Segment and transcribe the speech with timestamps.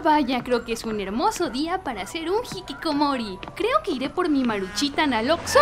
[0.00, 3.38] vaya, creo que es un hermoso día para hacer un hikikomori.
[3.54, 5.58] Creo que iré por mi maruchita Naloxo.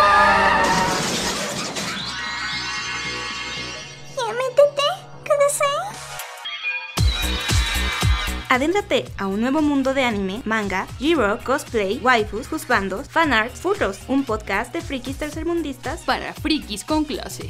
[8.49, 14.23] Adéntrate a un nuevo mundo de anime, manga, G-Rock, cosplay, waifus, juzbandos, fanarts, furros, un
[14.23, 17.47] podcast de frikis tercermundistas Para frikis con clase.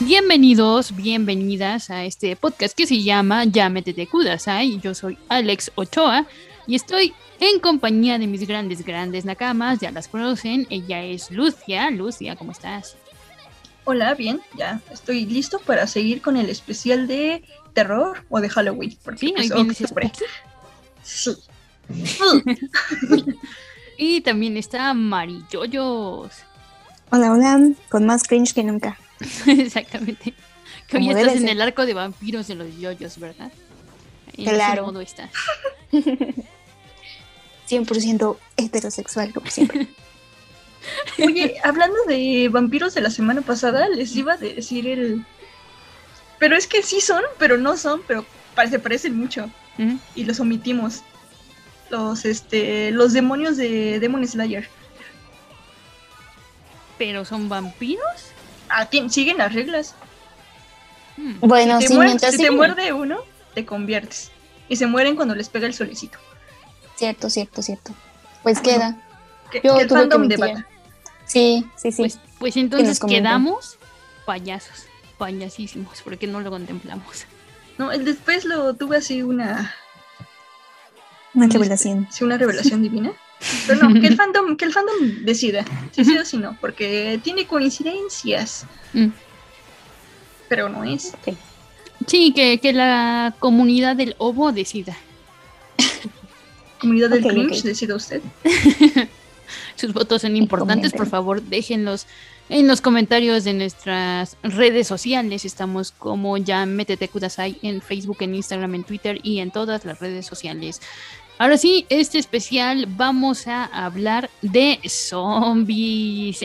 [0.00, 4.80] Bienvenidos, bienvenidas a este podcast que se llama Ya Métete Kudasai.
[4.80, 6.26] Yo soy Alex Ochoa
[6.66, 9.78] y estoy en compañía de mis grandes, grandes nakamas.
[9.78, 10.66] Ya las conocen.
[10.70, 11.90] Ella es Lucia.
[11.90, 12.96] Lucia, ¿cómo estás?
[13.84, 18.96] Hola, bien, ya estoy listo para seguir con el especial de terror o de Halloween.
[19.04, 20.12] Porque Sí, hoy pues, vienes octubre.
[21.02, 21.36] Sí.
[24.02, 26.32] Y también está Mariyoyos.
[27.10, 28.96] Hola, hola, con más cringe que nunca.
[29.46, 30.34] Exactamente.
[30.86, 33.52] Que hoy estás en el arco de vampiros de los yoyos, ¿verdad?
[34.36, 34.86] En ese Claro.
[34.86, 35.30] modo estás.
[37.68, 39.86] 100% heterosexual, como siempre.
[41.24, 45.24] Oye, hablando de vampiros de la semana pasada, les iba a decir el.
[46.38, 48.24] Pero es que sí son, pero no son, pero
[48.68, 49.50] se parecen mucho.
[50.14, 51.02] Y los omitimos.
[51.90, 54.68] Los, este, los demonios de Demon Slayer.
[56.98, 58.04] Pero son vampiros.
[58.70, 59.94] Ah, tien- siguen las reglas.
[61.16, 61.34] Hmm.
[61.40, 63.18] Bueno, Si te, sí, muer- mientras si te muerde uno,
[63.54, 64.30] te conviertes.
[64.68, 66.18] Y se mueren cuando les pega el solecito.
[66.96, 67.92] Cierto, cierto, cierto.
[68.42, 68.96] Pues queda.
[69.50, 70.64] Que, Yo que tuve que mentir.
[71.26, 72.02] Sí, sí, sí.
[72.02, 73.78] Pues, pues entonces quedamos
[74.24, 74.86] payasos,
[75.18, 77.26] payasísimos, porque no lo contemplamos.
[77.78, 79.74] No, el después lo tuve así una,
[81.34, 82.06] Una este, revelación.
[82.10, 83.12] sí, una revelación divina.
[83.66, 87.20] Pero no, que el fandom, que el fandom decida, si sí o si no, porque
[87.22, 89.06] tiene coincidencias, Mm.
[90.48, 91.12] pero no es.
[92.06, 94.96] Sí, que, que la comunidad del ovo decida.
[96.80, 98.22] Comunidad del Ok, cringe, decida usted.
[99.76, 102.06] Sus votos son importantes, por favor, déjenlos
[102.48, 105.44] en los comentarios de nuestras redes sociales.
[105.44, 110.00] Estamos como ya métete Kudasai en Facebook, en Instagram, en Twitter y en todas las
[110.00, 110.80] redes sociales.
[111.40, 116.40] Ahora sí, este especial vamos a hablar de zombies.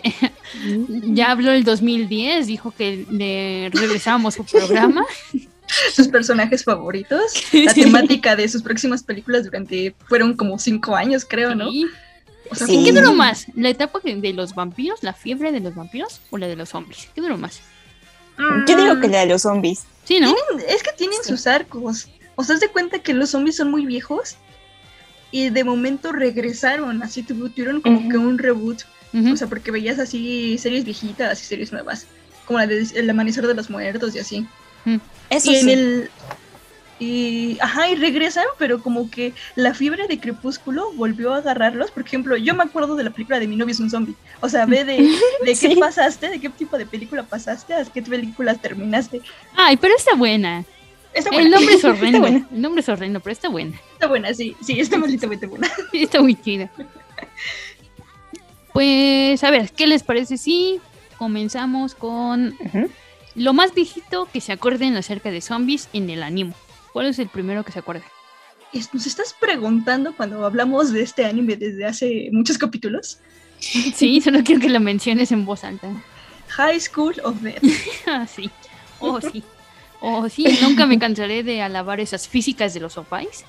[0.88, 5.05] ya habló el 2010, dijo que le regresamos su programa.
[5.94, 7.19] Sus personajes favoritos,
[7.51, 11.72] la temática de sus próximas películas durante, fueron como cinco años, creo, ¿no?
[11.72, 11.88] Sí.
[12.51, 12.84] O sea, Sí.
[12.85, 13.47] ¿Qué duró más?
[13.55, 17.09] ¿La etapa de los vampiros, la fiebre de los vampiros o la de los zombies?
[17.13, 17.59] ¿Qué duró más?
[18.66, 19.85] Yo digo que la de los zombies.
[20.05, 20.34] Sí, ¿no?
[20.69, 21.29] Es que tienen Sí.
[21.31, 22.07] sus arcos.
[22.35, 24.38] O sea, haz de cuenta que los zombies son muy viejos
[25.35, 28.84] y de momento regresaron, así tuvieron como que un reboot.
[29.34, 32.07] O sea, porque veías así series viejitas y series nuevas,
[32.46, 34.47] como la de El Amanecer de los Muertos y así.
[35.29, 35.72] Eso y en sí.
[35.72, 36.09] el
[37.00, 41.91] y ajá, y regresan, pero como que la fiebre de Crepúsculo volvió a agarrarlos.
[41.91, 44.16] Por ejemplo, yo me acuerdo de la película de Mi novio es un zombie.
[44.40, 44.97] O sea, ve de,
[45.46, 49.22] de qué pasaste, de qué tipo de película pasaste, a qué películas terminaste.
[49.57, 50.63] Ay, pero está buena.
[51.16, 52.28] Está El nombre es horrendo.
[52.28, 53.80] El nombre es horrendo, pero está buena.
[53.94, 55.72] está buena, sí, sí, está malditamente buena.
[55.94, 56.70] Está muy chida.
[58.74, 60.81] Pues, a ver, ¿qué les parece si
[61.18, 62.56] comenzamos con
[63.36, 66.53] lo más viejito que se acuerden acerca de zombies en el anime?
[66.92, 68.03] ¿Cuál es el primero que se acuerden?
[68.92, 73.20] Nos estás preguntando cuando hablamos de este anime desde hace muchos capítulos.
[73.96, 75.88] Sí, solo quiero que lo menciones en voz alta.
[76.50, 77.64] High School of Death.
[78.06, 78.52] Ah, sí.
[79.00, 79.44] Oh, sí.
[80.02, 80.46] Oh, sí.
[80.62, 83.46] Nunca me cansaré de alabar esas físicas de los opais.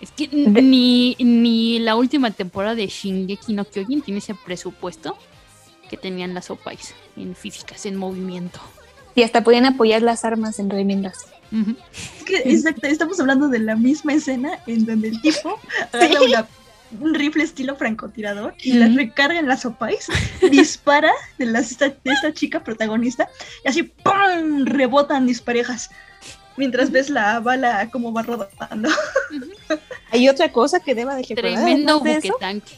[0.00, 5.16] Es que De- ni, ni la última temporada de Shingeki no Kyojin tiene ese presupuesto
[5.88, 8.58] que tenían las opais en físicas, en movimiento.
[9.14, 10.70] Y hasta podían apoyar las armas en.
[11.92, 15.60] Es que exacto, estamos hablando de la misma escena en donde el tipo
[16.26, 16.48] una-
[17.00, 20.06] un rifle estilo francotirador y la recarga en las opais,
[20.50, 23.28] dispara de, las, esta, de esta chica protagonista
[23.64, 24.64] y así ¡pum!
[24.64, 25.90] rebotan disparejas.
[26.56, 28.90] Mientras ves la bala como va rodando.
[30.10, 31.44] Hay otra cosa que deba de recordar.
[31.54, 32.32] Tremendo además de eso.
[32.34, 32.74] buquetanque.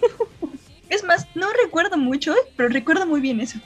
[0.90, 3.58] Es más, no recuerdo mucho, pero recuerdo muy bien eso.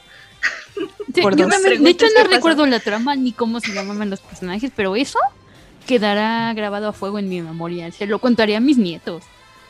[1.14, 1.52] Sí, Por yo dos.
[1.54, 5.20] también- de hecho, no recuerdo la trama ni cómo se llamaban los personajes, pero eso
[5.86, 7.92] quedará grabado a fuego en mi memoria.
[7.92, 9.22] Se lo contaré a mis nietos.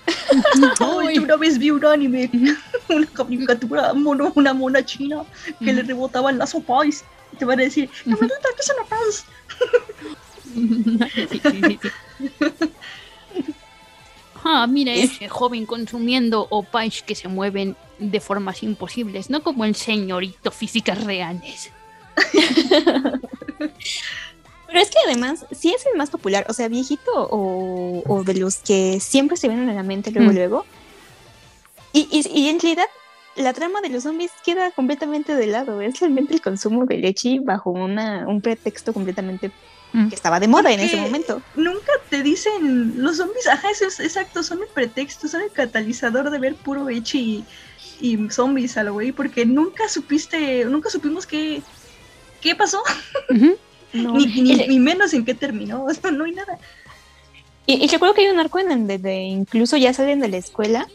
[0.81, 2.31] Ay, yo una vez vi un anime,
[2.89, 5.25] una caricatura, mono, una mona china
[5.59, 7.05] que le rebotaban las sopais.
[7.33, 9.25] Y te van a decir, no me gusta que son opais.
[10.55, 12.71] Sí, sí, sí, sí.
[14.45, 19.75] Ah, mira ese joven consumiendo opais que se mueven de formas imposibles, no como el
[19.75, 21.71] señorito físicas reales.
[24.73, 28.35] Pero es que además, si es el más popular, o sea, viejito o, o de
[28.35, 30.35] los que siempre se vienen a la mente luego, Mm.
[30.35, 30.65] luego.
[31.93, 32.87] Y, y, y en realidad,
[33.37, 35.81] la trama de los zombies queda completamente de lado.
[35.83, 39.51] Es realmente el consumo de leche bajo una, un pretexto completamente
[39.95, 40.09] Mm.
[40.09, 41.43] que estaba de moda en ese momento.
[41.55, 46.31] Nunca te dicen, los zombies, ajá, eso es exacto, son el pretexto, son el catalizador
[46.31, 47.45] de ver puro echi
[48.01, 51.63] y, y zombies a lo güey, porque nunca supiste, nunca supimos qué,
[52.41, 52.83] qué pasó,
[53.29, 53.55] Ujú.
[53.93, 54.15] No.
[54.15, 56.59] ni, ni, Y- ni menos en qué terminó, o sea, no hay nada.
[57.67, 60.37] Y, y recuerdo que hay un arco en donde de- incluso ya salen de la
[60.39, 60.89] escuela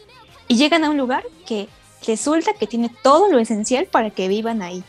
[0.48, 1.68] y llegan a un lugar que
[2.06, 4.82] resulta que tiene todo lo esencial para que vivan ahí.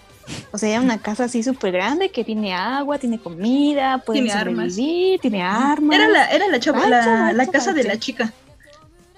[0.51, 4.73] O sea, una casa así súper grande que tiene agua, tiene comida, pueden Tiene armas.
[4.75, 5.95] sobrevivir, tiene armas.
[5.97, 8.31] Era la, era la, chava- Vaya, la, casa de la chica,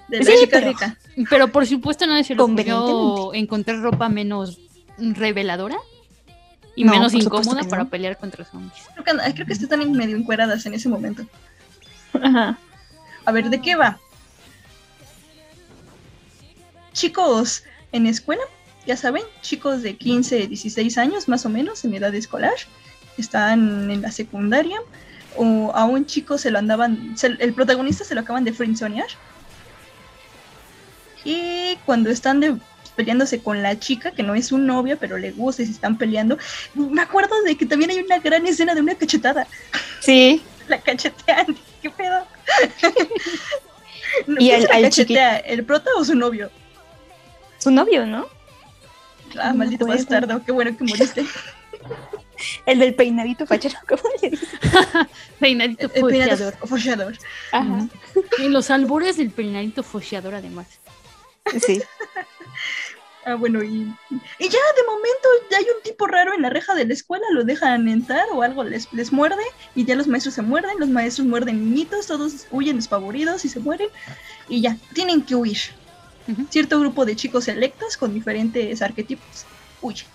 [0.08, 0.96] de la Sí, chica pero- rica.
[1.28, 4.58] Pero por supuesto nadie se le ocurrió encontrar ropa menos
[4.96, 5.76] reveladora
[6.74, 8.84] y No, menos incómoda para pelear contra zombies.
[8.94, 11.26] Creo que, creo que están medio encueradas en ese momento.
[12.20, 12.58] Ajá.
[13.24, 13.98] A ver, ¿de qué va?
[16.92, 18.42] Chicos en escuela,
[18.86, 22.54] ya saben, chicos de 15, 16 años más o menos en edad escolar,
[23.18, 24.78] están en la secundaria,
[25.36, 29.06] o a un chico se lo andaban, se- el protagonista se lo acaban de friendzonear.
[31.24, 32.58] Y cuando están de-
[32.96, 35.96] peleándose con la chica, que no es su novia, pero le gusta y se están
[35.98, 36.38] peleando,
[36.74, 39.46] me acuerdo de que también hay una gran escena de una cachetada
[40.00, 40.42] Sí.
[40.68, 41.56] la cachetean.
[41.82, 42.26] ¿Qué pedo?
[44.26, 45.36] No, Y ¿quién al- se la al cachetea?
[45.38, 46.50] ¿El prota o su novio?
[47.58, 48.26] Su novio, ¿no?
[49.40, 51.24] Ah, No maldito bastardo, qué bueno que moriste.
[52.66, 54.48] El del peinadito fachero, ¿cómo le dices?
[55.38, 56.00] Peinadito El
[56.68, 57.16] follador.
[57.52, 57.86] Ajá.
[58.38, 60.66] En los albores del peinadito focheador además.
[61.64, 61.82] Sí.
[63.24, 66.74] Ah, bueno, y, y ya de momento ya hay un tipo raro en la reja
[66.74, 69.44] de la escuela, lo dejan entrar o algo les, les muerde
[69.76, 73.60] y ya los maestros se muerden, los maestros muerden niñitos, todos huyen despavoridos y se
[73.60, 73.90] mueren
[74.48, 75.56] y ya, tienen que huir.
[76.50, 79.46] Cierto grupo de chicos selectos con diferentes arquetipos
[79.80, 80.08] huyen.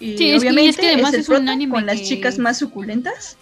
[0.00, 1.84] Y Sí, es que- y es obviamente que además el es un prota anime con
[1.84, 3.36] las chicas más suculentas.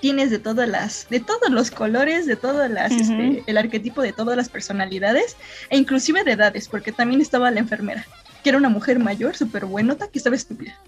[0.00, 4.12] Tienes de todas las, de todos los colores, de todas las, este, el arquetipo de
[4.12, 5.36] todas las personalidades,
[5.70, 8.06] e inclusive de edades, porque también estaba la enfermera,
[8.42, 10.78] que era una mujer mayor, súper buenota, que estaba estúpida.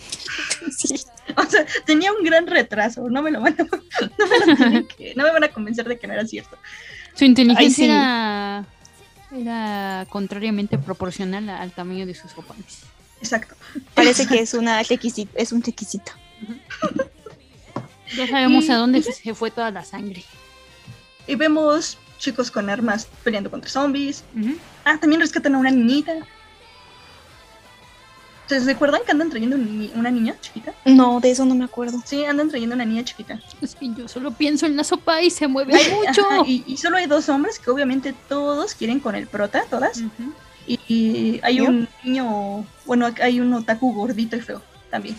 [0.76, 0.94] sí.
[1.36, 3.64] O sea, tenía un gran retraso, no me lo van a,
[4.18, 6.58] no me, lo que- no me van a convencer de que no era cierto.
[7.14, 7.84] Su inteligencia sí.
[7.84, 8.64] era,
[9.32, 12.80] era contrariamente proporcional al tamaño de sus oponentes.
[13.20, 13.54] Exacto.
[13.94, 16.12] Parece que es una requisito, es un requisito.
[18.16, 20.24] Ya sabemos Y- a dónde se- se fue toda la sangre.
[21.26, 24.24] Y vemos chicos con armas peleando contra zombies.
[24.84, 26.12] Ah, también rescatan a una niñita.
[28.46, 29.56] ¿Se recuerdan que andan trayendo
[29.94, 30.74] una niña chiquita?
[30.84, 32.02] No, de eso no me acuerdo.
[32.04, 33.40] Sí, andan trayendo una niña chiquita.
[33.60, 36.26] Es que yo solo pienso en la sopa y se mueve Hay- mucho.
[36.28, 40.02] ajá, y, y solo hay dos hombres que obviamente todos quieren con el prota, todas.
[40.66, 41.66] Y, y hay ¿Yo?
[41.66, 45.16] un niño, bueno, hay un otaku gordito y feo también.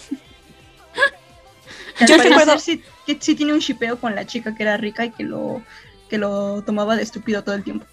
[2.00, 5.06] Yo parecer recuerdo- sí, que sí tiene un shipeo con la chica que era rica
[5.06, 5.62] y que lo,
[6.10, 7.86] que lo tomaba de estúpido todo el tiempo.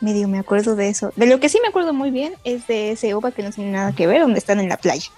[0.00, 1.12] Medio me acuerdo de eso.
[1.16, 3.72] De lo que sí me acuerdo muy bien es de ese OVA que no tiene
[3.72, 5.10] nada que ver, donde están en la playa.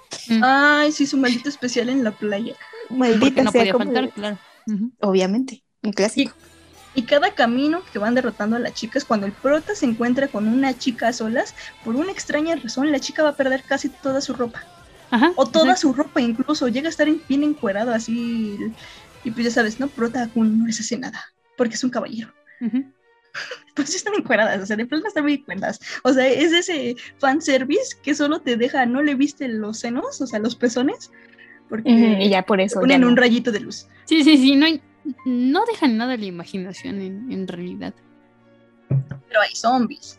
[0.42, 2.54] Ay, sí, su maldito especial en la playa.
[2.88, 4.38] Porque Maldita no sea, podía como- faltar, claro.
[4.66, 4.90] Ujú.
[5.00, 6.35] Obviamente, un clásico.
[6.95, 10.47] Y cada camino que van derrotando a las chicas, cuando el prota se encuentra con
[10.49, 11.54] una chica a solas,
[11.85, 14.64] por una extraña razón, la chica va a perder casi toda su ropa.
[15.12, 15.81] Ajá, O toda exacto.
[15.83, 16.66] su ropa, incluso.
[16.69, 18.59] Llega a estar en- bien encuerado así.
[19.25, 19.87] Y pues ya sabes, ¿no?
[19.87, 21.23] Prota Kun no les hace nada.
[21.57, 22.33] Porque es un caballero.
[22.61, 22.85] Ujú.
[23.75, 25.81] Pues sí están encueradas, o sea, de plano están muy encueradas.
[26.02, 30.26] O sea, es ese fanservice que solo te deja, no le viste los senos, o
[30.26, 31.11] sea, los pezones,
[31.71, 31.90] porque
[32.21, 32.78] y ya por eso.
[32.81, 33.87] ponen ya un rayito de luz.
[34.04, 34.83] Sí, sí, sí, no, hay-
[35.25, 37.95] no dejan nada a la imaginación en, en realidad.
[38.88, 40.19] Pero hay zombies.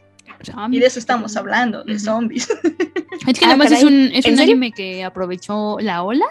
[0.71, 2.47] Y de eso estamos hablando, de zombies.
[3.27, 6.25] Es que Ah, además es un, es ¿En un anime que aprovechó la ola,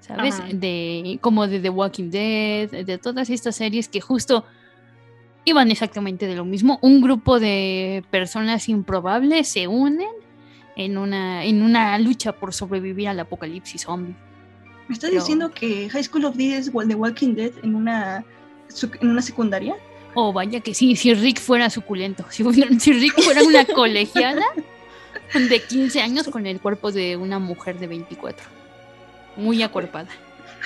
[0.00, 0.34] ¿sabes?
[0.40, 0.48] Ajá.
[0.52, 4.44] De como de The Walking Dead, de todas estas series que justo
[5.44, 6.78] iban exactamente de lo mismo.
[6.82, 10.08] Un grupo de personas improbables se unen
[10.76, 14.14] en una, en una lucha por sobrevivir al apocalipsis zombie.
[14.88, 18.24] ¿Me estás Pero- diciendo que High School of the es The Walking Dead en una,
[19.00, 19.76] en una secundaria?
[20.14, 24.46] Oh, vaya que sí, si Rick fuera suculento, si, Rick fuera una colegiala
[25.34, 28.44] de 15 años con el cuerpo de una mujer de 24.
[29.36, 30.08] Muy acuerpada.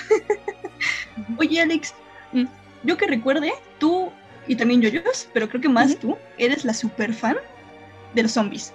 [1.37, 1.93] Oye, Alex,
[2.33, 2.45] Mm.
[2.83, 4.11] yo que recuerde, tú
[4.47, 7.37] y también Yoyos, pero creo que más tú, eres la super fan
[8.13, 8.73] de los zombies.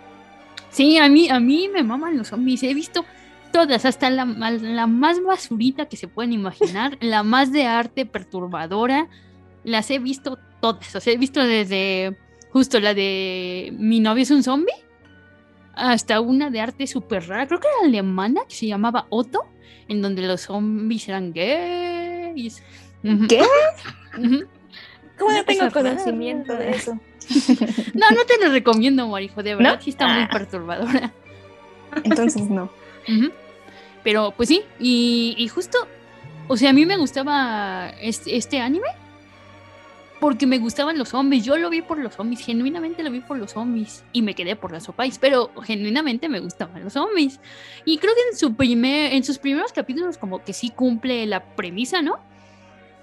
[0.70, 2.62] Sí, a mí, a mí me maman los zombies.
[2.62, 3.04] He visto
[3.52, 9.08] todas, hasta la, la más basurita que se pueden imaginar, la más de arte perturbadora.
[9.64, 10.94] Las he visto todas.
[10.94, 12.16] O sea, he visto desde
[12.50, 14.74] justo la de Mi novio es un zombie
[15.74, 17.46] hasta una de arte súper rara.
[17.46, 19.44] Creo que era alemana que se llamaba Otto,
[19.86, 22.62] en donde los zombies eran gays.
[23.28, 23.42] ¿Qué?
[25.18, 26.98] ¿Cómo no tengo conocimiento de eso?
[27.94, 29.42] No, no te lo recomiendo, Marijo.
[29.42, 29.80] De verdad, ¿No?
[29.82, 30.28] sí está muy Ah.
[30.32, 31.12] perturbadora.
[32.04, 32.70] Entonces no.
[34.02, 35.76] Pero pues sí, y, y justo,
[36.46, 38.88] o sea, a mí me gustaba este, este anime
[40.20, 41.44] porque me gustaban los zombies.
[41.44, 44.56] Yo lo vi por los zombies, genuinamente lo vi por los zombies y me quedé
[44.56, 47.40] por las sopais, pero genuinamente me gustaban los zombies.
[47.84, 51.44] Y creo que en, su primer, en sus primeros capítulos como que sí cumple la
[51.54, 52.18] premisa, ¿no?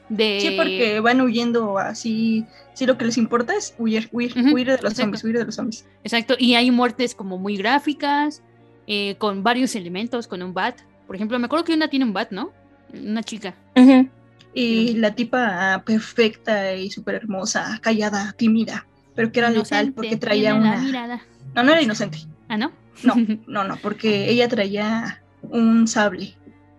[0.09, 0.39] De...
[0.39, 2.45] Sí, porque van huyendo así.
[2.73, 5.01] Sí, lo que les importa es huir, huir, huir de los exacto.
[5.01, 5.85] zombies, huir de los zombies.
[6.03, 8.43] Exacto, y hay muertes como muy gráficas,
[8.87, 10.79] eh, con varios elementos, con un bat.
[11.07, 12.51] Por ejemplo, me acuerdo que una tiene un bat, ¿no?
[12.93, 13.55] Una chica.
[13.75, 14.09] Ujú.
[14.57, 20.15] Y la tipa ah, perfecta y súper hermosa, callada, tímida, pero que era letal porque
[20.17, 20.77] traía una.
[20.81, 21.21] mirada.
[21.53, 22.19] No, no era inocente.
[22.47, 22.71] Ah, ¿no?
[23.03, 23.15] No,
[23.47, 26.35] no, no, porque ella traía un sable,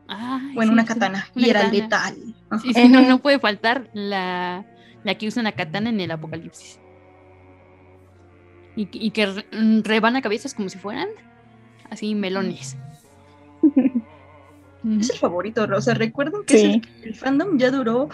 [0.08, 1.78] Ay, bueno, sí, una katana, una y era katana.
[1.78, 2.16] letal.
[2.62, 4.64] Sí, sí, no, no puede faltar la,
[5.04, 6.80] la que usa una katana en el apocalipsis.
[8.74, 11.08] Y, que- y que re- mm, rebana cabezas como si fueran
[11.90, 12.76] así melones.
[15.00, 18.08] Es el favorito, o sea, recuerden que es el, el fandom ya duró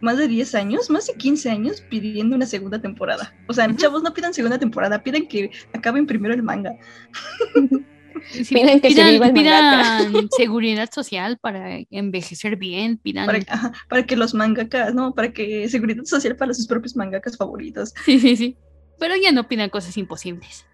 [0.00, 3.34] más de 10 años, más de 15 años pidiendo una segunda temporada.
[3.46, 6.76] O sea, chavos, no pidan segunda temporada, piden que acaben primero el manga.
[8.30, 10.10] Sí, Piden que se pidan, mangaka.
[10.10, 13.26] pidan seguridad social para envejecer bien, pidan...
[13.26, 15.14] Para, ajá, para que los mangakas, ¿no?
[15.14, 17.94] Para que seguridad social para sus propios mangakas favoritos.
[18.04, 18.56] Sí, sí, sí.
[18.98, 20.66] Pero ya no pidan cosas imposibles.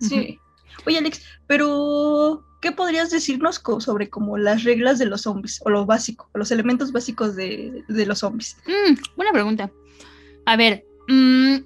[0.00, 0.38] Sí.
[0.86, 5.60] Oye, Alex, pero ¿qué podrías decirnos sobre como las reglas de los zombies?
[5.66, 8.56] O lo básico, o los elementos básicos de, los zombies.
[8.66, 9.70] Mm, buena pregunta.
[10.46, 11.56] A ver, mm,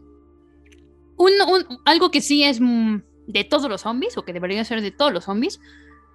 [1.85, 2.97] algo que sí es mm,
[3.29, 5.61] de todos los zombies, o que debería ser de todos los zombies,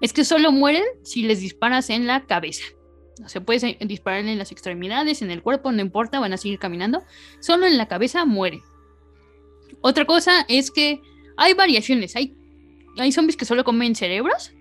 [0.02, 2.66] es que solo mueren si les disparas en la cabeza.
[3.20, 6.58] No se puede disparar en las extremidades, en el cuerpo, no importa, van a seguir
[6.58, 7.04] caminando.
[7.40, 8.64] Solo en la cabeza mueren.
[9.82, 11.02] Otra cosa es que
[11.38, 12.16] hay variaciones.
[12.16, 12.36] Hay,
[12.98, 14.54] hay zombies que solo comen cerebros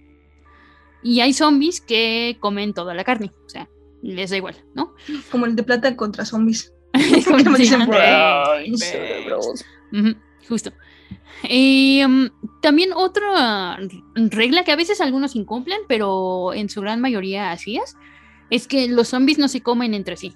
[1.03, 3.31] y hay zombies que comen toda la carne.
[3.47, 3.69] O sea,
[4.03, 4.95] les da igual, ¿no?
[5.31, 6.73] Como el de plata contra zombies.
[7.27, 8.81] Como dicen, Brains, "Brains, brains".
[8.85, 9.65] cerebros".
[9.93, 10.15] Ujú,
[10.49, 10.73] justo.
[11.49, 12.27] Y, mm,
[12.61, 13.79] también otra
[14.15, 17.97] regla que a veces algunos incumplen, pero en su gran mayoría así es,
[18.51, 20.35] es que los zombies no se comen entre sí.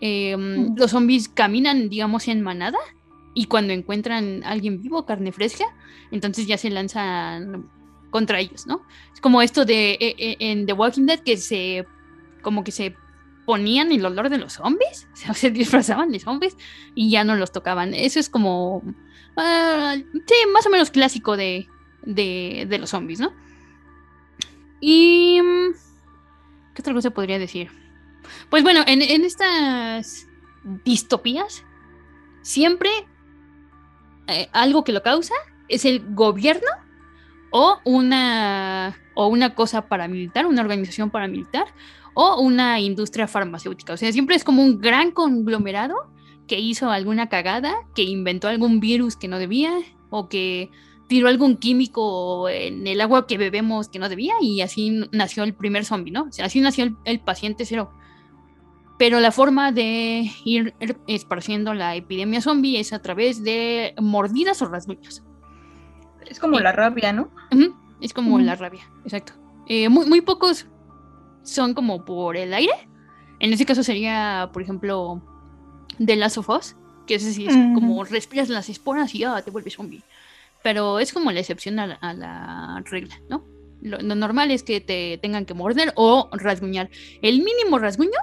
[0.00, 2.78] Eh, mm, Los zombies caminan, digamos, en manada
[3.34, 5.64] y cuando encuentran a alguien vivo, carne fresca,
[6.10, 7.68] entonces ya se lanzan
[8.10, 8.86] contra ellos, ¿no?
[9.12, 11.86] Es como esto de eh, eh, en The Walking Dead que se
[12.42, 12.96] como que se
[13.46, 16.56] ponían el olor de los zombies, o sea, se disfrazaban de zombies
[16.94, 17.94] y ya no los tocaban.
[17.94, 18.82] Eso es como,
[19.36, 21.68] ah, sí, más o menos clásico de,
[22.02, 23.32] de, de los zombies, ¿no?
[24.80, 25.40] Y...
[26.74, 27.70] ¿Qué otra cosa podría decir?
[28.48, 30.28] Pues bueno, en, en estas
[30.84, 31.64] distopías,
[32.42, 32.90] siempre
[34.28, 35.34] eh, algo que lo causa
[35.68, 36.68] es el gobierno
[37.50, 41.66] o una, o una cosa paramilitar, una organización paramilitar
[42.14, 43.94] o una industria farmacéutica.
[43.94, 45.96] O sea, siempre es como un gran conglomerado
[46.46, 49.72] que hizo alguna cagada, que inventó algún virus que no debía
[50.10, 50.70] o que
[51.10, 55.54] tiró algún químico en el agua que bebemos que no debía y así nació el
[55.54, 56.24] primer zombie, ¿no?
[56.24, 57.90] O sea, así nació el, paciente cero.
[58.98, 60.74] Pero la forma de ir
[61.08, 65.22] esparciendo la epidemia zombie es a través de mordidas o rasguños.
[66.26, 66.62] Es como Sí.
[66.64, 67.30] la rabia, ¿no?
[68.00, 69.32] Es como la rabia, exacto.
[69.66, 70.66] Eh, muy, muy pocos
[71.42, 72.72] son como por el aire.
[73.40, 75.22] En ese caso sería, por ejemplo,
[76.04, 77.74] The Last of Us, que es Ujú.
[77.74, 80.02] como respiras las esporas y ya te vuelves zombie.
[80.62, 83.44] Pero es como la excepción a la, a la regla, ¿no?
[83.82, 86.90] Lo, lo normal es que te tengan que morder o rasguñar.
[87.22, 88.18] El mínimo rasguño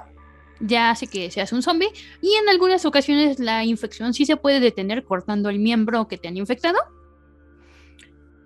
[0.60, 1.88] ya hace que seas un zombie
[2.22, 6.28] y en algunas ocasiones la infección sí se puede detener cortando el miembro que te
[6.28, 6.78] han infectado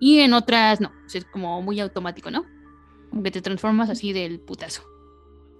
[0.03, 2.43] y en otras no, es como muy automático, ¿no?
[3.09, 4.83] Como que te transformas así del putazo.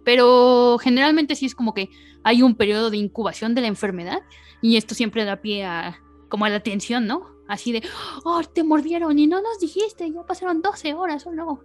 [0.03, 1.89] Pero generalmente sí es como que
[2.25, 4.19] hay un periodo de incubación de la enfermedad
[4.61, 5.97] y esto siempre da pie a
[6.27, 7.25] como a la tensión, ¿no?
[7.47, 7.83] Así de,
[8.25, 11.61] oh, te mordieron y no nos dijiste, ya pasaron 12 horas o no.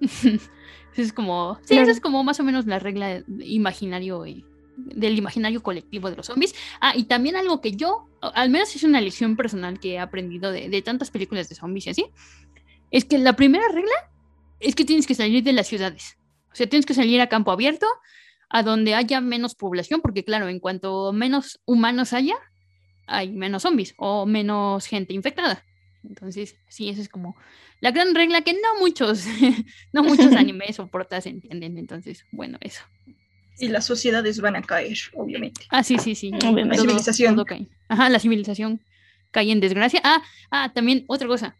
[0.96, 1.84] es como, sí, Claro.
[1.84, 4.44] esa es como más o menos la regla de imaginario y
[4.86, 6.54] del imaginario colectivo de los zombies.
[6.80, 10.52] Ah, y también algo que yo, al menos es una lección personal que he aprendido
[10.52, 12.06] de, de tantas películas de zombies y así,
[12.90, 14.10] es que la primera regla
[14.58, 16.18] es que tienes que salir de las ciudades.
[16.52, 17.86] O sea, tienes que salir a campo abierto,
[18.48, 22.36] a donde haya menos población, porque claro, en cuanto menos humanos haya,
[23.06, 25.64] hay menos zombies o menos gente infectada.
[26.02, 27.36] Entonces, sí, esa es como
[27.80, 29.24] la gran regla que no muchos,
[29.92, 31.78] no muchos animes o portas entienden.
[31.78, 32.82] Entonces, bueno, eso.
[33.60, 35.62] Y las sociedades van a caer, obviamente.
[35.68, 36.32] Ah, sí, sí, sí.
[36.34, 36.76] Obviamente.
[36.76, 37.34] La civilización.
[37.34, 37.66] todo cae.
[37.88, 38.80] Ajá, la civilización
[39.30, 40.00] cae en desgracia.
[40.02, 41.56] Ah, ah, también otra cosa.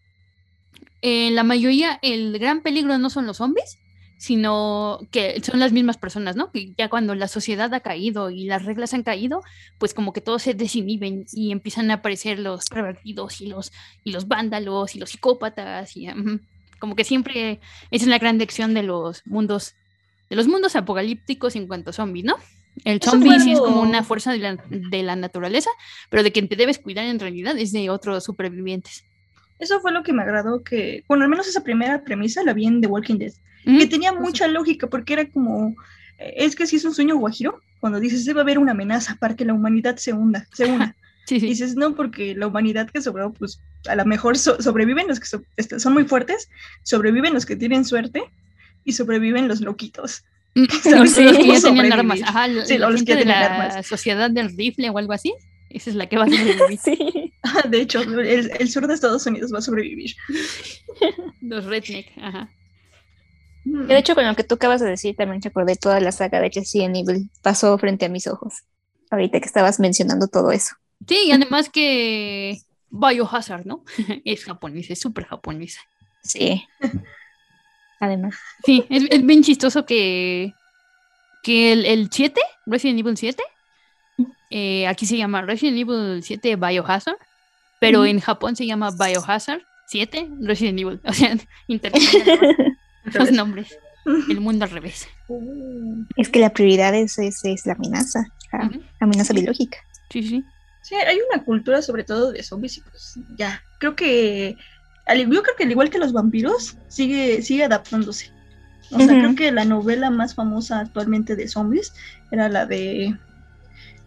[1.03, 3.79] En la mayoría, el gran peligro no son los zombies,
[4.19, 6.53] sino que son las mismas personas, ¿no?
[6.53, 9.43] Que ya cuando la sociedad ha caído y las reglas han caído,
[9.79, 13.73] pues como que todos se desinhiben y empiezan a aparecer los pervertidos y los,
[14.05, 16.07] y los vándalos y los psicópatas y
[16.79, 19.75] como que siempre esa es la gran lección de los mundos,
[20.31, 22.37] de los mundos apocalípticos en cuanto a zombies, ¿no?
[22.85, 25.69] El zombie sí es como una fuerza de la, de la naturaleza,
[26.09, 29.05] pero de quien te debes cuidar en realidad es de otros supervivientes.
[29.59, 32.67] Eso fue lo que me agradó que, bueno, al menos esa primera premisa la vi
[32.67, 33.33] en The Walking Dead,
[33.65, 35.75] que tenía mucha lógica porque era como,
[36.19, 39.35] eh, es que si es un sueño guajiro, cuando dices debe haber una amenaza para
[39.37, 40.97] que la humanidad se hunda, se una.
[41.27, 41.47] Sí, Y sí.
[41.49, 45.27] dices, no, porque la humanidad que sobró, pues a lo mejor so- sobreviven los que
[45.27, 46.49] so- este, son muy fuertes,
[46.83, 48.23] sobreviven los que tienen suerte
[48.91, 50.25] y sobreviven los loquitos.
[50.55, 51.15] Mm, ¿Sabes?
[51.15, 52.21] sí, los que ya ¿Cómo tenían armas.
[52.23, 53.87] Ajá, la, Sí, la los que de tenían la armas.
[53.87, 55.33] sociedad del rifle o algo así.
[55.71, 56.79] Esa es la que va a sobrevivir.
[56.79, 57.33] Sí.
[57.69, 60.15] De hecho, el, el sur de Estados Unidos va a sobrevivir.
[61.41, 62.51] Los redneck, ajá.
[63.65, 63.87] Mm.
[63.87, 66.51] De hecho, con lo que tú acabas de decir, también recordé toda la saga de
[66.51, 67.31] Resident Evil.
[67.43, 68.55] Pasó frente a mis ojos.
[69.11, 70.75] Ahorita que estabas mencionando todo eso.
[71.07, 72.59] Sí, y además que
[72.91, 73.85] Biohazard, ¿no?
[74.25, 75.81] es japonesa, es súper japonesa.
[76.23, 76.65] Sí.
[78.01, 78.35] Además.
[78.65, 80.55] Sí, es, es bien chistoso que,
[81.43, 83.43] que el, el 7, Resident Evil 7,
[84.51, 87.19] eh, aquí se llama Resident Evil 7 Biohazard,
[87.79, 91.01] pero en Japón se llama Biohazard 7 Resident Evil.
[91.05, 91.37] O sea,
[91.69, 92.39] intercambian
[93.05, 93.79] los, nombres.
[94.29, 95.07] El mundo al revés.
[96.17, 98.27] Es que la prioridad es, es, es la amenaza.
[98.53, 99.79] La amenaza biológica.
[100.11, 100.45] Sí, sí.
[100.83, 104.57] Sí, hay una cultura sobre todo de zombies y pues ya, creo que,
[105.09, 108.31] yo creo que al igual que los vampiros, sigue, sigue adaptándose.
[108.93, 109.19] O sea, Ujú.
[109.19, 111.93] creo que la novela más famosa actualmente de zombies
[112.31, 113.17] era la de...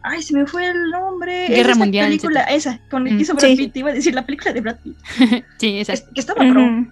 [0.02, 1.48] Ay, se me fue el nombre.
[1.48, 3.56] Guerra esa Mundial, película, esa, con el que hizo Brad.
[3.56, 4.98] Pitt, iba a decir la película de Brad Pitt,
[5.58, 5.94] Sí, esa.
[5.94, 6.62] que, que estaba pro.
[6.62, 6.92] Ujú.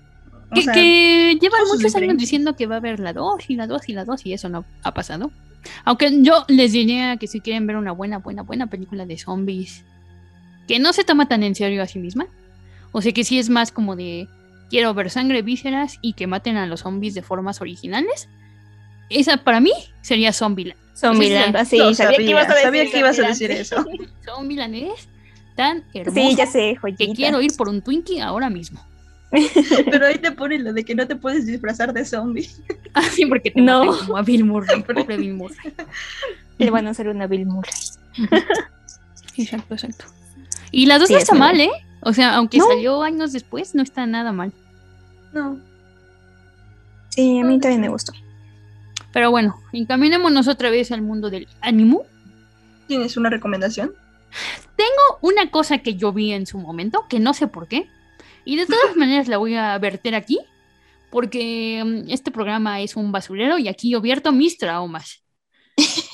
[0.50, 3.56] O Que, sea, que llevan muchos años diciendo que va a haber la 2 y
[3.56, 5.32] la 2 y la 2 y eso no ha pasado.
[5.84, 9.84] Aunque yo les diría que si quieren ver una buena, buena, buena película de zombies
[10.68, 12.28] que no se toma tan en serio a sí misma,
[12.92, 14.28] o sea que sí es más como de
[14.70, 18.30] quiero ver sangre, vísceras y que maten a los zombies de formas originales,
[19.10, 20.80] esa para mí sería Zombieland.
[20.96, 23.84] Zombieland, Sí, sabía, que ibas a decir, sabía que ibas a decir eso.
[24.26, 25.08] Zombieland es
[25.56, 27.06] tan hermosa Sí, ya sé, joyita.
[27.06, 28.82] que quiero ir por un Twinkie ahora mismo.
[29.90, 32.50] Pero ahí te ponen lo de que no te puedes disfrazar de zombie.
[32.94, 33.98] Así porque te No.
[33.98, 35.58] como a Bill Murray, pobre Bill Murray.
[36.58, 37.72] Le van a hacer una Bill Murray.
[39.38, 40.06] Exacto, exacto.
[40.72, 41.70] Y las dos Sí, no es está mal, ¿eh?
[42.02, 42.68] O sea, aunque No.
[42.68, 44.52] salió años después, no está nada mal.
[45.34, 45.60] No.
[47.10, 48.14] Sí, a mí también me gustó.
[49.14, 52.04] Pero bueno, encaminémonos otra vez al mundo del ánimo.
[52.88, 53.94] ¿Tienes una recomendación?
[55.22, 57.88] Una cosa que yo vi en su momento, que no sé por qué,
[58.44, 60.40] y de todas maneras la voy a verter aquí,
[61.12, 65.24] porque mm, este programa es un basurero y aquí yo vierto mis traumas.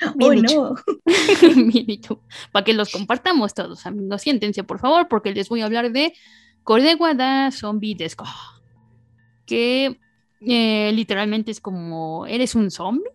[0.16, 0.74] Bien dicho.
[0.74, 1.64] no.
[1.66, 2.20] Bien dicho.
[2.52, 4.22] Para que los compartamos todos, amigos.
[4.22, 6.14] Siéntense, por favor, porque les voy a hablar de
[6.62, 8.24] Cordegua da Zombie Desco.
[9.46, 9.98] Que
[10.40, 13.10] eh, literalmente es como eres un zombie,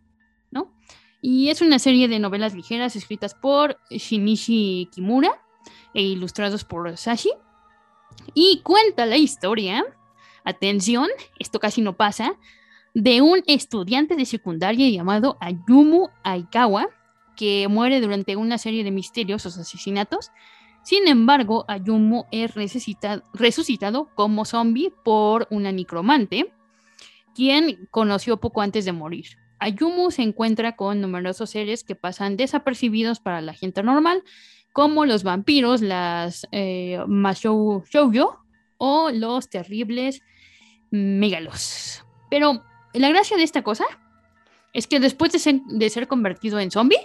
[0.52, 0.74] ¿no?
[1.22, 5.42] Y es una serie de novelas ligeras escritas por Shinichi Kimura
[5.94, 7.32] e ilustrados por Sashi.
[8.34, 9.84] Y cuenta la historia,
[10.44, 11.08] atención,
[11.40, 12.38] esto casi no pasa,
[12.94, 16.88] de un estudiante de secundaria llamado Ayumu Aikawa,
[17.36, 20.32] que muere durante una serie de misterios o asesinatos.
[20.84, 26.52] Sin embargo, Ayumu es resucita- resucitado como zombie por una necromante,
[27.36, 29.38] quien conoció poco antes de morir.
[29.60, 34.24] Ayumu se encuentra con numerosos seres que pasan desapercibidos para la gente normal,
[34.74, 38.40] como los vampiros, las eh, Mashou Shoujo
[38.78, 40.22] o los terribles
[40.92, 42.06] megalos.
[42.30, 43.86] Pero la gracia de esta cosa
[44.74, 47.00] es que después de ser, de ser convertido en zombie,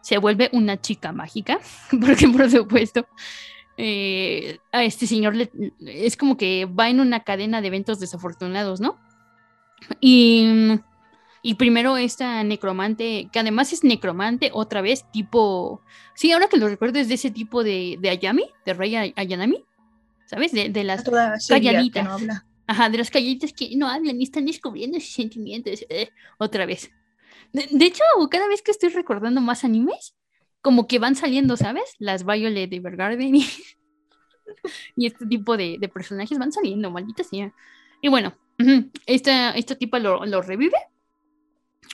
[0.00, 1.58] se vuelve una chica mágica,
[2.00, 3.06] porque por supuesto
[3.76, 5.50] eh, a este señor le-
[5.80, 8.98] es como que va en una cadena de eventos desafortunados, ¿no?
[10.00, 10.46] Y,
[11.42, 15.80] y primero esta necromante, que además es necromante otra vez, tipo,
[16.14, 19.14] sí, ahora que lo recuerdo es de ese tipo de, de Ayami, de Rey Ay-
[19.16, 19.64] Ayanami,
[20.26, 20.52] ¿sabes?
[20.52, 21.02] De, de las
[21.48, 22.04] calladitas.
[22.26, 22.42] no.
[22.70, 25.84] Ajá, de las calladitas que no hablan y están descubriendo sus sentimientos.
[25.88, 26.88] eh, otra vez.
[27.52, 30.14] De, de hecho, cada vez que estoy recordando más animes,
[30.62, 31.96] como que van saliendo, ¿sabes?
[31.98, 33.44] Las Violet Evergarden y,
[34.96, 37.52] y este tipo de, de personajes van saliendo, maldita sea.
[38.00, 38.34] Y bueno,
[39.06, 40.76] esta, esta tipa lo, lo revive.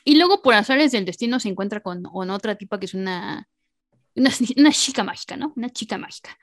[0.05, 3.49] Y luego, por azares del destino, se encuentra con, con otra tipa que es una,
[4.15, 5.53] una, una chica mágica, ¿no?
[5.57, 6.39] Una chica mágica.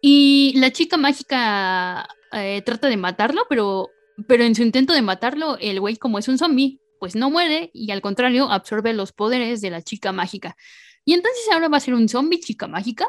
[0.00, 3.90] Y la chica mágica eh, trata de matarlo, pero,
[4.26, 7.70] pero en su intento de matarlo, el güey, como es un zombie, pues no muere
[7.74, 10.56] y al contrario absorbe los poderes de la chica mágica.
[11.04, 13.08] Y entonces ahora va a ser un zombie chica mágica.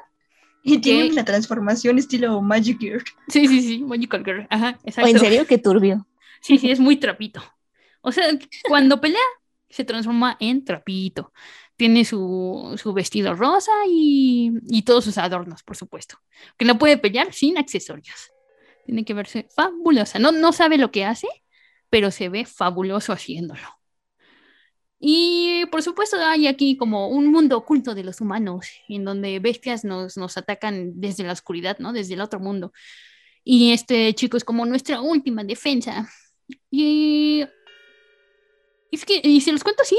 [0.63, 1.11] Y tiene Ok.
[1.13, 3.01] una transformación estilo Magic Gear.
[3.27, 4.47] Sí, sí, sí, Magical Girl.
[4.49, 5.09] Ajá, ¿O exacto.
[5.09, 5.47] en serio?
[5.47, 6.07] Qué turbio.
[6.41, 7.41] Sí, sí, es muy trapito.
[8.01, 8.25] O sea,
[8.67, 9.19] cuando pelea,
[9.69, 11.33] se transforma en trapito.
[11.81, 16.19] Tiene su, su vestido rosa y, y todos sus adornos, por supuesto.
[16.55, 18.31] Que no puede pelear sin accesorios.
[18.85, 20.19] Tiene que verse fabulosa.
[20.19, 21.27] No, no sabe lo que hace,
[21.89, 23.63] pero se ve fabuloso haciéndolo.
[24.99, 29.83] Y por supuesto hay aquí como un mundo oculto de los humanos, en donde bestias
[29.83, 31.93] nos, nos atacan desde la oscuridad, ¿no?
[31.93, 32.73] Desde el otro mundo.
[33.43, 36.07] Y este chico es como nuestra última defensa.
[36.69, 37.43] Y
[38.91, 39.97] es que, y se los cuento así,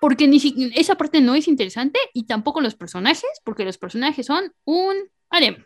[0.00, 4.26] porque ni si- esa parte no es interesante y tampoco los personajes, porque los personajes
[4.26, 4.96] son un
[5.30, 5.64] harem.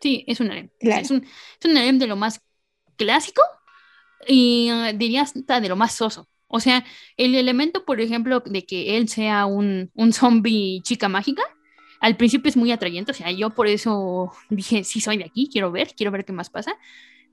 [0.00, 0.70] Sí, es un harem.
[0.78, 1.02] Claro.
[1.02, 2.40] Es, un, es un harem de lo más
[2.96, 3.42] clásico
[4.26, 6.28] y eh, diría hasta de lo más soso.
[6.46, 6.84] O sea,
[7.16, 11.42] el elemento, por ejemplo, de que él sea un, un zombie chica mágica,
[12.00, 13.12] al principio es muy atrayente.
[13.12, 16.32] O sea, yo por eso dije, sí, soy de aquí, quiero ver, quiero ver qué
[16.32, 16.74] más pasa.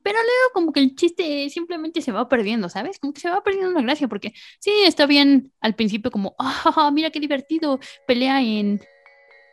[0.05, 2.99] Pero luego como que el chiste simplemente se va perdiendo, ¿sabes?
[2.99, 6.91] Como que se va perdiendo la gracia, porque sí, está bien al principio como, ah,
[6.93, 8.81] mira qué divertido, pelea en,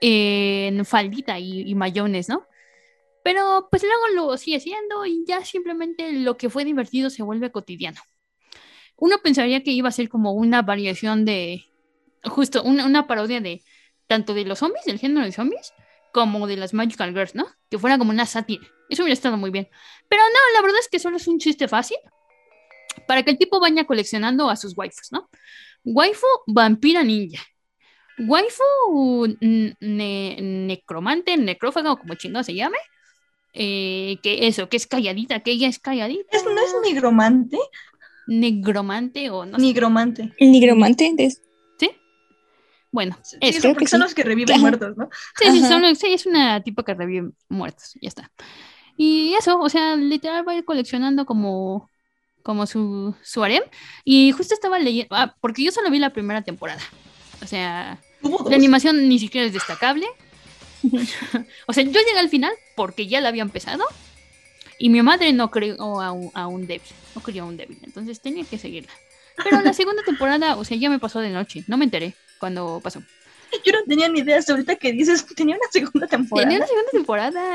[0.02, 2.46] en faldita y, y mayones, ¿no?
[3.24, 7.50] Pero pues luego lo sigue siendo y ya simplemente lo que fue divertido se vuelve
[7.50, 8.02] cotidiano.
[8.98, 11.64] Uno pensaría que iba a ser como una variación de,
[12.24, 13.62] justo, una, una parodia de
[14.06, 15.72] tanto de los zombies, del género de zombies,
[16.12, 17.46] como de las Magical Girls, ¿no?
[17.70, 18.66] Que fuera como una sátira.
[18.88, 19.68] Eso hubiera estado muy bien.
[20.08, 21.96] Pero no, la verdad es que solo es un chiste fácil
[23.08, 25.28] para que el tipo vaya coleccionando a sus waifus, ¿no?
[25.84, 27.42] Waifu vampira ninja.
[28.18, 32.76] Waifu ne- necromante, necrófaga o como chingado se llame.
[33.54, 36.36] Eh, que eso, que es calladita, que ella es calladita.
[36.36, 37.58] ¿Es, ¿No es nigromante?
[38.26, 39.62] Negromante o no sé.
[39.64, 40.32] Nigromante.
[40.38, 41.12] El nigromante.
[42.92, 43.60] Bueno, Sí, eso.
[43.62, 44.04] son- creo que son sí.
[44.04, 44.60] los que reviven Ajá.
[44.60, 45.08] muertos, ¿no?
[45.38, 48.30] Sí, sí, son- sí, es una tipo que revive muertos, ya está.
[48.96, 51.90] Y eso, o sea, literal va a ir coleccionando como,
[52.42, 53.62] como su, su harem.
[54.04, 56.82] Y justo estaba leyendo, ah, porque yo solo vi la primera temporada.
[57.42, 57.98] O sea,
[58.48, 60.06] la animación ni siquiera es destacable.
[61.66, 63.84] o sea, yo llegué al final porque ya la había empezado.
[64.78, 67.78] Y mi madre no creó a un, a un débil, no creó a un débil,
[67.82, 68.92] entonces tenía que seguirla.
[69.42, 72.80] Pero la segunda temporada, o sea, ya me pasó de noche, no me enteré cuando
[72.82, 73.00] pasó.
[73.64, 76.48] Yo no tenía ni idea hasta ahorita que dices que tenía una segunda temporada.
[76.48, 77.54] Tenía una segunda temporada.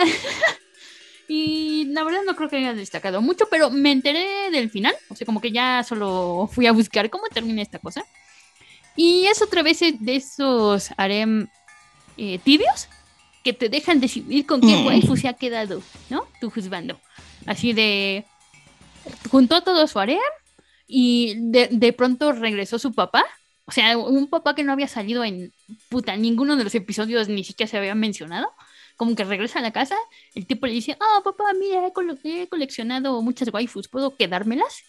[1.28, 4.96] y la verdad no creo que haya destacado mucho, pero me enteré del final.
[5.10, 8.06] O sea, como que ya solo fui a buscar cómo termina esta cosa.
[8.96, 11.48] Y es otra vez de esos harem
[12.16, 12.88] eh, tibios
[13.44, 14.88] que te dejan decidir con qué Mm.
[14.88, 16.28] waifu se ha quedado, ¿no?
[16.40, 16.98] Tu juzgando.
[17.46, 18.24] Así de.
[19.30, 20.20] Juntó todo su harem
[20.88, 23.26] y de, de pronto regresó su papá.
[23.68, 25.52] O sea, un papá que no había salido en
[25.90, 28.50] puta, ninguno de los episodios ni siquiera se había mencionado.
[28.96, 29.96] Como que regresa a la casa,
[30.34, 31.86] el tipo le dice, oh papá, mira,
[32.24, 34.84] he, coleccionado muchas waifus, ¿puedo quedármelas?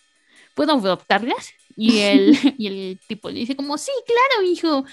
[0.55, 1.51] ¿Puedo adoptarlas?
[1.77, 4.85] Y el, y el tipo le dice como, sí, claro, hijo.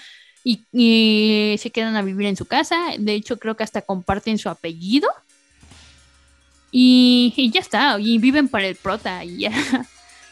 [0.42, 2.92] Y, y se quedan a vivir en su casa.
[2.98, 5.08] De hecho, creo que hasta comparten su apellido.
[6.72, 9.52] Y, y ya está, y viven para el prota y ya.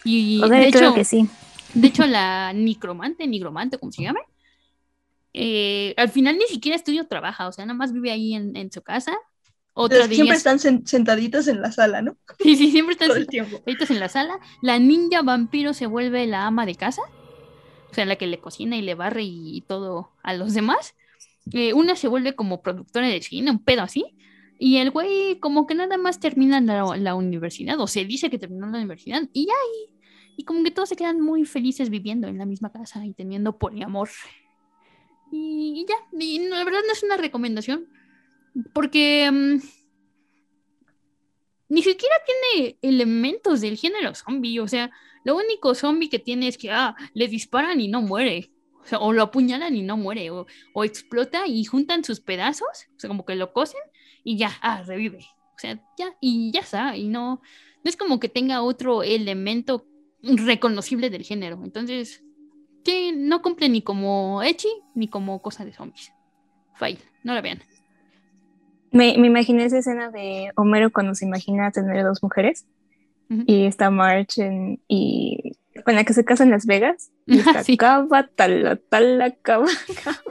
[0.06, 1.26] Y O sea, de hecho, que sí.
[1.74, 4.20] De hecho, la nigromante, nigromante, como se llama,
[5.32, 8.70] eh, al final ni siquiera estudio trabaja, o sea, nada más vive ahí en, en
[8.70, 9.16] su casa.
[9.76, 12.16] Otra siempre están sen- sentaditas en la sala, ¿no?
[12.38, 14.38] sí, sí, siempre están sentaditas en la sala.
[14.62, 17.02] La ninja vampiro se vuelve la ama de casa
[17.94, 20.96] o sea, la que le cocina y le barre y, todo a los demás.
[21.52, 24.16] Eh, una se vuelve como productora de cine, un pedo así.
[24.58, 28.38] Y el güey como que nada más termina la, la universidad, o se dice que
[28.40, 29.93] terminó la universidad, y ya, y,
[30.36, 33.58] y, como que todos se quedan muy felices viviendo en la misma casa y teniendo
[33.58, 34.08] poliamor.
[35.30, 37.88] Y, y ya, y la verdad no es una recomendación,
[38.72, 39.60] porque um,
[41.68, 44.90] ni siquiera tiene elementos del género zombie, o sea,
[45.24, 48.50] lo único zombie que tiene es que, ah, le disparan y no muere.
[48.82, 50.30] O, sea, o lo apuñalan y no muere.
[50.30, 52.88] O, o, explota y juntan sus pedazos.
[52.94, 53.80] O sea, como que lo cosen
[54.22, 55.24] y ya, ah, revive.
[55.56, 56.96] O sea, ya, y ya está.
[56.96, 57.40] Y no,
[57.82, 59.86] no es como que tenga otro elemento
[60.24, 61.60] reconocible del género.
[61.62, 62.22] Entonces,
[62.84, 66.12] que no cumple ni como Echi ni como cosa de zombies.
[66.74, 67.62] Fail, no la vean.
[68.90, 72.66] Me, me imaginé esa escena de Homero cuando se imagina tener dos mujeres
[73.46, 77.10] y está March en, y con la que se casa en Las Vegas.
[77.26, 77.76] Y está sí.
[77.76, 79.66] cava, tala, tala, cava,
[80.02, 80.22] cava.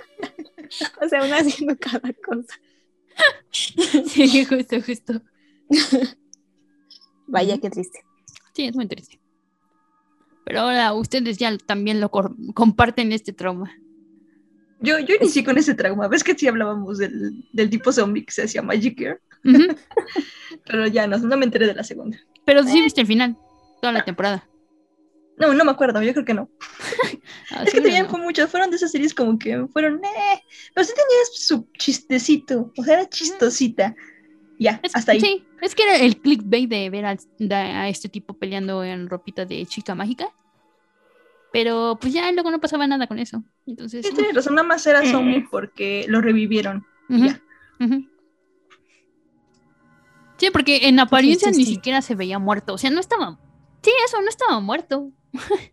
[1.02, 2.60] o sea, una haciendo cada cosa.
[3.52, 5.22] sí, justo, justo.
[7.28, 8.00] Vaya, qué triste.
[8.54, 9.20] Sí, es muy triste.
[10.46, 13.72] Pero ahora ustedes ya también lo comparten este trauma.
[14.80, 16.08] Yo, yo inicié con ese trauma.
[16.10, 19.20] ¿Ves que sí hablábamos del, del tipo zombie que se hacía Magic Girl?
[19.46, 19.78] Uh -huh.
[20.66, 22.18] Pero ya no, no me enteré de la segunda.
[22.46, 23.38] Pero sí viste el final,
[23.82, 24.48] toda la temporada.
[25.38, 26.50] No, no me acuerdo, yo creo que no.
[27.52, 28.18] ah, es que tenían no.
[28.20, 30.42] muchas, fueron de esas series como que fueron, eh,
[30.74, 33.96] pero sí tenía su chistecito, o sea, era chistosita.
[34.64, 35.20] Ya, es, hasta ahí.
[35.20, 39.10] Sí, es que era el clickbait de ver a, de, a, este tipo peleando en
[39.10, 40.30] ropita de chica mágica.
[41.52, 43.44] Pero pues ya luego no pasaba nada con eso.
[43.68, 46.86] Entonces, sí, tienes razón, nada más era zombie porque lo revivieron.
[47.10, 47.28] Uh -huh.
[47.28, 47.42] Ya.
[47.86, 48.10] Uh -huh.
[50.38, 51.70] Sí, porque en apariencia sí, sí, sí.
[51.70, 52.74] ni siquiera se veía muerto.
[52.74, 53.38] O sea, no estaba.
[53.82, 55.12] Sí, eso, no estaba muerto.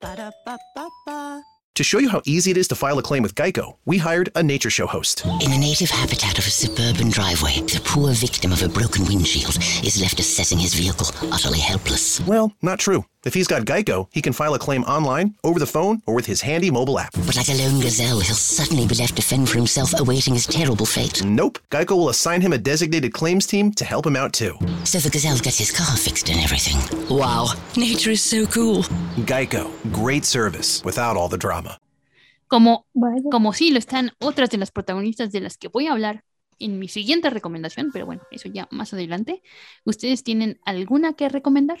[0.00, 1.42] Ba-da-ba-ba-ba.
[1.74, 4.30] To show you how easy it is to file a claim with Geico, we hired
[4.34, 5.24] a nature show host.
[5.24, 9.56] In the native habitat of a suburban driveway, the poor victim of a broken windshield
[9.84, 12.20] is left assessing his vehicle, utterly helpless.
[12.26, 13.04] Well, not true.
[13.28, 16.24] If he's got Geico, he can file a claim online, over the phone, or with
[16.24, 17.12] his handy mobile app.
[17.26, 20.46] But like a lone gazelle, he'll suddenly be left to fend for himself, awaiting his
[20.46, 21.22] terrible fate.
[21.22, 21.58] Nope.
[21.70, 24.56] Geico will assign him a designated claims team to help him out too.
[24.84, 26.78] So the gazelle gets his car fixed and everything.
[27.14, 28.84] Wow, nature is so cool.
[29.26, 31.76] Geico, great service without all the drama.
[32.46, 32.86] Como,
[33.30, 36.24] como sí lo están otras de las protagonistas de las que voy a hablar
[36.58, 39.42] en mi siguiente recomendación, pero bueno, eso ya más adelante.
[39.84, 41.78] ¿Ustedes tienen alguna que recomendar?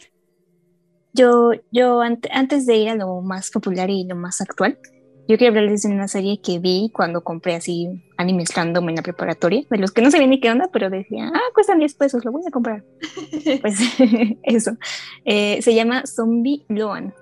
[1.18, 4.78] Yo, yo ante, antes de ir a lo más popular y lo más actual,
[5.26, 9.02] yo quiero hablarles de una serie que vi cuando compré así animes random en la
[9.02, 12.24] preparatoria, de los que no sabía ni qué onda, pero decía, ah, cuestan 10 pesos,
[12.24, 12.84] lo voy a comprar.
[13.60, 13.80] pues
[14.44, 14.76] eso.
[15.24, 17.12] Eh, se llama Zombie Loan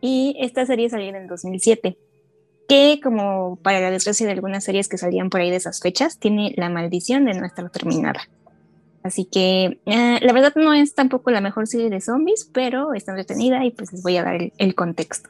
[0.00, 1.96] y esta serie salió en el 2007
[2.68, 6.18] que como para la desgracia de algunas series que salían por ahí de esas fechas,
[6.18, 8.28] tiene la maldición de no estar terminada.
[9.04, 13.12] Así que eh, la verdad no es tampoco la mejor serie de zombies, pero está
[13.12, 15.28] entretenida y pues les voy a dar el, contexto.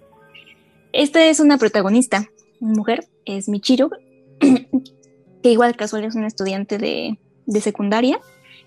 [0.93, 3.91] Esta es una protagonista, una mujer, es Michiro,
[5.43, 8.21] que igual casual es una estudiante de, de secundaria,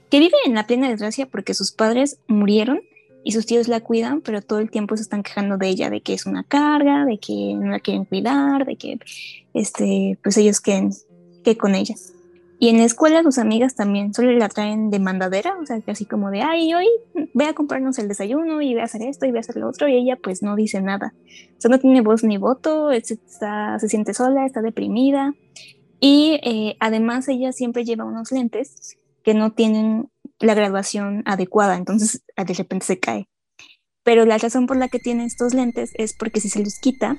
[0.10, 2.82] que vive en la plena desgracia porque sus padres murieron
[3.24, 6.02] y sus tíos la cuidan, pero todo el tiempo se están quejando de ella, de
[6.02, 9.00] que es una carga, de que no la quieren cuidar, de que
[9.54, 10.92] este, pues ellos queden
[11.46, 11.96] que con ella.
[12.60, 15.92] Y en la escuela sus amigas también solo la traen de mandadera, o sea, que
[15.92, 16.88] así como de, ay, hoy
[17.34, 19.70] ve a comprarnos el desayuno y ve a hacer esto y ve a hacer lo
[19.70, 21.14] otro, y ella pues no dice nada.
[21.58, 25.36] O sea, no tiene voz ni voto, está, se siente sola, está deprimida.
[26.00, 32.24] Y eh, además ella siempre lleva unos lentes que no tienen la graduación adecuada, entonces
[32.36, 33.28] de repente se cae.
[34.04, 37.18] Pero la razón por la que tiene estos lentes es porque si se los quita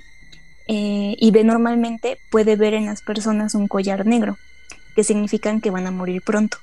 [0.69, 4.37] eh, y ve normalmente, puede ver en las personas un collar negro,
[4.99, 6.59] que significan que van a morir pronto.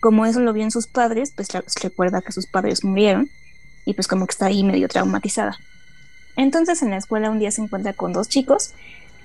[0.00, 1.48] Como eso lo vio en sus padres, pues
[1.82, 3.28] recuerda que sus padres murieron
[3.84, 5.58] y pues como que está ahí medio traumatizada.
[6.36, 8.72] Entonces en la escuela un día se encuentra con dos chicos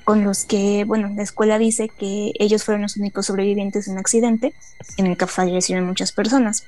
[0.03, 3.99] con los que, bueno, la escuela dice que ellos fueron los únicos sobrevivientes de un
[3.99, 4.53] accidente
[4.97, 6.65] en el que fallecieron muchas personas.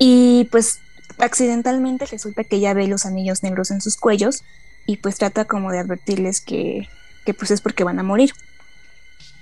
[0.00, 0.80] Y pues
[1.18, 4.42] accidentalmente resulta que ella ve los anillos negros en sus cuellos
[4.84, 6.88] y pues trata como de advertirles que
[7.24, 8.32] que pues es porque van a morir.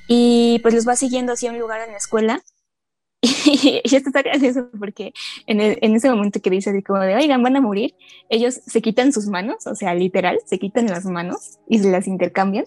[0.09, 2.43] Y pues los va siguiendo hacia un lugar en la escuela.
[3.47, 5.13] Y, esto está gracioso porque
[5.47, 7.95] en, en, ese momento que dice como de, oigan, van a morir,
[8.29, 12.07] ellos se quitan sus manos, o sea, literal, se quitan las manos y se las
[12.07, 12.67] intercambian.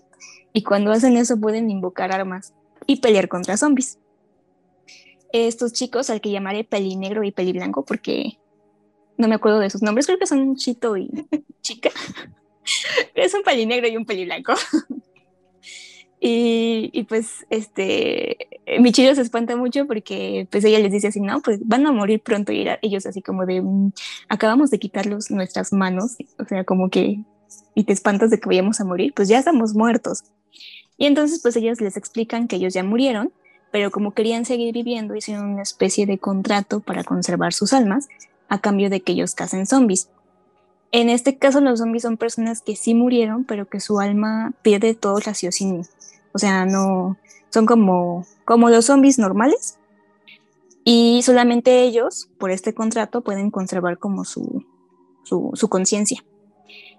[0.54, 2.54] Y cuando hacen eso pueden invocar armas
[2.88, 4.00] y pelear contra zombies.
[5.32, 8.40] Estos chicos, al que llamaré peli negro y peli blanco, porque
[9.18, 11.12] no me acuerdo de sus nombres, creo que son Chito y
[11.62, 11.92] Chica.
[13.16, 14.54] es un peli negro y un peli blanco.
[16.20, 18.38] y, y, pues, este,
[18.80, 22.22] Michiro se espanta mucho porque pues ella les dice así, no, pues van a morir
[22.22, 23.92] pronto y ellos así como de, mm,
[24.28, 27.20] acabamos de quitarlos nuestras manos, o sea, como que,
[27.76, 30.24] y te espantas de que vayamos a morir, pues ya estamos muertos.
[30.98, 33.32] Y entonces pues ellos les explican que ellos ya murieron,
[33.72, 38.08] pero como querían seguir viviendo, hicieron una especie de contrato para conservar sus almas
[38.50, 40.10] a cambio de que ellos casen zombies.
[40.92, 44.96] En este caso los zombies son personas que sí murieron, pero que su alma pierde
[44.96, 45.84] todo raciocinio.
[46.38, 47.18] O sea, no
[47.50, 49.80] son como, como los zombies normales.
[50.84, 54.64] Y solamente ellos, por este contrato, pueden conservar como su,
[55.24, 56.24] su, conciencia.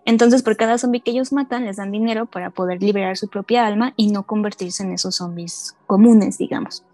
[0.04, 3.64] Entonces, por cada zombie que ellos matan, les dan dinero para poder liberar su propia
[3.64, 6.84] alma y no convertirse en esos zombies comunes, digamos.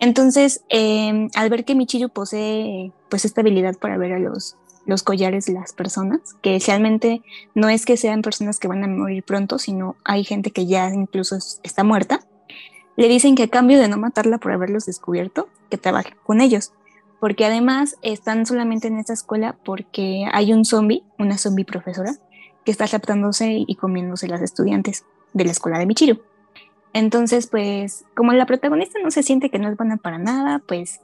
[0.00, 5.02] Entonces, em, al ver que Michiru posee pues esta habilidad para ver a los, los
[5.02, 7.22] collares de las personas, que realmente
[7.54, 10.88] no es que sean personas que van a morir pronto, sino hay gente que ya
[10.92, 12.20] incluso está muerta,
[12.96, 16.72] le dicen que a cambio de no matarla por haberlos descubierto, que trabaje con ellos
[17.22, 22.16] porque además están solamente en esta escuela porque hay un zombie, una zombie profesora,
[22.64, 26.20] que está raptándose y comiéndose las estudiantes de la escuela de Michiru.
[26.92, 31.00] Entonces, pues, como la protagonista no se siente que no es buena para nada, pues,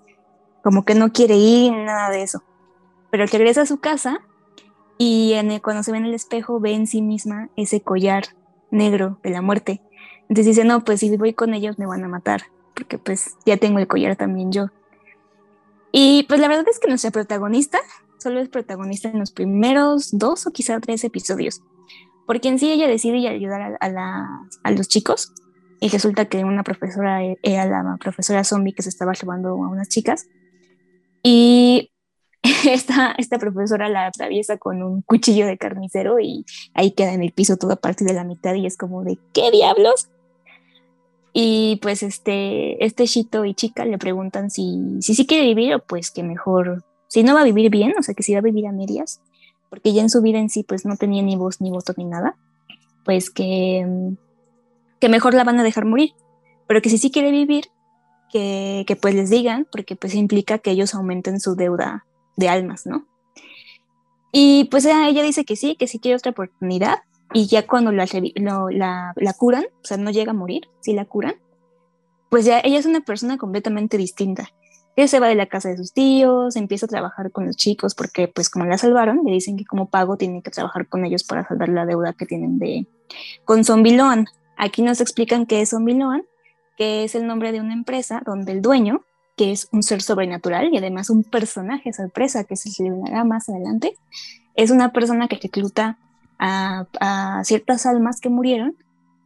[0.64, 2.42] como que no quiere ir, nada de eso.
[3.10, 4.20] Pero regresa a su casa
[4.98, 8.24] y en cuando se ve en el espejo ve en sí misma ese collar
[8.70, 9.80] negro de la muerte.
[10.22, 12.42] Entonces dice, no, pues si voy con ellos me van a matar,
[12.74, 14.66] porque pues ya tengo el collar también yo.
[15.90, 17.78] Y pues la verdad es que nuestra protagonista
[18.18, 21.62] solo es protagonista en los primeros dos o quizá tres episodios,
[22.26, 25.32] porque en sí ella decide ayudar a, a, los chicos
[25.80, 29.88] y resulta que una profesora era la profesora zombie que se estaba llevando a unas
[29.88, 30.28] chicas
[31.22, 31.90] y
[32.68, 37.32] esta, esta profesora la atraviesa con un cuchillo de carnicero y ahí queda en el
[37.32, 40.08] piso toda parte de la mitad y es como de ¿qué diablos?
[41.32, 45.84] Y pues este, este Shito y Chica le preguntan si, si sí quiere vivir o
[45.84, 48.42] pues que mejor, si no va a vivir bien, o sea que si va a
[48.42, 49.20] vivir a medias,
[49.70, 52.04] porque ya en su vida en sí pues no tenía ni voz ni voto ni
[52.04, 52.36] nada,
[53.04, 53.86] pues que,
[55.00, 56.12] que mejor la van a dejar morir,
[56.66, 57.66] pero que si sí quiere vivir,
[58.32, 62.04] que, que pues les digan, porque pues implica que ellos aumenten su deuda
[62.38, 63.06] de almas, ¿no?
[64.32, 66.98] Y pues ella dice que sí, que sí quiere otra oportunidad,
[67.32, 68.06] y ya cuando la,
[69.16, 71.34] la, curan, o sea, no llega a morir, si la curan,
[72.30, 74.50] pues ya ella es una persona completamente distinta.
[74.96, 77.94] Ella se va de la casa de sus tíos, empieza a trabajar con los chicos
[77.94, 81.22] porque pues como la salvaron, le dicen que como pago tiene que trabajar con ellos
[81.22, 82.86] para saldar la deuda que tienen de
[83.44, 84.26] con Zombiloan.
[84.56, 86.24] Aquí nos explican qué es Zombiloan,
[86.76, 89.04] que es el nombre de una empresa donde el dueño,
[89.38, 93.94] que es un ser sobrenatural y además un personaje sorpresa que se revelará más adelante,
[94.54, 95.96] es una persona que recluta
[96.38, 98.76] a, ciertas almas que murieron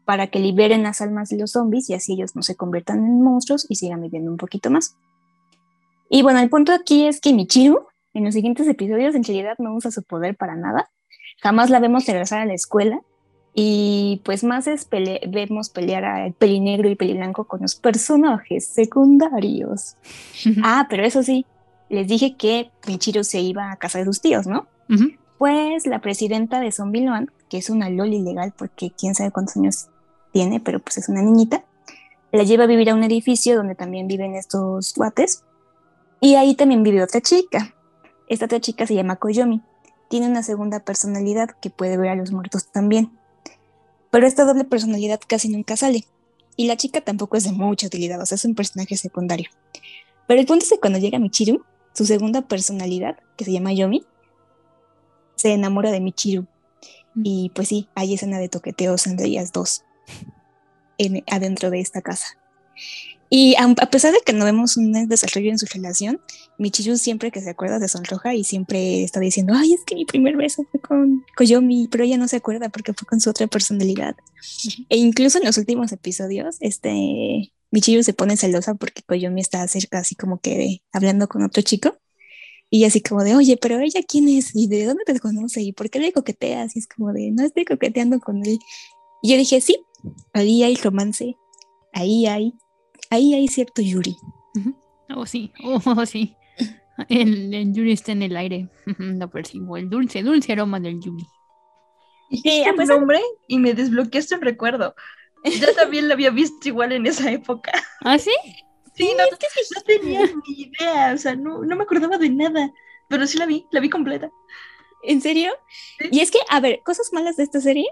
[0.05, 3.23] para que liberen las almas de los zombies y así ellos no se conviertan en
[3.23, 4.97] monstruos y sigan viviendo un poquito más.
[6.11, 9.75] Y bueno, el punto aquí es que Michiru en los siguientes episodios en realidad no
[9.75, 10.91] usa su poder para nada.
[11.43, 13.01] Jamás la vemos regresar a la escuela
[13.55, 14.89] y pues más es
[15.29, 19.97] vemos pelear a Pelinegro y Peliblanco con los personajes secundarios.
[20.63, 21.45] ah, pero eso sí,
[21.89, 24.67] les dije que Michiru se iba a casa de sus tíos, ¿no?
[25.39, 29.89] pues la presidenta de Zombieland, que es una loli legal porque quién sabe cuántos años
[30.33, 31.65] tiene, pero pues es una niñita,
[32.33, 35.45] la lleva a vivir a un edificio donde también viven estos guates.
[36.21, 37.75] Y ahí también vive otra chica.
[38.29, 39.61] Esta otra chica se llama Koyomi.
[40.09, 43.11] Tiene una segunda personalidad que puede ver a los muertos también.
[44.13, 46.05] Pero esta doble personalidad casi nunca sale.
[46.55, 49.49] Y la chica tampoco es de mucha utilidad, o sea, es un personaje secundario.
[50.29, 54.05] Pero el punto es que cuando llega Michiru, su segunda personalidad, que se llama Yomi,
[55.35, 56.43] se enamora de Michiru.
[57.15, 57.23] Mm.
[57.25, 59.83] Y pues sí, hay escena de toqueteos entre ellas dos
[60.99, 62.37] en, adentro de esta casa.
[63.35, 66.21] Y a, pesar de que no vemos un desarrollo en su relación,
[66.59, 70.05] Michiru siempre que se acuerda de sonroja y siempre está diciendo, ay, es que mi
[70.05, 73.47] primer beso fue con Koyomi, pero ella no se acuerda porque fue con su otra
[73.47, 74.17] personalidad.
[74.91, 80.01] E incluso en los últimos episodios, este, Michiru se pone celosa porque Koyomi está cerca
[80.01, 81.97] así como que hablando con otro chico.
[82.69, 85.73] Y así como de, oye, pero ella quién es y de dónde te conoce y
[85.73, 86.77] por qué le coqueteas.
[86.77, 88.59] Y es como de, no estoy coqueteando con él.
[89.23, 89.79] Y yo dije, sí,
[90.35, 91.35] ahí hay romance,
[91.95, 92.53] ahí hay,
[93.13, 94.17] ahí hay cierto Yuri.
[95.15, 96.37] Oh, sí, oh, sí.
[97.09, 98.69] El, el Yuri está en el aire.
[98.99, 99.77] Lo percibo.
[99.77, 101.27] El dulce, dulce aroma del Yuri.
[102.31, 104.95] Dijiste el nombre y me desbloqueaste un recuerdo.
[105.45, 107.73] Yo también lo había visto igual en esa época.
[108.01, 108.33] ¿Ah, sí?
[108.95, 112.71] Sí, no, no tenía ni idea, o sea, no, no me acordaba de nada,
[113.09, 114.31] pero sí la vi, la vi completa.
[115.03, 115.53] ¿En serio?
[116.11, 117.87] Y es que, a ver, cosas malas de esta serie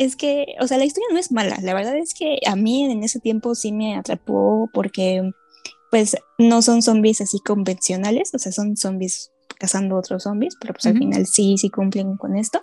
[0.00, 2.90] es que, o sea, la historia no es mala, la verdad es que a mí
[2.90, 5.30] en ese tiempo sí me atrapó porque,
[5.90, 10.86] pues, no son zombies así convencionales, o sea, son zombies cazando otros zombies, pero pues
[10.86, 12.62] al final sí, sí cumplen con esto.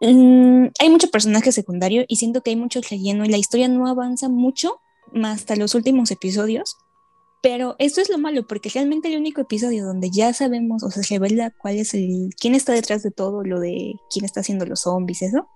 [0.00, 3.86] Mm, hay mucho personaje secundario y siento que hay mucho relleno y la historia no
[3.86, 4.80] avanza mucho
[5.12, 6.78] más hasta los últimos episodios.
[7.42, 11.02] Pero esto es lo malo, porque realmente el único episodio donde ya sabemos, o sea,
[11.02, 14.64] se revela cuál es el, quién está detrás de todo, lo de quién está haciendo
[14.64, 15.46] los zombies, eso,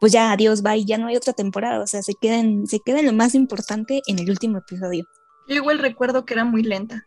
[0.00, 2.80] pues ya adiós, bye, ya no hay otra temporada, o sea, se queda, en, se
[2.80, 5.06] queda lo más importante en el último episodio.
[5.48, 7.06] Yo igual recuerdo que era muy lenta.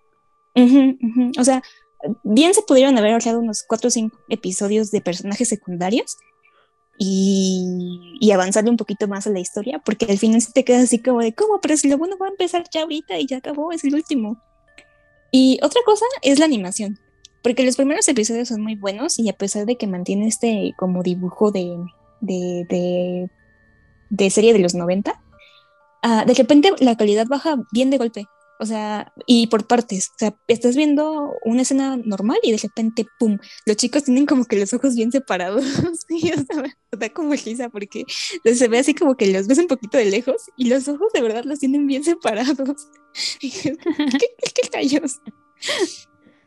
[1.38, 1.62] O sea,
[2.24, 6.18] bien se pudieron haber ahorrado unos cuatro o cinco episodios de personajes secundarios
[6.98, 10.82] y, y, avanzarle un poquito más a la historia, porque al final se te queda
[10.82, 11.62] así como de, ¿cómo?
[11.62, 14.42] Pero si lo bueno va a empezar ya ahorita y ya acabó, es el último.
[15.32, 17.00] Y otra cosa es la animación,
[17.42, 21.02] porque los primeros episodios son muy buenos y a pesar de que mantiene este como
[21.02, 21.78] dibujo de,
[22.22, 23.30] de, de,
[24.10, 25.22] de serie de los 90,
[26.04, 28.26] ah, de repente la calidad baja bien de golpe.
[28.62, 30.10] O sea, y por partes.
[30.10, 33.38] O sea, estás viendo una escena normal y de repente, ¡pum!
[33.66, 35.64] Los chicos tienen como que los ojos bien separados.
[36.10, 38.04] y, o sea, da como risa porque
[38.44, 41.22] se ve así como que los ves un poquito de lejos y los ojos de
[41.22, 42.90] verdad los tienen bien separados.
[43.40, 45.22] ¿Qué, qué callos?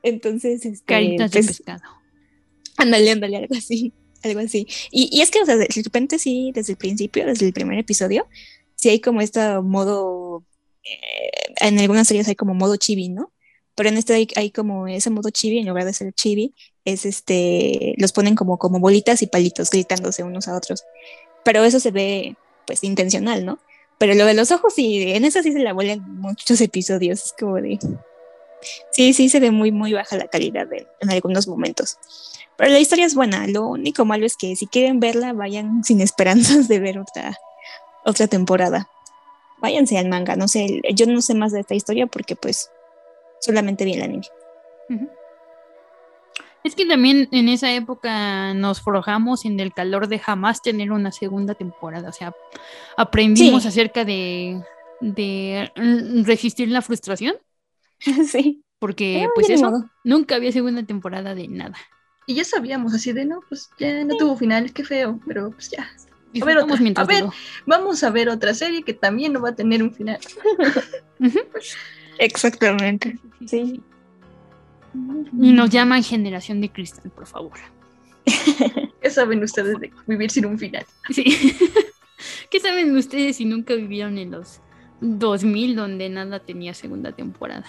[0.02, 1.82] Entonces, este, Caritas de pues, pescado.
[2.76, 3.94] Ándale, ándale, algo así.
[4.22, 4.66] Algo así.
[4.90, 7.78] Y, y es que, o sea, de repente sí, desde el principio, desde el primer
[7.78, 8.26] episodio,
[8.76, 10.44] sí hay como este modo
[10.84, 13.32] eh, en algunas series hay como modo chibi, ¿no?
[13.74, 16.54] Pero en este hay, como ese modo chibi, en lugar de ser chibi,
[16.84, 20.84] es este, los ponen como, como bolitas y palitos gritándose unos a otros.
[21.44, 23.58] Pero eso se ve, pues, intencional, ¿no?
[23.98, 27.34] Pero lo de los ojos, sí, en eso sí se la vuelan muchos episodios, es
[27.38, 27.78] como de...
[28.90, 31.98] Sí, sí, se ve muy, muy baja la calidad de, en algunos momentos.
[32.56, 36.00] Pero la historia es buena, lo único malo es que si quieren verla, vayan sin
[36.00, 37.36] esperanzas de ver otra,
[38.04, 38.88] otra temporada
[39.62, 42.68] váyanse al manga, no sé, yo no sé más de esta historia porque pues
[43.40, 44.26] solamente vi el anime.
[46.64, 51.12] Es que también en esa época nos forjamos en el calor de jamás tener una
[51.12, 52.34] segunda temporada, o sea,
[52.96, 53.68] aprendimos Sí.
[53.68, 54.60] acerca de,
[55.00, 55.70] de
[56.24, 57.36] resistir la frustración.
[58.26, 58.62] Sí.
[58.78, 59.90] Porque Ah, pues eso, modo.
[60.04, 61.76] nunca había segunda temporada de nada.
[62.26, 65.70] Y ya sabíamos así de, no, pues ya no tuvo final, qué feo, pero pues
[65.70, 65.88] ya.
[66.40, 66.76] A ver, otra.
[66.78, 67.32] mientras A ver, duró.
[67.66, 70.18] vamos a ver otra serie que también no va a tener un final.
[72.18, 73.18] Exactamente.
[73.46, 73.80] Sí.
[75.40, 77.58] Y nos llaman generación de cristal, por favor.
[79.02, 80.86] ¿Qué saben ustedes de vivir sin un final?
[81.10, 81.56] Sí.
[82.50, 84.60] ¿Qué saben ustedes si nunca vivieron en los
[85.00, 87.64] 2000 donde nada tenía segunda temporada?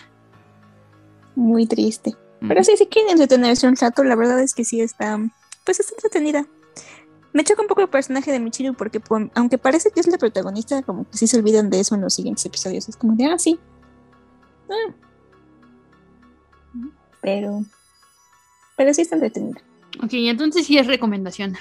[1.36, 2.16] Muy triste.
[2.48, 5.18] Pero sí, si quieren entretenerse un rato, la verdad es que sí está,
[5.66, 6.46] pues está entretenida.
[7.32, 10.18] Me choca un poco el personaje de Michiru porque por- aunque parece que es la
[10.18, 12.90] protagonista, como que sí se olvidan de eso en los siguientes episodios.
[12.90, 13.60] Es como de, ah, sí.
[14.70, 14.94] Ah.
[17.22, 17.64] Pero,
[18.76, 19.62] pero sí está entretenida.
[20.04, 21.56] Ok, entonces sí es recomendación.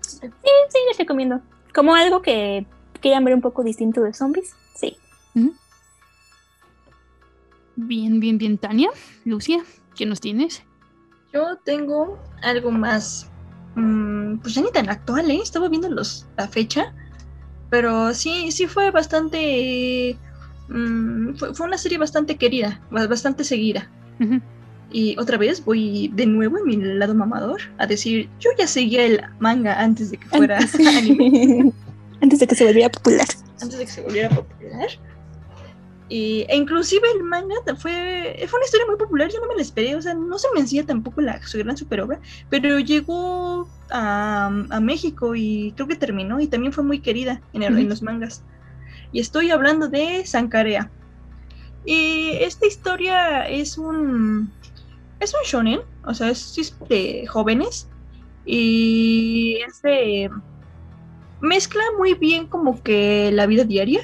[0.00, 1.40] Sí, sí, les recomiendo.
[1.74, 2.66] Como algo que
[3.00, 4.96] quieran ver un poco distinto de zombies, sí.
[7.76, 8.90] Bien, bien, bien, Tania.
[9.24, 9.62] Lucia,
[9.94, 10.62] ¿qué nos tienes?
[11.32, 13.30] Yo tengo algo más,
[13.74, 15.40] mm, pues ya ni tan actual, ¿eh?
[15.42, 16.92] Estaba viendo los, la fecha,
[17.70, 20.18] pero sí, sí fue bastante,
[20.68, 23.90] mm, fue, fue una serie bastante querida, ba- bastante seguida.
[24.94, 29.04] Y otra vez voy de nuevo en mi lado mamador a decir, yo ya seguía
[29.06, 30.58] el manga antes de que fuera
[30.98, 31.72] anime,
[32.20, 33.26] Antes de que se volviera popular.
[33.60, 34.88] antes de que se volviera popular.
[36.08, 39.62] Y, e inclusive el manga fue, fue una historia muy popular, yo no me la
[39.62, 44.46] esperé, o sea, no se me hacía tampoco la, su gran superobra, pero llegó a,
[44.70, 47.88] a México y creo que terminó y también fue muy querida en, el- en Ujú.
[47.88, 48.44] los mangas.
[49.12, 50.92] Y estoy hablando de Sankarea.
[51.84, 54.56] Y esta historia es un,
[55.20, 57.92] es un shonen, o sea, es, es de jóvenes
[58.44, 60.30] y es de,
[61.40, 64.00] mezcla muy bien como que la vida diaria,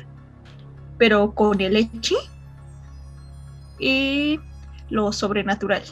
[0.99, 2.17] pero con el echi
[3.79, 4.41] y
[4.91, 5.83] lo sobrenatural.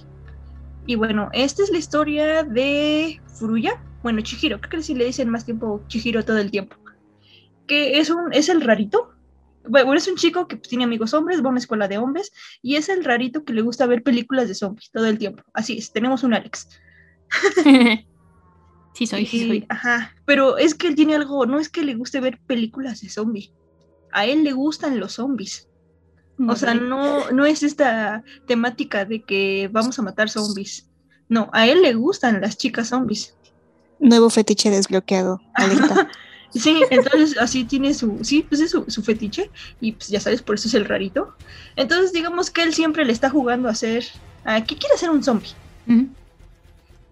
[0.87, 3.83] Y bueno, esta es la historia de Furuya.
[4.03, 6.77] Bueno, Chihiro, creo que sí le dicen más tiempo Chihiro todo el tiempo.
[7.67, 9.13] que es, un, es el rarito.
[9.69, 12.33] Bueno, es un chico que tiene amigos hombres, va a una escuela de hombres
[12.63, 15.43] y es el rarito que le gusta ver películas de zombies todo el tiempo.
[15.53, 16.69] Así es, tenemos un Alex.
[18.95, 19.67] sí, soy, sí, soy.
[19.69, 23.09] Ajá, pero es que él tiene algo, no es que le guste ver películas de
[23.09, 23.53] zombies.
[24.17, 25.69] A él le gustan los zombies.
[26.49, 30.89] O sea, no, no es esta temática de que vamos a matar zombies.
[31.29, 33.35] No, a él le gustan las chicas zombies.
[33.99, 35.41] Nuevo fetiche desbloqueado.
[36.55, 40.41] Sí, entonces así tiene su, sí, pues es su, su fetiche y pues ya sabes,
[40.41, 41.35] por eso es el rarito.
[41.75, 44.07] Entonces digamos que él siempre le está jugando a hacer,
[44.45, 45.51] a que quiere hacer un zombie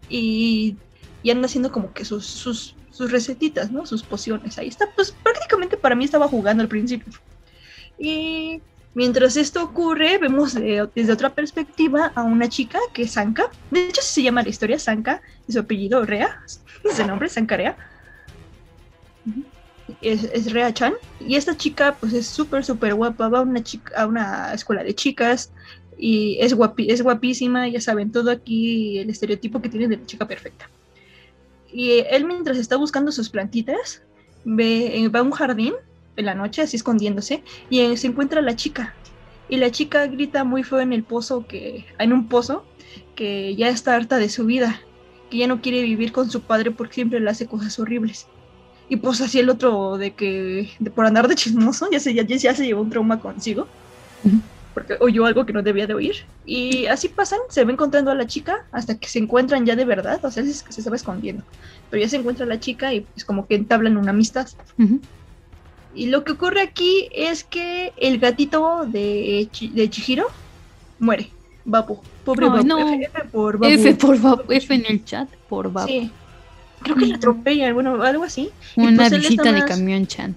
[0.08, 0.76] y,
[1.22, 3.86] y anda haciendo como que sus, sus, sus recetitas, ¿no?
[3.86, 4.58] Sus pociones.
[4.58, 7.12] Ahí está, pues prácticamente para mí estaba jugando al principio.
[7.98, 8.64] Y
[8.94, 13.56] mientras esto ocurre, vemos de- desde otra perspectiva a una chica que es Sanka.
[13.70, 16.30] De hecho, se llama la historia, Sanka, y su apellido Rea,
[16.84, 17.76] es el nombre, Sankarea.
[20.00, 20.94] Es, es Rea Chan.
[21.18, 23.28] Y esta chica, pues es súper, súper guapa.
[23.28, 23.62] Va a una,
[23.96, 25.52] a una escuela de chicas
[25.96, 27.68] y es, es guapísima.
[27.68, 30.70] Ya saben, todo aquí el estereotipo que tiene de la chica perfecta.
[31.74, 34.00] Y él, mientras está buscando sus plantitas,
[34.44, 35.74] ve, eh, va a un jardín
[36.16, 38.94] en la noche, así escondiéndose, y eh, se encuentra la chica.
[39.48, 42.64] Y la chica grita muy feo en el pozo, que en un pozo,
[43.16, 44.80] que ya está harta de su vida,
[45.30, 48.28] que ya no quiere vivir con su padre porque siempre le hace cosas horribles.
[48.88, 52.54] Y pues así el otro de que por andar de chismoso ya se, ya, ya
[52.54, 53.66] se llevó un trauma consigo.
[54.74, 56.16] Porque oyó algo que no debía de oír.
[56.44, 59.84] Y así pasan, se va encontrando a la chica hasta que se encuentran ya de
[59.84, 60.22] verdad.
[60.24, 61.44] O sea, es que se estaba escondiendo.
[61.90, 64.48] Pero ya se encuentra la chica y pues como que entablan una amistad.
[65.94, 70.26] Y lo que ocurre aquí es que el gatito de, de Chihiro
[70.98, 71.30] muere.
[71.64, 72.00] Babu.
[72.24, 72.64] Pobre Babu.
[72.64, 72.78] no.
[73.00, 73.72] F, por Babu.
[73.72, 75.88] F por Babu, F en el chat por Babu.
[75.88, 76.10] Sí.
[76.82, 78.50] Creo que le atropella, bueno, algo así.
[78.76, 80.36] Y Una pues visita de camión chan.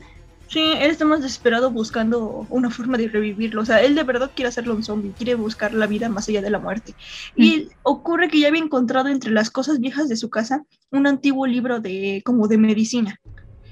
[0.49, 3.61] Sí, él está más desesperado buscando una forma de revivirlo.
[3.61, 6.41] O sea, él de verdad quiere hacerlo un zombie, quiere buscar la vida más allá
[6.41, 6.95] de la muerte.
[7.35, 11.45] Y ocurre que ya había encontrado entre las cosas viejas de su casa un antiguo
[11.47, 13.19] libro de como de medicina,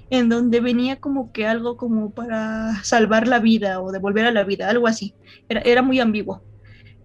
[0.10, 4.44] en donde venía como que algo como para salvar la vida o devolver a la
[4.44, 5.16] vida, algo así.
[5.48, 6.44] Era, era muy ambiguo.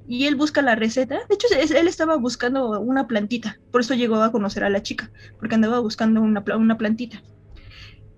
[0.08, 1.20] Y él busca la receta.
[1.28, 3.60] De hecho, él estaba buscando una plantita.
[3.70, 7.22] Por eso llegó a conocer a la chica, porque andaba buscando una, una plantita.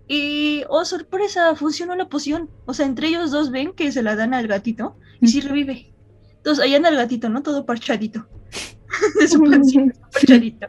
[0.09, 2.51] Y, oh sorpresa, funcionó la poción.
[2.67, 5.93] O sea, entre ellos dos ven que se la dan al gatito y sí revive.
[6.37, 7.43] Entonces, ahí anda el gatito, ¿no?
[7.43, 8.27] Todo parchadito.
[9.21, 10.67] de su pancita, parchadito.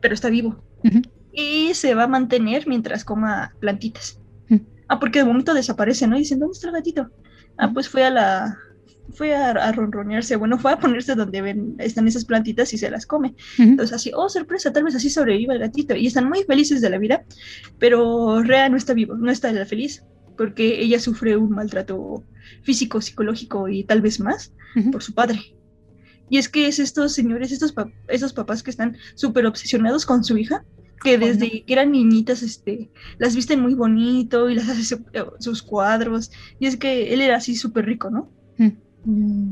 [0.00, 0.62] Pero está vivo.
[1.32, 4.18] Y se va a mantener mientras coma plantitas.
[4.88, 6.16] Ah, porque de momento desaparece, ¿no?
[6.16, 7.10] Y dicen, ¿dónde está el gatito?
[7.56, 8.58] Ah, pues fue a la.
[9.12, 12.90] Fue a, a ronronearse, bueno, fue a ponerse donde ven, están esas plantitas y se
[12.90, 13.34] las come.
[13.70, 15.94] Entonces así, oh sorpresa, tal vez así sobreviva el gatito.
[15.94, 17.24] Y están muy felices de la vida,
[17.78, 20.04] pero Rea no está vivo, no está feliz,
[20.36, 22.24] porque ella sufre un maltrato
[22.62, 24.52] físico, psicológico y tal vez más
[24.90, 25.40] por su padre.
[26.28, 30.24] Y es que es estos señores, estos, pa- esos papás que están súper obsesionados con
[30.24, 30.64] su hija,
[31.02, 35.24] que desde que eran niñitas, este, las visten muy bonito y las hace su- eh,
[35.38, 36.30] sus cuadros.
[36.58, 38.32] Y es que él era así súper rico, ¿no?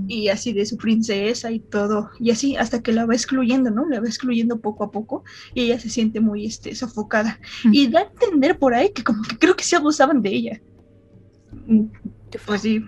[0.09, 2.11] Y así de su princesa y todo.
[2.18, 3.86] Y así hasta que la va excluyendo, ¿no?
[3.88, 5.24] La va excluyendo poco a poco
[5.55, 7.38] y ella se siente muy este, sofocada.
[7.70, 10.61] Y da a entender por ahí que como que creo que sí abusaban de ella.
[11.66, 11.84] Mm,
[12.46, 12.82] Pues sí,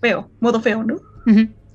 [0.00, 0.96] feo, modo feo, ¿no?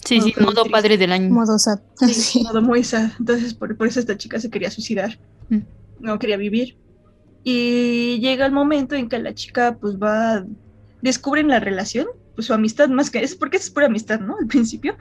[0.03, 0.69] Sí, sí, Modo modo triste.
[0.71, 1.29] padre del año.
[1.29, 1.79] Modo sad.
[2.11, 3.11] Sí, modo muy sad.
[3.19, 5.19] Entonces, por, por eso esta chica se quería suicidar.
[5.49, 5.59] Mm.
[5.99, 6.77] No quería vivir.
[7.43, 10.45] Y llega el momento en que la chica, pues va.
[11.03, 12.07] Descubren la relación,
[12.41, 14.37] su amistad más que es, porque es pura amistad, ¿no?
[14.39, 14.97] Al principio.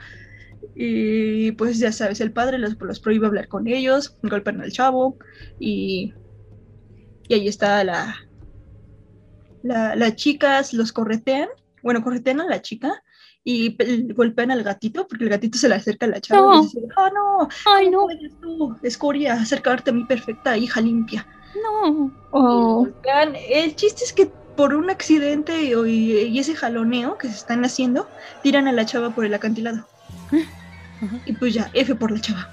[0.75, 5.17] Y pues ya sabes, el padre los, los prohíbe hablar con ellos, golpean al chavo
[5.59, 6.13] y.
[7.27, 8.15] Y ahí está la.
[9.63, 11.47] La, las chicas los corretean,
[11.83, 13.03] bueno, corretean a la chica
[13.43, 16.59] y pe- golpean al gatito porque el gatito se le acerca a la chava No.
[16.59, 21.27] y dice, oh no, Ay, ¿cómo puedes tú, escoria, acercarte a mi perfecta hija limpia?
[21.63, 22.11] No.
[22.31, 22.87] Oh.
[23.49, 24.31] El chiste es que
[24.61, 28.07] por un accidente y, y ese jaloneo que se están haciendo,
[28.43, 29.87] tiran a la chava por el acantilado.
[31.25, 32.47] Y pues ya, F por la chava.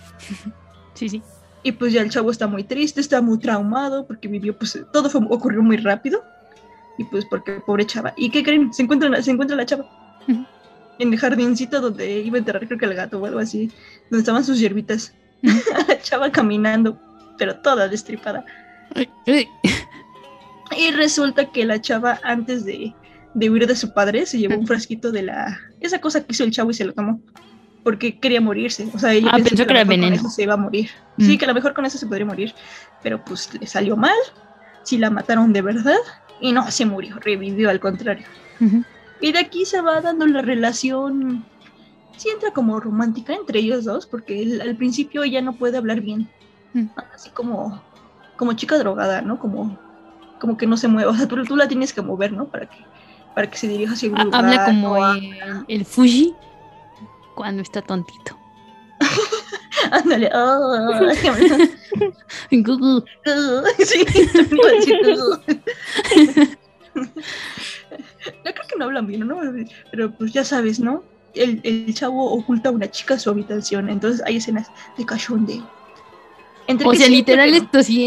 [0.95, 1.23] Sí, sí.
[1.63, 5.11] Y pues ya el chavo está muy triste, está muy traumado porque vivió, pues todo
[5.11, 6.25] fue, ocurrió muy rápido.
[6.97, 8.15] Y pues porque pobre chava.
[8.17, 8.73] ¿Y qué creen?
[8.73, 9.85] Se encuentra, se encuentra la chava.
[10.99, 13.71] En el jardincito donde iba a enterrar creo que el gato o algo así.
[14.09, 15.13] Donde estaban sus hierbitas.
[15.43, 16.99] la chava caminando,
[17.37, 18.47] pero toda destripada.
[20.77, 22.95] Y resulta que la chava antes de,
[23.35, 25.59] de huir de su padre se llevó un frasquito de la...
[25.81, 27.21] Esa cosa que hizo el chavo y se lo tomó.
[27.85, 28.89] Porque quería morirse.
[28.95, 30.17] O sea, ella Ah, pensó que era mejor con veneno.
[30.17, 30.91] eso se iba a morir.
[31.17, 31.25] Mm.
[31.25, 32.53] Sí, que a lo mejor con eso se podría morir.
[33.03, 34.17] Pero pues le salió mal.
[34.83, 35.99] si la mataron de verdad.
[36.41, 38.25] Y no, se murió, revivió al contrario.
[39.21, 41.45] Y de aquí se va dando la relación,
[42.17, 46.01] sí entra como romántica entre ellos dos, porque él- al principio ella no puede hablar
[46.01, 46.29] bien.
[47.15, 47.83] Así como,
[48.37, 49.39] como chica drogada, ¿no?
[49.39, 49.79] Como,
[50.39, 51.09] como que no se mueve.
[51.09, 52.47] O sea, tú, tú la tienes que mover, ¿no?
[52.47, 52.79] Para que,
[53.35, 54.45] para que se dirija hacia un lugar.
[54.45, 56.35] Habla como o el, el Fuji
[57.35, 58.37] cuando está tontito.
[59.91, 60.31] Ándale.
[62.51, 63.05] Gugu.
[63.79, 64.05] sí.
[68.45, 69.39] Yo creo que no hablan bien, ¿no?
[69.91, 71.03] Pero pues ya sabes, ¿no?
[71.35, 75.78] El, el chavo oculta a una chica en su habitación, entonces hay escenas de cachondeo.
[76.69, 78.05] Entre O que sea, sí, literal, que esto sí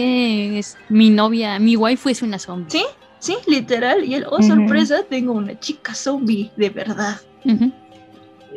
[0.57, 2.69] es mi novia, mi waifu es una zombie.
[2.69, 2.85] Sí,
[3.17, 4.05] sí, literal.
[4.05, 4.43] Y el, oh, Ujú.
[4.43, 7.19] sorpresa, tengo una chica zombie, de verdad.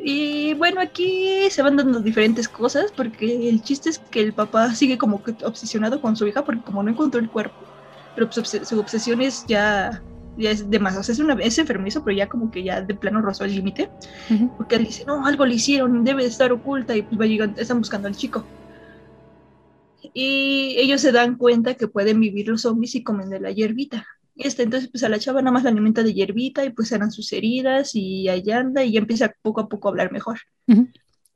[0.05, 4.75] Y bueno, aquí se van dando diferentes cosas porque el chiste es que el papá
[4.75, 7.57] sigue como que obsesionado con su hija porque como no encontró el cuerpo,
[8.15, 10.03] pero pues, su obsesión es ya,
[10.37, 12.83] ya es de más, o sea, es, una, es enfermizo, pero ya como que ya
[12.83, 13.89] de plano rozó el límite,
[14.59, 17.59] porque él dice, no, algo le hicieron, debe de estar oculta y pues va llegando,
[17.59, 18.45] están buscando al chico.
[20.13, 24.07] Y ellos se dan cuenta que pueden vivir los zombies y comen de la hierbita.
[24.35, 26.89] Y este, entonces, pues a la chava nada más la alimenta de hierbita y pues
[26.89, 30.41] sanan sus heridas y ahí anda y ya empieza poco a poco a hablar mejor.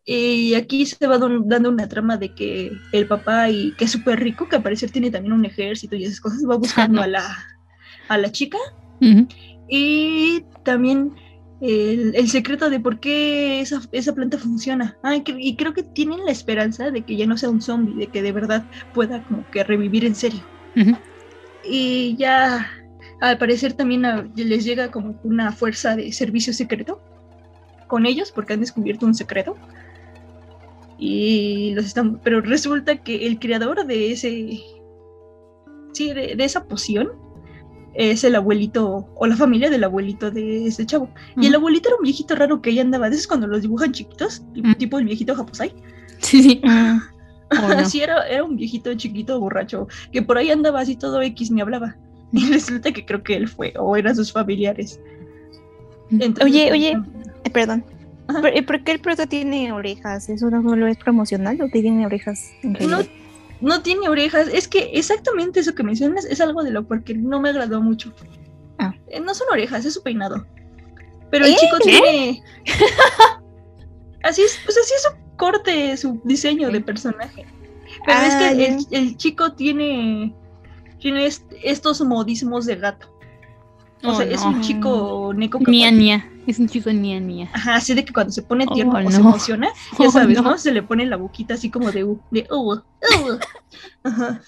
[0.04, 4.18] Y aquí se va dando una trama de que el papá, y que es súper
[4.18, 7.24] rico, que al parecer tiene también un ejército y esas cosas, va buscando a, la,
[8.08, 8.58] a la chica.
[9.68, 11.12] Y también
[11.60, 14.96] el, el secreto de por qué esa, esa planta funciona.
[15.02, 17.60] Ah, y, cre- y creo que tienen la esperanza de que ya no sea un
[17.60, 20.40] zombie, de que de verdad pueda como que revivir en serio.
[21.64, 22.70] Y ya
[23.20, 27.00] al parecer también a- les llega como una fuerza de servicio secreto
[27.88, 29.56] con ellos porque han descubierto un secreto.
[31.00, 34.60] Y los están, pero resulta que el creador de ese,
[35.92, 37.10] sí, de, de esa poción
[37.98, 41.10] es el abuelito o la familia del abuelito de ese chavo.
[41.36, 43.90] Y el abuelito era un viejito raro que ahí andaba, de esos cuando los dibujan
[43.90, 45.74] chiquitos, tipo, tipo el viejito japosai.
[46.20, 46.62] Sí, sí.
[47.50, 51.62] Así era, era un viejito chiquito borracho que por ahí andaba así todo X ni
[51.62, 51.96] hablaba.
[52.30, 55.00] Y resulta que creo que él fue, o eran sus familiares.
[56.10, 56.98] Entonces, Oye, oye,
[57.44, 57.84] eh, perdón.
[58.26, 60.28] ¿Por, eh, por qué el prota tiene orejas?
[60.28, 62.98] ¿Eso no solo es promocional o tiene orejas en No?
[63.60, 64.48] No tiene orejas.
[64.48, 68.12] Es que exactamente eso que mencionas es algo de lo porque no me agradó mucho.
[69.08, 70.46] Eh, No son orejas, es su peinado.
[71.30, 71.56] Pero el ¿Eh?
[71.58, 72.42] chico tiene.
[74.22, 77.46] así es, pues así es su corte, su diseño de personaje.
[78.06, 78.66] Pero es Ah, que ya.
[78.66, 80.34] el, el chico tiene.
[81.00, 83.06] Tiene est- estos modismos de gato.
[84.04, 86.22] O Oh, sea, es un chico neko Nia, kawaii.
[86.48, 87.50] Es un chico nia, nia.
[87.52, 89.68] Ajá, así de que cuando se pone tierno Oh, o se emociona,
[89.98, 90.50] ya Oh, sabes, no.
[90.50, 90.56] ¿no?
[90.56, 92.82] Se le pone la boquita así como de uh, de uh, uh.
[94.02, 94.40] Ajá.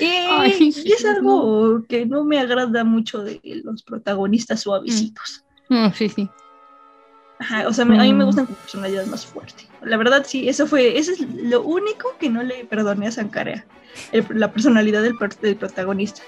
[0.00, 5.44] Y, Ay, y es algo que no me agrada mucho de los protagonistas suavecitos.
[5.68, 6.28] No, sí, sí.
[7.42, 8.26] Ajá, o sea, me- a mí me Mm.
[8.26, 9.64] gustan con personalidad más fuerte.
[9.82, 13.66] La verdad, sí, eso fue, eso es lo único que no le perdoné a Sankarea,
[14.12, 16.22] el- la personalidad del, del protagonista.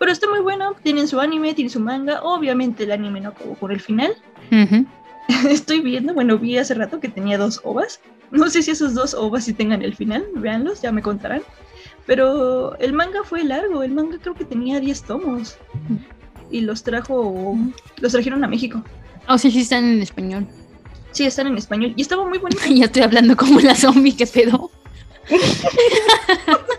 [0.00, 3.54] Pero está muy bueno, tienen su anime, tienen su manga, obviamente el anime no acabó
[3.54, 4.12] por el final.
[4.50, 4.84] Ujú.
[5.48, 8.00] Estoy viendo, bueno, vi hace rato que tenía dos ovas.
[8.32, 11.42] No sé si esos dos ovas sí tengan el final, véanlos, ya me contarán.
[12.04, 15.56] Pero el manga fue largo, el manga creo que tenía 10 tomos.
[16.50, 17.56] Y los trajo,
[18.00, 18.82] los trajeron a México.
[19.28, 20.46] O sea, sí están en español.
[21.12, 21.92] Sí, están en español.
[21.96, 22.62] Y estaba muy bonito.
[22.70, 24.70] ya estoy hablando como la zombie, ¿qué pedo?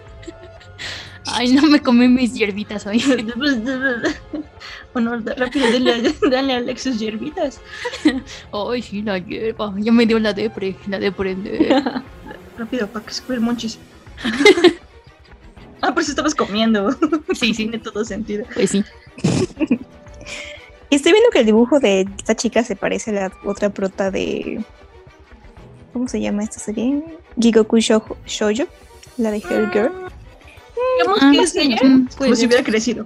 [1.32, 3.04] Ay, no me comí mis hierbitas hoy.
[4.94, 7.62] bueno, rápido, dale, dale a Alexis hierbitas.
[8.52, 9.76] Ay, sí, la hierba.
[9.78, 11.84] Ya me dio la depre, la de prender.
[12.58, 13.78] rápido, para que se el monchis.
[15.82, 16.92] ah, por eso estabas comiendo.
[17.34, 17.68] Sí, sí.
[17.68, 18.46] Tiene todo sentido.
[18.56, 18.84] Pues sí.
[20.90, 24.10] Y estoy viendo que el dibujo de esta chica se parece a la otra prota
[24.12, 24.64] de.
[25.94, 27.04] ¿Cómo se llama esta serie?
[27.40, 28.66] Gigoku Shoujo- Shoujo,
[29.18, 29.92] la de Hell Girl.
[30.98, 31.78] Digamos Ah, que es ella,
[32.18, 33.06] como si hubiera crecido.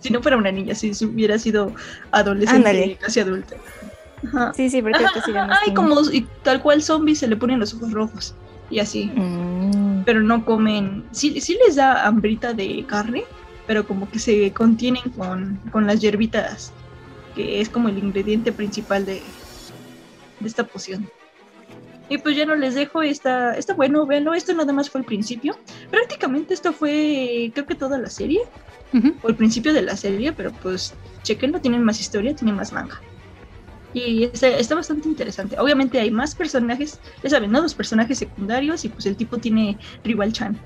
[0.00, 1.72] Si no fuera una niña, si hubiera sido
[2.10, 3.56] adolescente, casi adulta.
[4.26, 4.52] Ajá.
[4.54, 5.00] Sí, sí, más
[5.66, 8.34] Ay, como y tal cual zombie se le ponen los ojos rojos
[8.70, 9.06] y así.
[9.14, 10.02] Mm.
[10.04, 11.04] Pero no comen.
[11.12, 13.24] Sí, sí les da hambrita de carne,
[13.66, 16.72] pero como que se contienen con, con las hierbitas,
[17.40, 19.22] que es como el ingrediente principal de,
[20.40, 21.08] de esta poción.
[22.08, 25.06] Y pues ya no les dejo, está, está bueno, véanlo, esto nada más fue el
[25.06, 25.56] principio.
[25.90, 28.40] Prácticamente esto fue, creo que toda la serie,
[29.22, 33.00] o el principio de la serie, pero pues chequenlo, tienen más historia, tienen más manga.
[33.94, 35.58] Y está, está bastante interesante.
[35.58, 37.60] Obviamente hay más personajes, ya saben, ¿no?
[37.60, 40.58] Los personajes secundarios y pues el tipo tiene Rival Chan.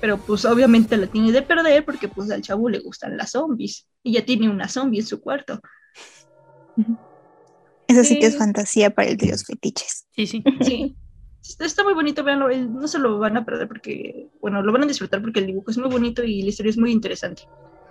[0.00, 3.86] pero pues obviamente la tiene de perder porque pues al chavo le gustan las zombies
[4.08, 5.60] y ya tiene una zombie en su cuarto.
[7.86, 10.06] Eso sí que es fantasía para el de los fetiches.
[10.14, 10.42] Sí, sí.
[10.62, 10.96] Sí.
[11.60, 14.82] Está muy bonito, véanlo, el- no se lo van a perder porque, bueno, lo van
[14.82, 17.44] a disfrutar porque el dibujo es muy bonito y la historia es muy interesante.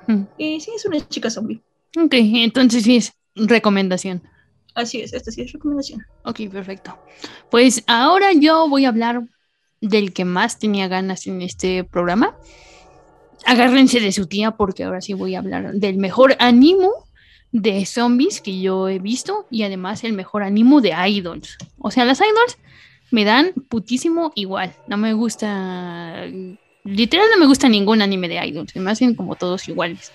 [0.05, 0.23] Mm.
[0.37, 1.59] Y sí, es una chica zombie.
[1.99, 4.21] Ok, entonces sí es recomendación.
[4.75, 6.05] Así es, esta sí es recomendación.
[6.23, 6.99] Ok, perfecto.
[7.49, 9.23] Pues ahora yo voy a hablar
[9.81, 12.37] del que más tenía ganas en este programa.
[13.45, 16.91] Agárrense de su tía porque ahora sí voy a hablar del mejor ánimo
[17.51, 21.57] de zombies que yo he visto y además el mejor ánimo de idols.
[21.79, 22.57] O sea, las idols
[23.11, 24.73] me dan putísimo igual.
[24.87, 26.25] No me gusta,
[26.83, 28.75] literal no me gusta ningún anime de idols.
[28.75, 30.11] Me hacen como todos iguales.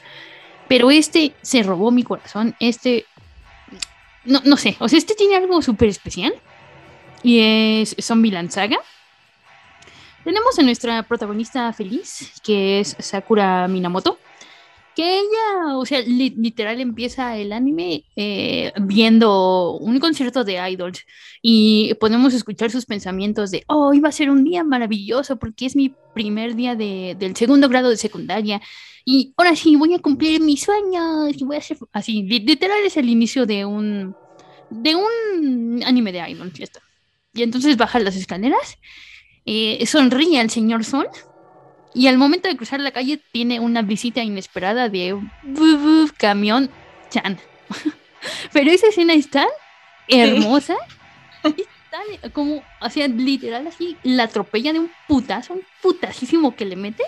[0.68, 2.54] Pero este se robó mi corazón.
[2.60, 3.06] Este
[4.24, 6.32] no, no sé, o sea, este tiene algo súper especial
[7.22, 8.78] y es Zombieland Saga.
[10.24, 14.18] Tenemos a nuestra protagonista feliz, que es Sakura Minamoto,
[14.94, 21.04] que ella, o sea, li- literal empieza el anime eh, viendo un concierto de idols
[21.40, 25.66] y podemos escuchar sus pensamientos de, oh, hoy va a ser un día maravilloso porque
[25.66, 28.60] es mi primer día de- del segundo grado de secundaria
[29.04, 32.78] y ahora sí voy a cumplir mis sueños y voy a ser así, li- literal
[32.84, 34.14] es el inicio de un
[34.70, 36.80] de un anime de idols, ya está.
[37.34, 38.78] Y entonces baja las escaleras,
[39.46, 41.08] eh, sonríe al señor Sol
[41.94, 46.70] y al momento de cruzar la calle tiene una visita inesperada de bu- bu- camión
[47.10, 47.38] Chan.
[48.52, 49.48] Pero esa escena es tan
[50.08, 50.76] hermosa,
[51.44, 56.64] es tan como, o sea, literal así, la atropella de un putazo, un putasísimo que
[56.64, 57.02] le mete.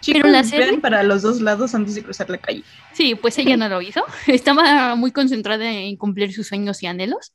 [0.00, 2.62] Chicos, Pero la serie- para los dos lados antes de cruzar la calle.
[2.92, 4.04] Sí, pues ella no lo hizo.
[4.26, 7.32] Estaba muy concentrada en cumplir sus sueños y anhelos,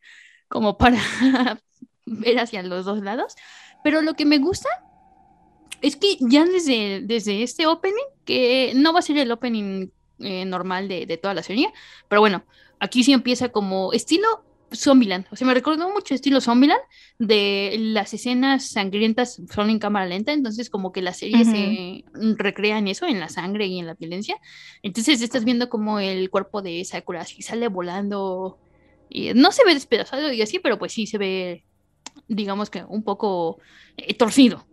[0.48, 0.98] como para
[2.06, 3.36] ver hacia los dos lados.
[3.84, 4.70] Pero lo que me gusta
[5.82, 10.46] es que ya desde, desde este opening, que no va a ser el opening eh,
[10.46, 11.72] normal de, de toda la serie,
[12.08, 12.44] pero bueno,
[12.80, 15.26] aquí sí empieza como estilo Zombieland.
[15.32, 16.82] O sea, me recordó mucho estilo Zombieland,
[17.20, 22.04] de las escenas sangrientas son en cámara lenta, entonces como que la serie se
[22.38, 24.38] recrea en eso, en la sangre y en la violencia.
[24.82, 28.60] Entonces estás viendo como el cuerpo de Sakura así sale volando.
[29.10, 31.66] Y no se ve despedazado y así, pero pues sí se ve,
[32.28, 33.60] digamos que un poco
[33.98, 34.66] eh, torcido.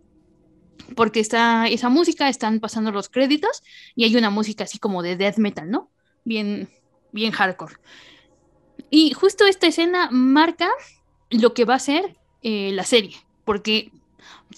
[0.96, 3.62] Porque está esa música, están pasando los créditos
[3.94, 5.90] y hay una música así como de death metal, ¿no?
[6.24, 6.68] Bien,
[7.12, 7.74] bien hardcore.
[8.90, 10.70] Y justo esta escena marca
[11.30, 13.90] lo que va a ser eh, la serie, porque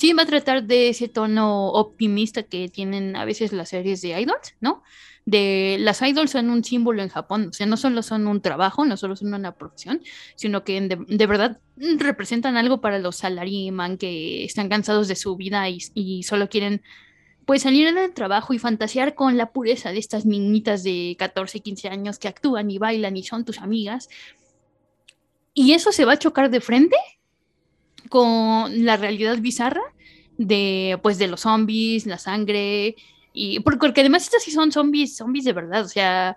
[0.01, 4.19] sí va a tratar de ese tono optimista que tienen a veces las series de
[4.19, 4.83] idols, ¿no?
[5.27, 8.87] De las idols son un símbolo en Japón, o sea, no solo son un trabajo,
[8.87, 10.01] no solo son una profesión,
[10.37, 15.37] sino que de, de verdad representan algo para los salaryman que están cansados de su
[15.37, 16.81] vida y, y solo quieren
[17.45, 21.89] pues salir del trabajo y fantasear con la pureza de estas niñitas de 14, 15
[21.89, 24.09] años que actúan y bailan y son tus amigas.
[25.53, 26.97] Y eso se va a chocar de frente
[28.09, 29.83] con la realidad bizarra
[30.39, 32.97] de pues de los zombies, la sangre
[33.33, 36.37] y porque, además estas sí son zombies, zombies de verdad, o sea,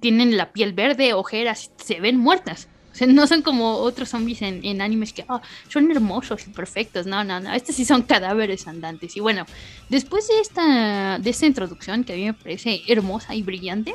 [0.00, 2.68] tienen la piel verde, ojeras, se ven muertas.
[2.92, 6.50] O sea, no son como otros zombies en, en animes que ah, son hermosos y
[6.50, 7.06] perfectos.
[7.06, 7.52] No, no, no.
[7.54, 9.16] Estos sí son cadáveres andantes.
[9.16, 9.46] Y bueno,
[9.88, 13.94] después de esta, de esta introducción que a mí me parece hermosa y brillante,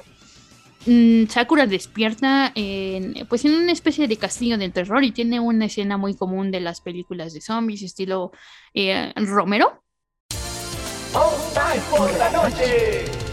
[1.29, 5.97] Sakura despierta en, pues en una especie de castillo del terror y tiene una escena
[5.97, 8.31] muy común de las películas de zombies, estilo
[8.73, 9.83] eh, Romero.
[10.29, 13.32] Spice por la noche.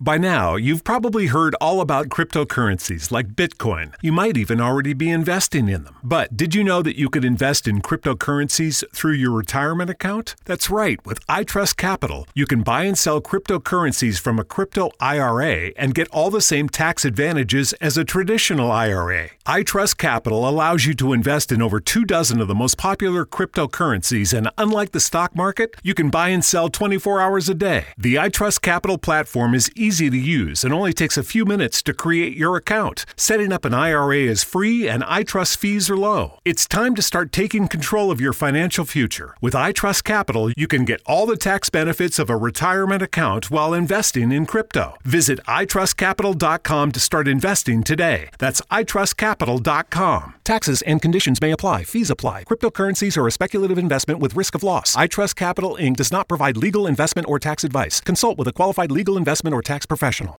[0.00, 3.94] By now, you've probably heard all about cryptocurrencies like Bitcoin.
[4.02, 5.94] You might even already be investing in them.
[6.02, 10.34] But did you know that you could invest in cryptocurrencies through your retirement account?
[10.46, 10.98] That's right.
[11.06, 16.08] With iTrust Capital, you can buy and sell cryptocurrencies from a crypto IRA and get
[16.08, 19.28] all the same tax advantages as a traditional IRA.
[19.46, 24.36] iTrust Capital allows you to invest in over two dozen of the most popular cryptocurrencies,
[24.36, 27.84] and unlike the stock market, you can buy and sell 24 hours a day.
[27.96, 31.92] The iTrust Capital platform is easy to use and only takes a few minutes to
[31.92, 33.04] create your account.
[33.16, 36.38] Setting up an IRA is free and iTrust fees are low.
[36.44, 39.34] It's time to start taking control of your financial future.
[39.40, 43.74] With iTrust Capital, you can get all the tax benefits of a retirement account while
[43.74, 44.96] investing in crypto.
[45.04, 48.30] Visit itrustcapital.com to start investing today.
[48.38, 50.33] That's itrustcapital.com.
[50.44, 51.84] Taxes and conditions may apply.
[51.84, 52.44] Fees apply.
[52.44, 54.94] Cryptocurrencies are a speculative investment with risk of loss.
[54.94, 55.96] iTrust Capital Inc.
[55.96, 58.00] does not provide legal investment or tax advice.
[58.00, 60.36] Consult with a qualified legal investment or tax professional.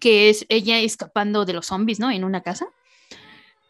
[0.00, 2.10] que es ella escapando de los zombies, ¿no?
[2.10, 2.66] En una casa.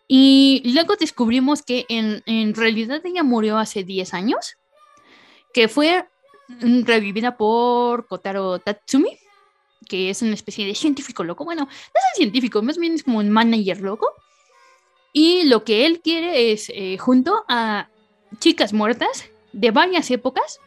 [0.09, 4.57] Y luego descubrimos que en, en realidad ella murió hace 10 años,
[5.53, 6.07] que fue
[6.49, 9.19] mm, revivida por Kotaro Tatsumi,
[9.89, 11.45] que es una especie de científico loco.
[11.45, 14.09] Bueno, no es un científico, más bien es como un manager loco.
[15.19, 17.89] Y lo que él quiere es, eh, junto a
[18.39, 20.61] chicas muertas de varias épocas,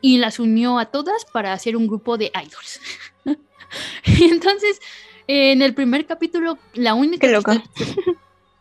[0.00, 2.80] y las unió a todas para hacer un grupo de idols.
[4.04, 4.80] y entonces,
[5.28, 7.24] en el primer capítulo, la única...
[7.24, 7.52] Qué loco.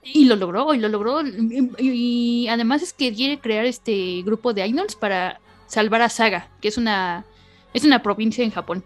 [0.04, 1.22] Y lo logró, y lo logró.
[1.26, 6.50] Y, y además es que quiere crear este grupo de idols para salvar a Saga,
[6.62, 7.26] que es una,
[7.74, 8.84] es una provincia en Japón.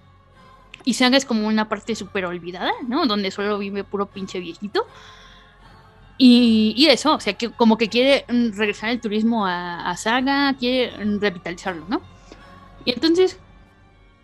[0.85, 3.05] Y Saga es como una parte súper olvidada, ¿no?
[3.05, 4.87] Donde solo vive puro pinche viejito.
[6.17, 11.05] Y, eso, o sea, que como que quiere mm, regresar el turismo a, Saga, quiere
[11.05, 12.01] mm, revitalizarlo, ¿no?
[12.85, 13.37] Y entonces,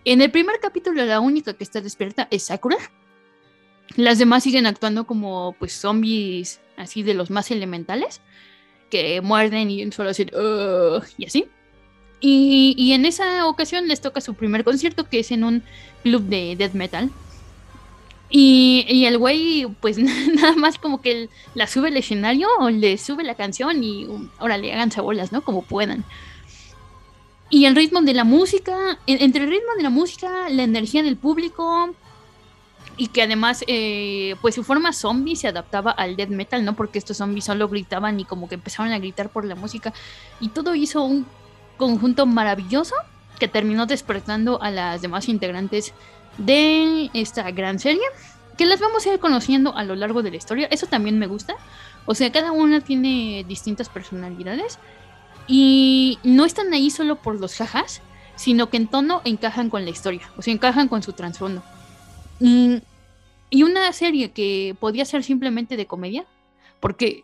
[0.06, 2.78] en el primer capítulo, la única que está despierta es Sakura.
[3.98, 8.22] Las demás siguen actuando como pues zombies así de los más elementales,
[8.90, 11.46] que muerden y solo "Ugh", y así.
[12.22, 15.64] Y, y en esa ocasión les toca su primer concierto, que es en un
[16.04, 17.10] club de death metal.
[18.34, 19.98] Y, el güey, pues
[20.36, 24.30] nada más como que la sube al escenario o le sube la canción y um,
[24.40, 25.42] órale, háganse bolas, ¿no?
[25.42, 26.06] Como puedan.
[27.50, 31.04] Y el ritmo de la música, en- entre el ritmo de la música, la energía
[31.04, 31.94] del público
[32.96, 36.76] y que además, eh, pues su forma zombie se adaptaba al death metal, ¿no?
[36.76, 39.94] Porque estos zombies solo gritaban y como que empezaron a gritar por la música
[40.40, 41.26] y todo hizo un
[41.78, 42.96] conjunto maravilloso
[43.40, 45.94] que terminó despertando a las demás integrantes
[46.38, 48.04] de esta gran serie,
[48.58, 50.68] que las vamos a ir conociendo a lo largo de la historia.
[50.72, 51.56] Eso también me gusta.
[52.06, 54.80] O sea, cada una tiene distintas personalidades
[55.48, 58.02] y no están ahí solo por los jajas,
[58.36, 61.64] sino que en tono encajan con la historia, o sea, encajan con su trasfondo.
[62.40, 62.78] Mm,
[63.50, 66.26] y una serie que podía ser simplemente de comedia,
[66.80, 67.24] porque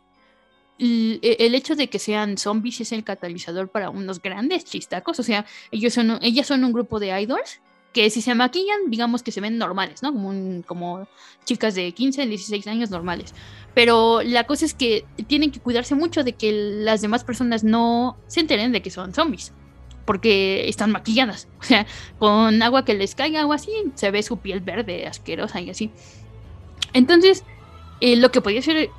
[0.77, 5.23] e- el hecho de que sean zombies es el catalizador para unos grandes chistacos, o
[5.23, 7.61] sea, ellos son, ellas son un grupo de idols
[7.97, 10.13] que si se maquillan, digamos que se ven normales, ¿no?
[10.13, 11.07] Como, un- como
[11.45, 13.33] chicas de 15, 16 años normales.
[13.73, 16.51] Pero la cosa es que tienen que cuidarse mucho de que
[16.83, 19.51] las demás personas no se enteren de que son zombies.
[20.05, 21.47] Porque están maquilladas.
[21.59, 21.87] O sea,
[22.19, 25.89] con agua que les caiga o así, se ve su piel verde, asquerosa y así.
[26.93, 27.43] Entonces,
[27.99, 28.91] eh, lo que podía ser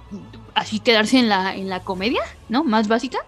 [0.55, 2.65] así quedarse en la, en la comedia, ¿no?
[2.65, 3.19] Más básica.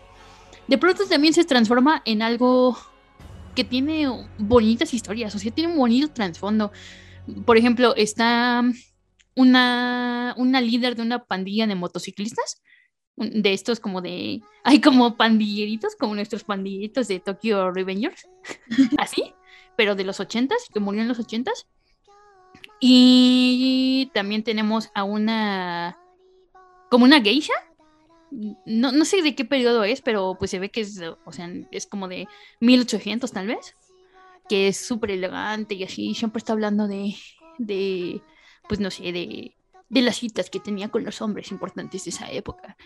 [0.66, 2.76] De pronto también se transforma en algo
[3.54, 6.72] que tiene bonitas historias, o sea, tiene un bonito trasfondo.
[7.44, 8.62] Por ejemplo, está
[9.36, 12.62] una, una líder de una pandilla de motociclistas,
[13.16, 18.28] de estos como de, hay como pandilleritos, como nuestros pandilleritos de Tokyo Revengers,
[18.98, 19.34] así,
[19.76, 21.66] pero de los ochentas, que murió en los ochentas.
[22.80, 25.98] Y también tenemos a una,
[26.90, 27.52] como una geisha,
[28.30, 31.50] no, no sé de qué periodo es, pero pues se ve que es, o sea,
[31.70, 32.28] es como de
[32.60, 33.74] 1800 tal vez,
[34.48, 37.14] que es súper elegante y así, siempre está hablando de,
[37.58, 38.22] de
[38.68, 39.54] pues no sé, de,
[39.88, 42.76] de las citas que tenía con los hombres importantes de esa época.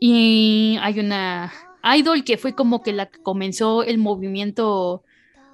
[0.00, 1.52] Y hay una
[1.82, 5.04] idol que fue como que la que comenzó el movimiento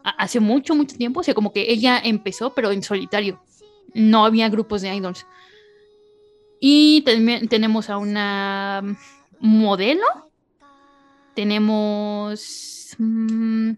[0.02, 3.42] hace mucho, mucho tiempo, o sea, como que ella empezó, pero en solitario,
[3.94, 5.26] no había grupos de idols.
[6.66, 8.82] Y también tenemos a una
[9.38, 10.06] modelo.
[11.34, 12.96] Tenemos.
[12.96, 13.72] mm,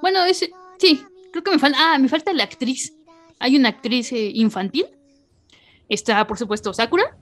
[0.00, 1.78] bueno, es, sí, creo que me falta.
[1.80, 2.94] Ah, me falta la actriz.
[3.40, 4.86] Hay una actriz eh, infantil.
[5.88, 7.18] Está, por supuesto, Sakura.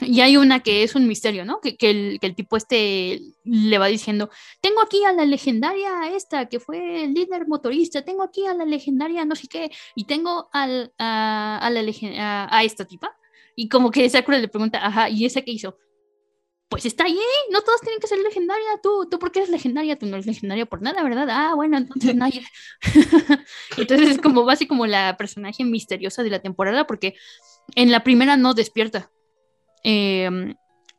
[0.00, 1.60] Y hay una que es un misterio, ¿no?
[1.60, 4.30] Que, que el, que el tipo este le va diciendo,
[4.60, 8.64] tengo aquí a la legendaria esta, que fue el líder motorista, tengo aquí a la
[8.64, 11.80] legendaria no sé qué, y tengo al, a, la
[12.18, 13.16] a, a esta tipa.
[13.54, 15.78] Y como que Sakura le pregunta, ajá, ¿y esa qué hizo?
[16.68, 17.18] Pues está ahí,
[17.50, 20.66] no todos tienen que ser legendaria, tú, tú porque eres legendaria, tú no eres legendaria
[20.66, 21.28] por nada, ¿verdad?
[21.30, 22.44] Ah, bueno, entonces nadie.
[23.76, 27.14] entonces es como base como la personaje misteriosa de la temporada, porque
[27.74, 29.10] en la primera no despierta.
[29.84, 30.54] Eh,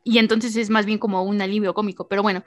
[0.06, 2.46] y entonces es más bien como un alivio cómico, pero bueno.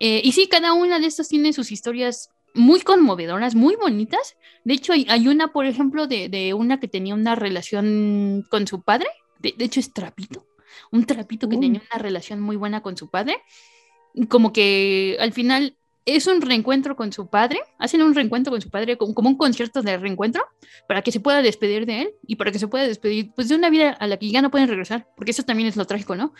[0.00, 4.36] Eh, y sí, cada una de estas tiene sus historias muy conmovedoras, muy bonitas.
[4.64, 8.66] De hecho, hay, hay una, por ejemplo, de, de, una que tenía una relación con
[8.66, 9.08] su padre.
[9.38, 10.46] De, de hecho, es Trapito.
[10.92, 13.42] Un trapito que tenía una relación muy buena con su padre.
[14.28, 17.60] Como que al final es un reencuentro con su padre.
[17.78, 20.44] Hacen un reencuentro con su padre, como, un concierto de reencuentro,
[20.86, 23.56] para que se pueda despedir de él y para que se pueda despedir pues, de
[23.56, 25.08] una vida a la que ya no pueden regresar.
[25.16, 26.32] Porque eso también es lo trágico, ¿no?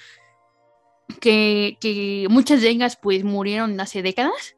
[1.20, 4.56] Que, que muchas de ellas pues murieron hace décadas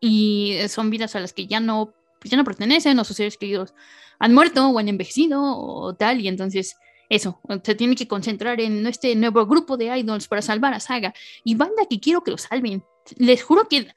[0.00, 3.74] y son vidas a las que ya no, ya no pertenecen o sus seres queridos
[4.18, 6.76] han muerto o han envejecido o tal y entonces
[7.08, 11.14] eso, se tiene que concentrar en este nuevo grupo de idols para salvar a Saga
[11.44, 12.84] y banda que quiero que lo salven.
[13.16, 13.88] Les juro que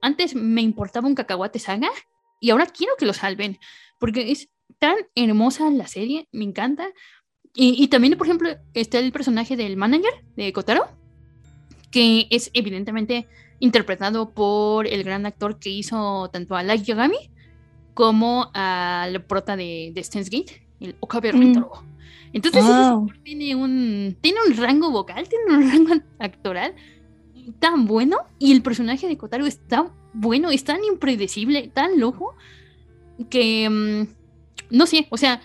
[0.00, 1.90] antes me importaba un cacahuate Saga
[2.40, 3.58] y ahora quiero que lo salven
[3.98, 4.48] porque es
[4.78, 6.88] tan hermosa la serie, me encanta.
[7.54, 10.88] Y, y también, por ejemplo, está el personaje del manager de Kotaro,
[11.90, 13.28] que es evidentemente
[13.60, 17.30] interpretado por el gran actor que hizo tanto a Light Yagami
[17.94, 21.70] como al prota de, de Steins Gate, el Okabe Rintaro.
[21.80, 21.91] Mm.
[22.32, 23.10] Entonces wow.
[23.22, 26.74] tiene un tiene un rango vocal, tiene un rango actoral
[27.58, 32.34] tan bueno y el personaje de Kotaro es tan bueno, es tan impredecible, tan loco
[33.30, 34.06] que um,
[34.70, 35.40] no sé, o sea,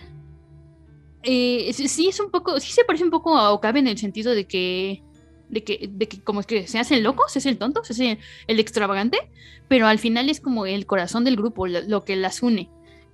[1.22, 4.34] eh, sí es un poco, sí se parece un poco a Okabe en el sentido
[4.34, 5.02] de que
[5.48, 8.18] de que, de que como es que se hacen locos, es el tonto, se hace
[8.46, 9.30] el extravagante,
[9.66, 12.70] pero al final es como el corazón del grupo, lo, lo que las une.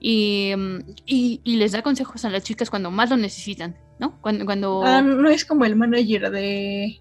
[0.07, 0.53] Y,
[1.07, 4.21] y, y, les da consejos a las chicas cuando más lo necesitan, ¿no?
[4.21, 4.83] Cuando, cuando...
[4.85, 7.01] Ah, no es como el manager de,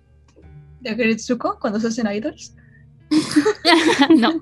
[0.79, 1.17] de
[1.59, 2.55] cuando se hacen idols.
[4.17, 4.39] no.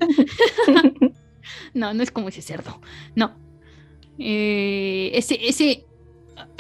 [1.74, 2.80] no, no es como ese cerdo.
[3.16, 3.34] No.
[4.20, 5.86] Eh, ese, ese,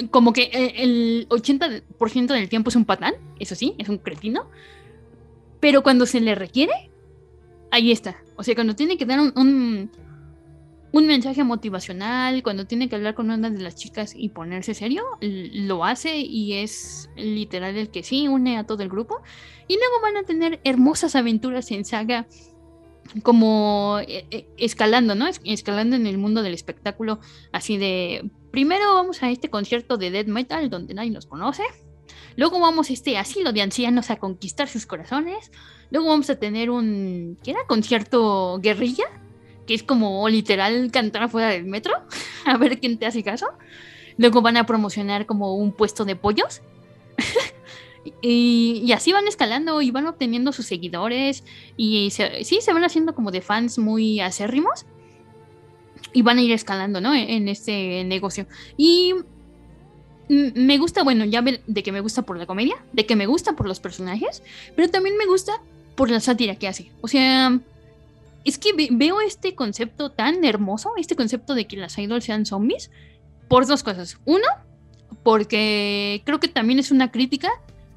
[0.10, 4.49] como que el 80% del tiempo es un patán, eso sí, es un cretino,
[5.60, 6.89] pero cuando se le requiere,
[7.70, 8.18] ahí está.
[8.38, 9.91] O sea, cuando tiene que dar un, un,
[10.91, 15.03] un, mensaje motivacional, cuando tiene que hablar con una de las chicas y ponerse serio,
[15.21, 19.21] lo hace y es literal el que sí une a todo el grupo.
[19.67, 22.27] Y luego van a tener hermosas aventuras en saga
[23.23, 25.27] como eh, escalando, ¿no?
[25.43, 27.19] Escalando en el mundo del espectáculo,
[27.51, 31.63] así de primero vamos a este concierto de death metal donde nadie nos conoce.
[32.35, 35.51] Luego vamos a este asilo de ancianos a conquistar sus corazones.
[35.89, 37.37] Luego vamos a tener un.
[37.43, 37.65] ¿Qué era?
[37.67, 39.05] Concierto guerrilla.
[39.66, 41.93] Que es como literal cantar afuera del metro.
[42.45, 43.47] a ver quién te hace caso.
[44.18, 46.62] Luego van a promocionar como un puesto de pollos.
[48.22, 51.43] y, y, así van escalando y van obteniendo sus seguidores.
[51.78, 54.86] Y se, sí, se van haciendo como de fans muy acérrimos
[56.14, 57.14] y van a ir escalando, ¿no?
[57.14, 58.47] En, en este negocio.
[58.78, 59.14] Y
[60.32, 63.53] me gusta, bueno, ya de que me gusta por la comedia, de que me gusta
[63.53, 64.43] por los personajes,
[64.76, 65.62] pero también me gusta
[65.95, 66.91] por la sátira que hace.
[67.01, 67.59] O sea,
[68.43, 72.91] es que veo este concepto tan hermoso, este concepto de que las idols sean zombies,
[73.47, 74.17] por dos cosas.
[74.25, 74.47] Uno,
[75.23, 77.49] porque creo que también es una crítica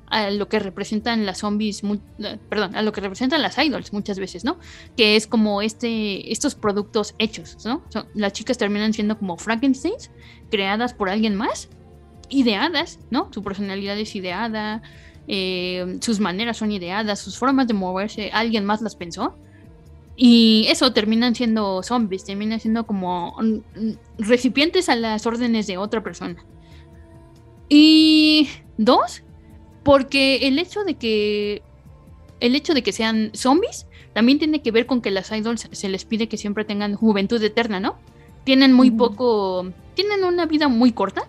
[0.07, 4.18] a lo que representan las zombies, eh, perdón, a lo que representan las idols muchas
[4.18, 4.59] veces, ¿no?
[4.97, 7.82] Que es como este, estos productos hechos, ¿no?
[8.14, 10.11] Las chicas terminan siendo como Frankensteins,
[10.51, 11.68] creadas por alguien más,
[12.28, 13.28] ideadas, ¿no?
[13.32, 14.82] Su personalidad es ideada,
[15.26, 19.36] eh, sus maneras son ideadas, sus formas de moverse, alguien más las pensó.
[20.17, 23.37] Y eso terminan siendo zombies, terminan siendo como
[24.19, 26.45] recipientes a las órdenes de otra persona.
[27.69, 28.49] Y
[28.79, 29.23] dos,
[29.83, 31.62] porque el hecho de que
[32.41, 35.89] el hecho de que sean zombies también tiene que ver con que las idols se
[35.89, 37.99] les pide que siempre tengan juventud eterna, ¿no?
[38.45, 41.27] Tienen muy poco, tienen una vida muy corta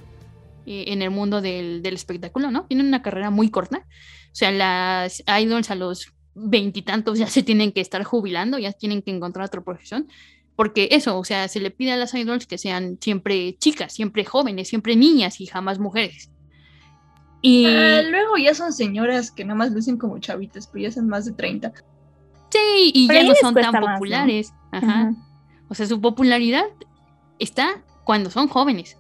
[0.66, 2.66] eh, en el mundo del, del, espectáculo, ¿no?
[2.66, 3.80] Tienen una carrera muy corta.
[3.80, 9.02] O sea, las idols a los veintitantos ya se tienen que estar jubilando, ya tienen
[9.02, 10.08] que encontrar otra profesión.
[10.56, 14.24] Porque eso, o sea, se le pide a las idols que sean siempre chicas, siempre
[14.24, 16.30] jóvenes, siempre niñas y jamás mujeres.
[17.42, 21.08] Y uh, luego ya son señoras que nada más lucen como chavitas, pero ya son
[21.08, 21.74] más de 30.
[22.50, 24.52] Sí, y pero ya no son tan populares.
[24.72, 24.90] Más, ¿no?
[24.90, 25.04] Ajá.
[25.04, 25.26] Uh -huh.
[25.70, 26.66] O sea, su popularidad
[27.40, 28.98] está cuando son jóvenes.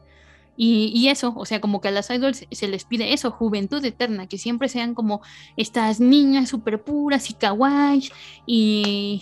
[0.57, 3.83] Y, y, eso, o sea, como que a las idols se les pide eso, juventud
[3.83, 5.21] eterna, que siempre sean como
[5.57, 8.09] estas niñas súper puras y kawaii
[8.45, 9.21] y,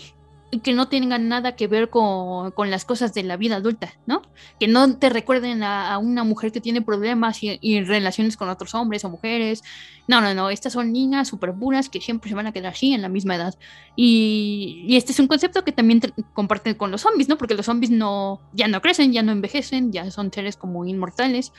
[0.60, 4.22] que no tengan nada que ver con, con, las cosas de la vida adulta, ¿no?
[4.60, 8.74] Que no te recuerden a, una mujer que tiene problemas y, y, relaciones con otros
[8.74, 9.62] hombres o mujeres.
[10.06, 12.92] No, no, no, estas son niñas súper puras que siempre se van a quedar así
[12.92, 13.54] en la misma edad.
[13.96, 16.00] Y, y este es un concepto que también
[16.32, 17.38] comparten con los zombies, ¿no?
[17.38, 21.52] Porque los zombies no, ya no crecen, ya no envejecen, ya son seres como inmortales.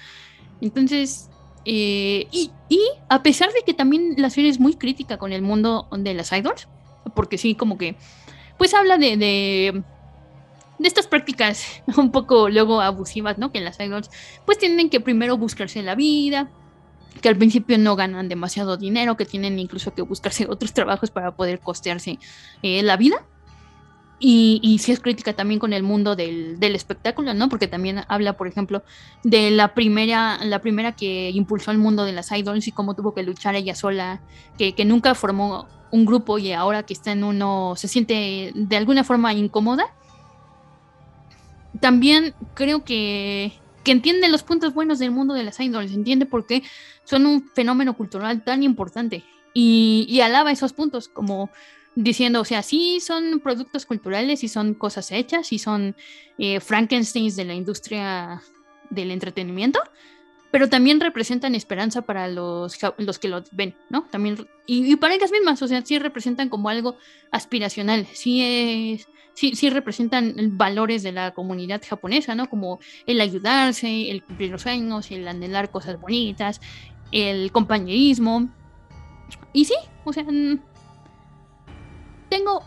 [0.62, 1.30] Entonces,
[1.66, 2.80] eh, y, y
[3.10, 6.32] a pesar de que también la serie es muy crítica con el mundo de las
[6.32, 6.68] idols,
[7.16, 7.96] porque sí, como que
[8.58, 9.84] pues habla de, de,
[10.80, 13.52] de estas prácticas un poco luego abusivas, ¿no?
[13.52, 14.10] Que las idols
[14.46, 16.50] pues tienen que primero buscarse la vida,
[17.22, 21.36] que al principio no ganan demasiado dinero, que tienen incluso que buscarse otros trabajos para
[21.36, 22.20] poder costearse
[22.62, 23.26] eh, la vida.
[24.18, 27.50] Y, y sí es crítica también con el mundo del, del, espectáculo, ¿no?
[27.50, 28.82] Porque también habla, por ejemplo,
[29.24, 33.14] de la primera, la primera que impulsó el mundo de las idols y cómo tuvo
[33.14, 34.22] que luchar ella sola,
[34.58, 38.78] que, que nunca formó un grupo y ahora que está en uno se siente de
[38.78, 39.86] alguna forma incómoda.
[41.80, 43.54] También creo que,
[43.84, 46.64] que entiende los puntos buenos del mundo de las idols, entiende por qué
[47.04, 51.50] son un fenómeno cultural tan importante y, y alaba esos puntos como
[51.96, 55.96] diciendo, o sea, sí son productos culturales y son cosas hechas y son
[56.38, 58.42] eh, Frankensteins de la industria
[58.90, 59.80] del entretenimiento,
[60.52, 64.04] pero también representan esperanza para los, los que lo ven, ¿no?
[64.04, 66.98] También, y, y, para ellas mismas, o sea, sí representan como algo
[67.32, 68.42] aspiracional, sí,
[68.94, 72.50] es, sí, sí representan valores de la comunidad japonesa, ¿no?
[72.50, 76.62] Como el ayudarse, el cumplir los sueños, el anhelar cosas bonitas,
[77.12, 78.50] el compañerismo.
[79.54, 80.26] Y sí, o sea,
[82.30, 82.64] tengo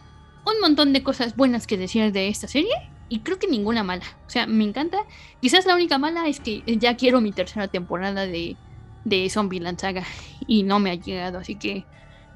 [0.47, 2.73] un montón de cosas buenas que decir de esta serie
[3.09, 4.05] y creo que ninguna mala.
[4.27, 4.99] O sea, me encanta.
[5.41, 8.57] Quizás la única mala es que ya quiero mi tercera temporada de,
[9.05, 10.05] de Zombieland Saga
[10.47, 11.85] y no me ha llegado, así que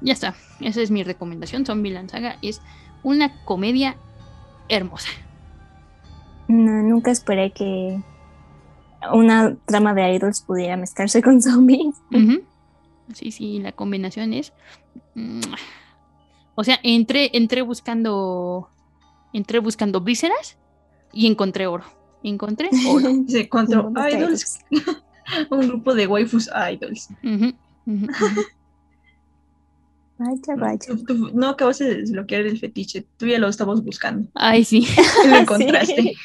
[0.01, 0.35] ya está.
[0.59, 1.65] Esa es mi recomendación.
[1.65, 2.61] Zombieland Saga es
[3.03, 3.97] una comedia
[4.69, 5.09] hermosa.
[6.47, 8.01] No, nunca esperé que
[9.11, 11.95] una trama de idols pudiera mezclarse con zombies.
[12.11, 12.43] Uh -huh.
[13.13, 14.53] Sí, sí, la combinación es...
[16.55, 18.69] O sea, entré, entré buscando.
[19.33, 20.57] Entré buscando vísceras
[21.11, 21.85] y encontré oro.
[22.23, 23.09] Encontré oro.
[23.27, 24.59] Se encontró idols.
[25.49, 27.09] Un grupo de waifus idols.
[27.23, 28.45] Uh -huh, uh -huh, uh -huh.
[30.17, 30.79] Vaya, vaya.
[30.85, 33.05] Tú, tú, no acabas de desbloquear el fetiche.
[33.17, 34.29] Tú ya lo estabas buscando.
[34.35, 34.87] Ay, sí.
[35.25, 36.01] Y lo encontraste.
[36.01, 36.15] Sí.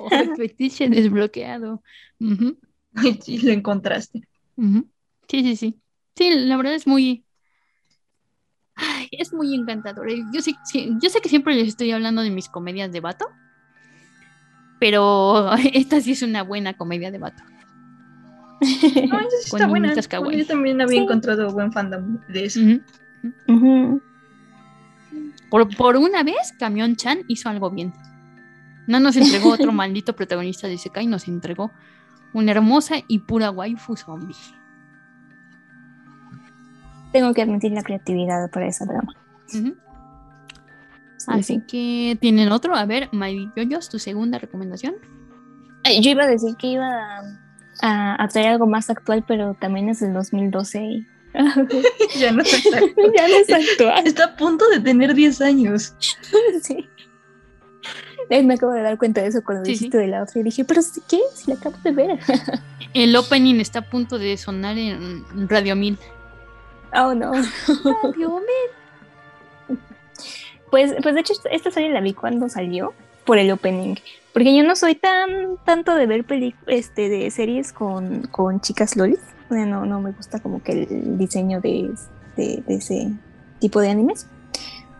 [0.00, 1.82] oh, el fetiche desbloqueado.
[3.22, 4.22] Sí, lo encontraste.
[5.28, 5.80] Sí, sí, sí.
[6.16, 7.25] Sí, la verdad es muy,
[8.76, 10.06] Ay, es muy encantador.
[10.32, 13.26] Yo sé, sí, yo sé que siempre les estoy hablando de mis comedias de vato,
[14.78, 17.42] pero esta sí es una buena comedia de vato.
[18.60, 19.94] No, sí está buena.
[19.94, 21.04] Yo también había sí.
[21.04, 22.60] encontrado buen fandom de eso.
[22.60, 22.82] Uh -huh.
[23.48, 24.02] Uh -huh.
[25.50, 27.92] Por, por, una vez, Camión Chan hizo algo bien.
[28.86, 31.70] No nos entregó otro maldito protagonista de Sekai, nos entregó
[32.32, 34.36] una hermosa y pura waifu zombie
[37.12, 39.14] tengo que admitir la creatividad para esa drama.
[39.52, 39.76] Uh -huh.
[41.16, 41.62] sí, Así sí.
[41.66, 42.74] que tienen otro.
[42.74, 44.94] A ver, My Yoyos, tu segunda recomendación.
[46.00, 46.88] Yo iba a decir que iba
[47.80, 50.82] a, a, traer algo más actual, pero también es del 2012.
[50.82, 51.06] Y...
[52.18, 53.12] ya no es actual.
[53.16, 54.06] ya no es actual.
[54.06, 55.94] Está a punto de tener 10 años.
[56.62, 56.88] sí.
[58.28, 60.02] Me acabo de dar cuenta de eso cuando sí, dijiste sí.
[60.02, 61.20] de la otra y dije, pero ¿qué?
[61.34, 62.18] Si la acabo de ver.
[62.92, 65.96] El opening está a punto de sonar en Radio 1000.
[66.94, 67.32] Oh, no.
[70.70, 72.92] Pues, pues de hecho, esta serie la vi cuando salió
[73.24, 73.96] por el opening.
[74.32, 76.24] Porque yo no soy tan tanto de ver
[76.66, 79.20] este, de series con, con chicas lolis.
[79.48, 81.90] No, no me gusta como que el diseño de,
[82.36, 83.10] de, de, ese
[83.60, 84.26] tipo de animes.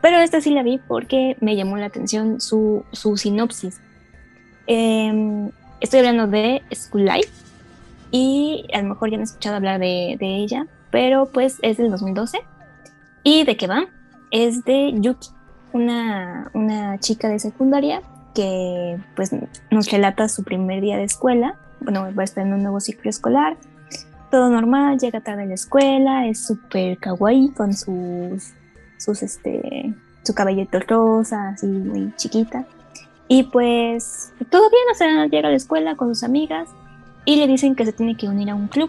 [0.01, 3.81] Pero esta sí la vi porque me llamó la atención su, su sinopsis.
[4.67, 7.31] Eh, estoy hablando de School Life.
[8.13, 10.67] Y a lo mejor ya han escuchado hablar de, de ella
[10.97, 12.39] pero pues es del 2012.
[13.23, 13.85] ¿Y de qué va?
[14.31, 15.29] Es de Yuki,
[15.75, 18.01] una, una chica de secundaria
[18.35, 19.31] que pues
[19.71, 23.11] nos relata su primer día de escuela, bueno, va a estar en un nuevo ciclo
[23.11, 23.59] escolar,
[24.31, 28.55] todo normal, llega tarde a la escuela, es súper kawaii con sus,
[28.97, 29.93] sus, este,
[30.23, 32.65] su cabellito rosa, así muy chiquita.
[33.29, 36.71] Y pues todo bien, o sea, llega a la escuela con sus amigas
[37.27, 38.89] y le dicen que se tiene que unir a un club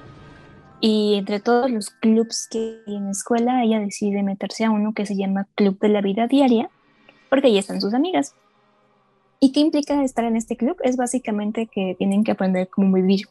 [0.79, 4.93] y entre todos los clubs que hay en la escuela, ella decide meterse a uno
[4.93, 6.69] que se llama Club de la Vida Diaria,
[7.29, 8.35] porque ahí están sus amigas.
[9.39, 10.77] ¿Y qué implica estar en este club?
[10.83, 13.27] Es básicamente que tienen que aprender cómo vivir.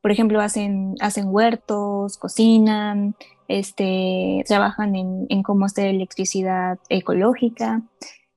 [0.00, 3.14] Por ejemplo, hacen, hacen huertos, cocinan,
[3.48, 7.82] este, trabajan en, en cómo hacer electricidad ecológica.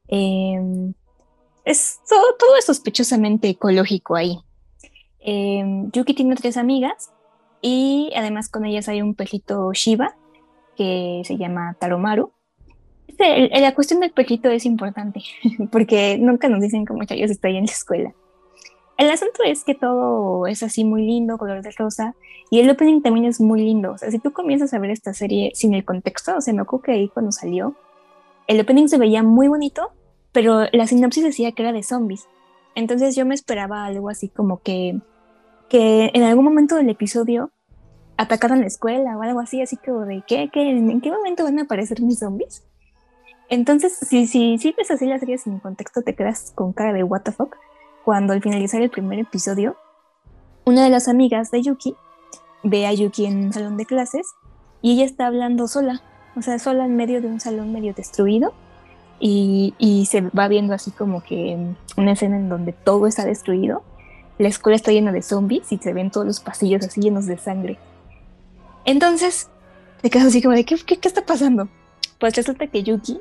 [0.08, 0.60] Eh,
[1.66, 4.40] es todo, todo es sospechosamente ecológico ahí.
[5.20, 7.12] Eh, Yuki tiene tres amigas
[7.68, 10.16] y además con ellas hay un perrito Shiba
[10.78, 12.32] que se llama Taromaru.
[13.08, 15.22] Este, la cuestión del perrito es importante
[15.72, 18.14] porque nunca nos dicen cómo ellos están en la escuela.
[18.98, 22.16] El asunto es que todo es así muy lindo, color de rosa,
[22.50, 23.92] y el opening también es muy lindo.
[23.92, 26.62] O sea, si tú comienzas a ver esta serie sin el contexto, o sea, me
[26.62, 27.76] acuerdo que ahí cuando salió,
[28.48, 29.92] el opening se veía muy bonito,
[30.32, 32.28] pero la sinopsis decía que era de zombies.
[32.76, 35.00] Entonces yo me esperaba algo así como que,
[35.70, 37.52] que en algún momento del episodio
[38.18, 41.60] atacaran la escuela o algo así, así como de ¿qué, qué, ¿en qué momento van
[41.60, 42.64] a aparecer mis zombies?
[43.50, 47.04] Entonces, si, si, si ves así la serie sin contexto, te quedas con cara de
[47.04, 47.56] what the fuck.
[48.04, 49.78] Cuando al finalizar el primer episodio,
[50.66, 51.96] una de las amigas de Yuki
[52.64, 54.28] ve a Yuki en un salón de clases
[54.82, 56.02] y ella está hablando sola,
[56.36, 58.54] o sea, sola en medio de un salón medio destruido
[59.20, 61.58] y, y se va viendo así como que
[61.96, 63.84] una escena en donde todo está destruido,
[64.38, 67.38] la escuela está llena de zombies y se ven todos los pasillos así llenos de
[67.38, 67.80] sangre.
[68.88, 69.50] Entonces,
[70.02, 71.68] te quedas así como de, ¿qué, qué, qué está pasando?
[72.20, 73.20] Pues resulta que Yuki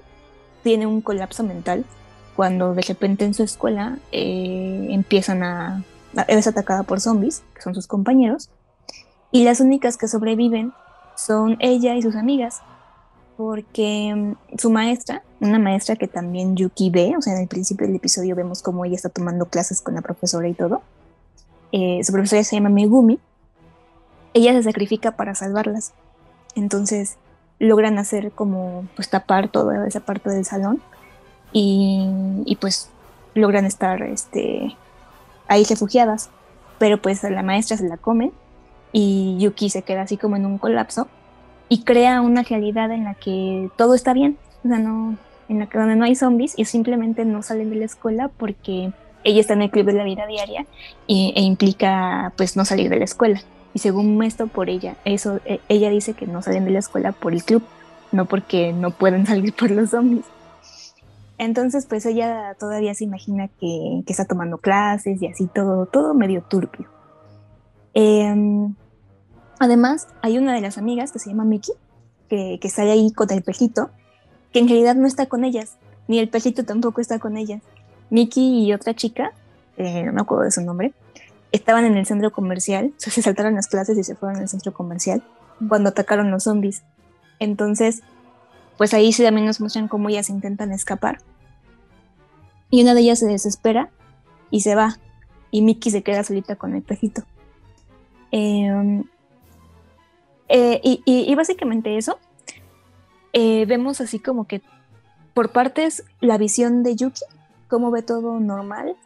[0.63, 1.85] tiene un colapso mental
[2.37, 5.83] cuando de repente en su escuela eh, empiezan a,
[6.29, 8.49] es atacada por zombies, que son sus compañeros,
[9.33, 10.73] y las únicas que sobreviven
[11.17, 12.63] son ella y sus amigas,
[13.37, 17.89] porque mm, su maestra, una maestra que también Yuki ve, o sea, en el principio
[17.89, 20.83] del episodio vemos cómo ella está tomando clases con la profesora y todo,
[21.73, 23.19] eh, su profesora se llama Megumi,
[24.37, 25.93] ella se sacrifica para salvarlas,
[26.55, 27.17] entonces
[27.59, 30.83] logran hacer como pues tapar toda esa parte del salón
[31.53, 32.07] y,
[32.45, 32.91] y pues
[33.35, 34.77] logran estar este,
[35.49, 36.31] ahí refugiadas,
[36.79, 38.33] pero pues la maestra se la comen
[38.93, 41.09] y Yuki se queda así como en un colapso
[41.69, 45.17] y crea una realidad en la que todo está bien, o sea, no,
[45.49, 48.93] en la que donde no hay zombies y simplemente no salen de la escuela porque
[49.25, 50.67] ella está en el club de la vida diaria
[51.07, 53.41] y, e implica pues no salir de la escuela.
[53.77, 57.13] Y según esto por ella, eso e, ella dice que no salen de la escuela
[57.13, 57.63] por el club,
[58.11, 60.25] no porque no pueden salir por los zombies.
[61.37, 66.15] Entonces, pues ella todavía se imagina que, que está tomando clases y así todo, todo
[66.15, 66.89] medio turbio.
[67.93, 68.35] Eh,
[69.59, 71.75] además, hay una de las amigas que se llama Mickey,
[72.31, 73.91] que, que sale ahí con el pejito,
[74.55, 75.77] que en realidad no está con ellas,
[76.09, 77.61] ni el pejito tampoco está con ellas.
[78.09, 79.35] Mickey y otra chica,
[79.77, 80.95] eh, no me acuerdo de su nombre,
[81.57, 85.23] estaban en el centro comercial, se saltaron las clases y se fueron al centro comercial
[85.69, 86.83] cuando atacaron los zombies.
[87.39, 88.03] Entonces,
[88.77, 91.19] pues ahí sí también nos muestran cómo ellas intentan escapar.
[92.71, 93.91] Y una de ellas se desespera
[94.51, 94.99] y se va.
[95.51, 97.23] Y Mickey se queda solita con el pejito.
[98.33, 99.03] Eh,
[100.49, 102.19] eh, y, básicamente eso.
[103.33, 104.63] Eh, vemos así como que
[105.35, 107.21] por partes la visión de Yuki,
[107.69, 108.97] cómo ve todo normal,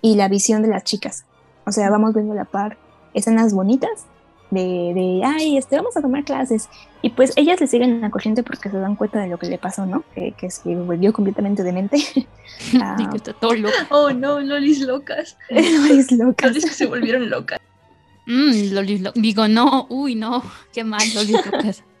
[0.00, 1.24] y la visión de las chicas.
[1.66, 2.78] O sea, vamos viendo la par
[3.12, 4.06] escenas bonitas
[4.50, 6.68] de, de, ay, este, vamos a tomar clases.
[7.02, 9.58] Y pues ellas le siguen la corriente porque se dan cuenta de lo que le
[9.58, 10.04] pasó, ¿no?
[10.14, 11.98] Que, que se volvió completamente demente.
[12.80, 13.74] ah, que está todo loco.
[13.90, 15.36] Oh, no, lolis locas.
[15.50, 16.50] lolis locas.
[16.50, 17.60] Lolis que se volvieron locas.
[18.26, 21.82] Mm, lolis lo Digo, no, uy, no, qué mal, lolis locas.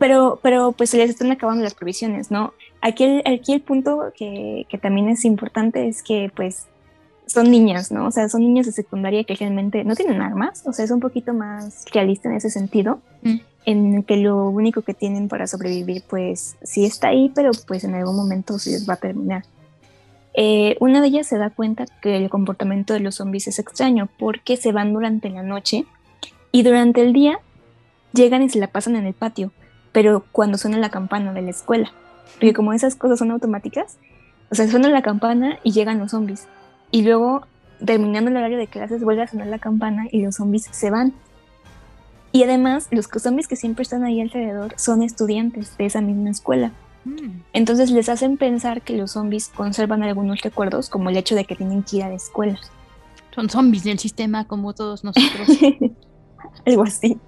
[0.00, 2.54] Pero, pero pues se les están acabando las provisiones, ¿no?
[2.80, 6.66] Aquí el, aquí el punto que, que también es importante es que pues
[7.26, 8.06] son niñas, ¿no?
[8.06, 11.00] O sea, son niñas de secundaria que realmente no tienen armas, o sea, es un
[11.00, 13.36] poquito más realista en ese sentido, mm.
[13.66, 17.94] en que lo único que tienen para sobrevivir, pues sí está ahí, pero pues en
[17.94, 19.44] algún momento les va a terminar.
[20.34, 24.08] Eh, una de ellas se da cuenta que el comportamiento de los zombies es extraño
[24.18, 25.86] porque se van durante la noche
[26.52, 27.40] y durante el día
[28.12, 29.50] llegan y se la pasan en el patio,
[29.92, 31.90] pero cuando suena la campana de la escuela,
[32.34, 33.96] porque como esas cosas son automáticas,
[34.50, 36.46] o sea, suena la campana y llegan los zombies
[36.90, 37.46] y luego,
[37.84, 41.12] terminando el horario de clases, vuelve a sonar la campana y los zombies se van.
[42.32, 46.72] Y además, los zombies que siempre están ahí alrededor son estudiantes de esa misma escuela.
[47.04, 47.42] Mm.
[47.52, 51.56] Entonces les hacen pensar que los zombies conservan algunos recuerdos, como el hecho de que
[51.56, 52.58] tienen que ir a la escuela.
[53.34, 55.48] Son zombies del sistema como todos nosotros.
[56.66, 57.18] algo así.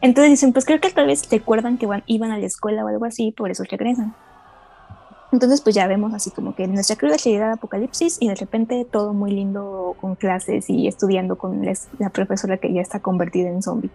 [0.00, 2.88] Entonces dicen, pues creo que tal vez recuerdan que van, iban a la escuela o
[2.88, 4.14] algo así, por eso regresan.
[5.32, 9.12] Entonces, pues ya vemos así como que nuestra cruda de apocalipsis y de repente todo
[9.12, 11.66] muy lindo con clases y estudiando con
[11.98, 13.90] la profesora que ya está convertida en zombie.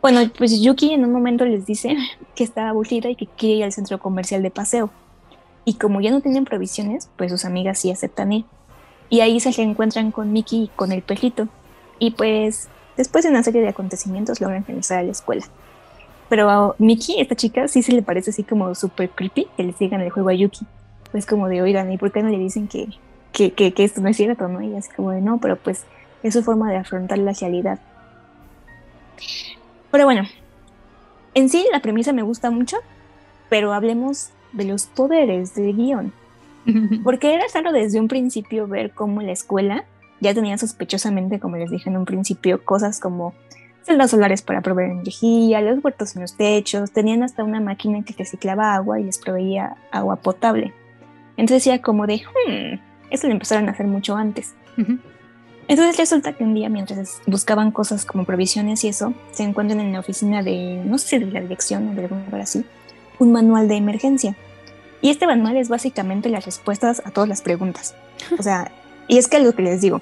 [0.00, 1.96] Bueno, pues Yuki en un momento les dice
[2.34, 4.90] que está aburrida y que quiere ir al centro comercial de paseo.
[5.64, 8.44] Y como ya no tienen provisiones, pues sus amigas sí aceptan ir.
[9.10, 11.48] Y ahí se reencuentran con Mickey y con el perrito.
[11.98, 15.44] Y pues después de una serie de acontecimientos logran regresar a la escuela.
[16.28, 19.72] Pero a Miki, esta chica, sí se le parece así como súper creepy que le
[19.72, 20.66] sigan el juego a Yuki.
[21.10, 22.88] Pues como de, oigan, ¿y por qué no le dicen que,
[23.32, 24.60] que, que, que esto no es cierto, no?
[24.60, 25.84] Y así como de, no, pero pues
[26.22, 27.78] es su forma de afrontar la realidad.
[29.90, 30.22] Pero bueno,
[31.34, 32.76] en sí la premisa me gusta mucho,
[33.48, 36.12] pero hablemos de los poderes del guion.
[37.04, 39.84] Porque era raro desde un principio ver cómo la escuela
[40.20, 43.34] ya tenía sospechosamente, como les dije en un principio, cosas como
[43.88, 48.14] celdas solares para proveer energía, los huertos en los techos, tenían hasta una máquina que
[48.16, 50.72] reciclaba agua y les proveía agua potable.
[51.36, 52.78] Entonces ya como de, hmm,
[53.10, 54.54] eso lo empezaron a hacer mucho antes.
[55.66, 59.92] Entonces resulta que un día mientras buscaban cosas como provisiones y eso, se encuentran en
[59.92, 62.64] la oficina de, no sé, de la dirección o de algún lugar así,
[63.18, 64.36] un manual de emergencia.
[65.00, 67.94] Y este manual es básicamente las respuestas a todas las preguntas.
[68.38, 68.70] O sea,
[69.06, 70.00] y es que algo que les digo,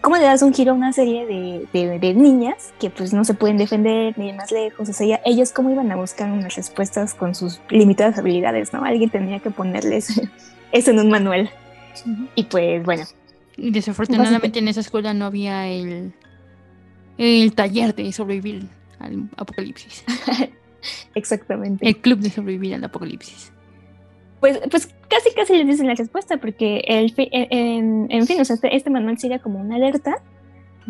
[0.00, 3.24] ¿cómo le das un giro a una serie de, de, de niñas que pues no
[3.24, 4.88] se pueden defender ni más lejos?
[4.88, 8.84] O sea, ya, ellas cómo iban a buscar unas respuestas con sus limitadas habilidades, ¿no?
[8.84, 10.20] Alguien tenía que ponerles
[10.72, 11.50] eso en un manual.
[12.34, 13.04] Y pues bueno.
[13.56, 16.12] Y desafortunadamente en esa escuela no había el,
[17.16, 18.68] el taller de sobrevivir
[18.98, 20.04] al apocalipsis.
[21.14, 21.86] Exactamente.
[21.86, 23.52] El club de sobrevivir al apocalipsis.
[24.40, 28.54] Pues, pues casi casi les dicen la respuesta, porque el, en, en fin, o sea,
[28.54, 30.22] este, este manual sería como una alerta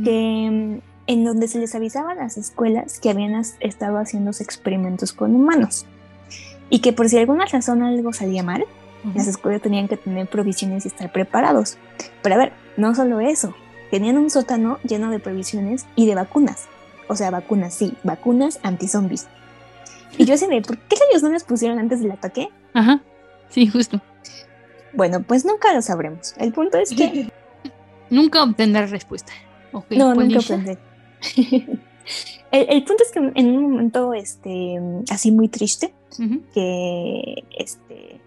[0.03, 5.35] que, en donde se les avisaba a las escuelas que habían estado haciendo experimentos con
[5.35, 5.87] humanos
[6.71, 8.65] y que por si alguna razón algo salía mal,
[9.15, 11.79] las escuelas tenían que tener provisiones y estar preparados.
[12.23, 13.55] Pero a ver, no solo eso,
[13.91, 16.67] tenían un sótano lleno de provisiones y de vacunas.
[17.07, 19.29] O sea, vacunas, sí, vacunas anti-zombies.
[20.19, 22.49] Y yo decía, ¿por qué ellos no las pusieron antes del ataque?
[22.75, 23.01] Ajá,
[23.57, 24.03] sí, justo.
[24.93, 26.35] Bueno, pues nunca lo sabremos.
[26.37, 27.33] El punto es que...
[28.11, 29.33] nunca obtendré respuesta.
[29.73, 30.79] no, nunca obtendré.
[32.53, 34.79] el, el, punto es que en un momento este,
[35.11, 35.95] así muy triste,
[36.53, 38.21] que este,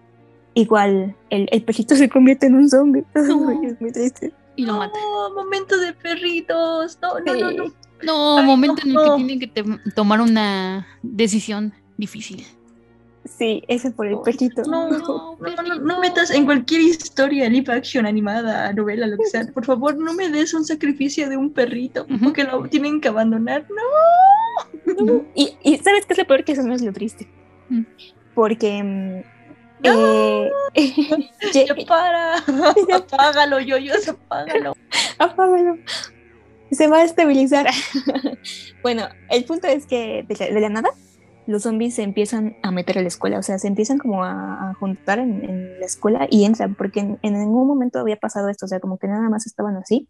[0.54, 3.04] igual el, el, perrito se convierte en un zombie.
[3.14, 4.32] es muy triste.
[4.56, 4.98] Y lo mata.
[4.98, 6.98] No, momento de perritos.
[7.00, 7.72] No, no, no, no.
[8.02, 12.44] No, momento en el que tienen que tomar una decisión difícil.
[13.38, 14.62] Sí, ese por el perrito.
[14.62, 19.46] No, no, no, no, metas en cualquier historia, live action, animada, novela, lo que sea.
[19.46, 23.66] Por favor, no me des un sacrificio de un perrito porque lo tienen que abandonar.
[23.70, 25.24] No.
[25.34, 26.44] Y, y, ¿sabes qué es lo peor?
[26.44, 27.28] Que eso no es lo triste.
[28.34, 29.24] Porque.
[29.82, 30.50] Eh,
[31.54, 32.36] ya para.
[32.94, 34.76] apágalo, yo, yo, apágalo.
[35.18, 35.78] apágalo.
[36.72, 37.66] Se va a estabilizar.
[38.82, 40.90] bueno, el punto es que de la nada
[41.46, 44.74] los zombies se empiezan a meter a la escuela, o sea, se empiezan como a,
[44.78, 48.80] juntar en, la escuela y entran, porque en, ningún momento había pasado esto, o sea,
[48.80, 50.08] como que nada más estaban así,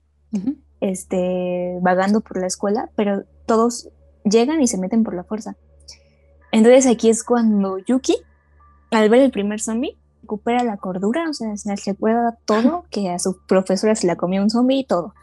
[0.81, 3.89] este, vagando por la escuela, pero todos
[4.25, 5.57] llegan y se meten por la fuerza.
[6.53, 8.17] Entonces aquí es cuando Yuki,
[8.91, 13.19] al ver el primer zombie, recupera la cordura, o sea, se recuerda todo, que a
[13.19, 15.15] su profesora se la comió un zombie y todo,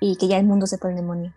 [0.00, 1.32] y que ya el mundo se fue al demonio.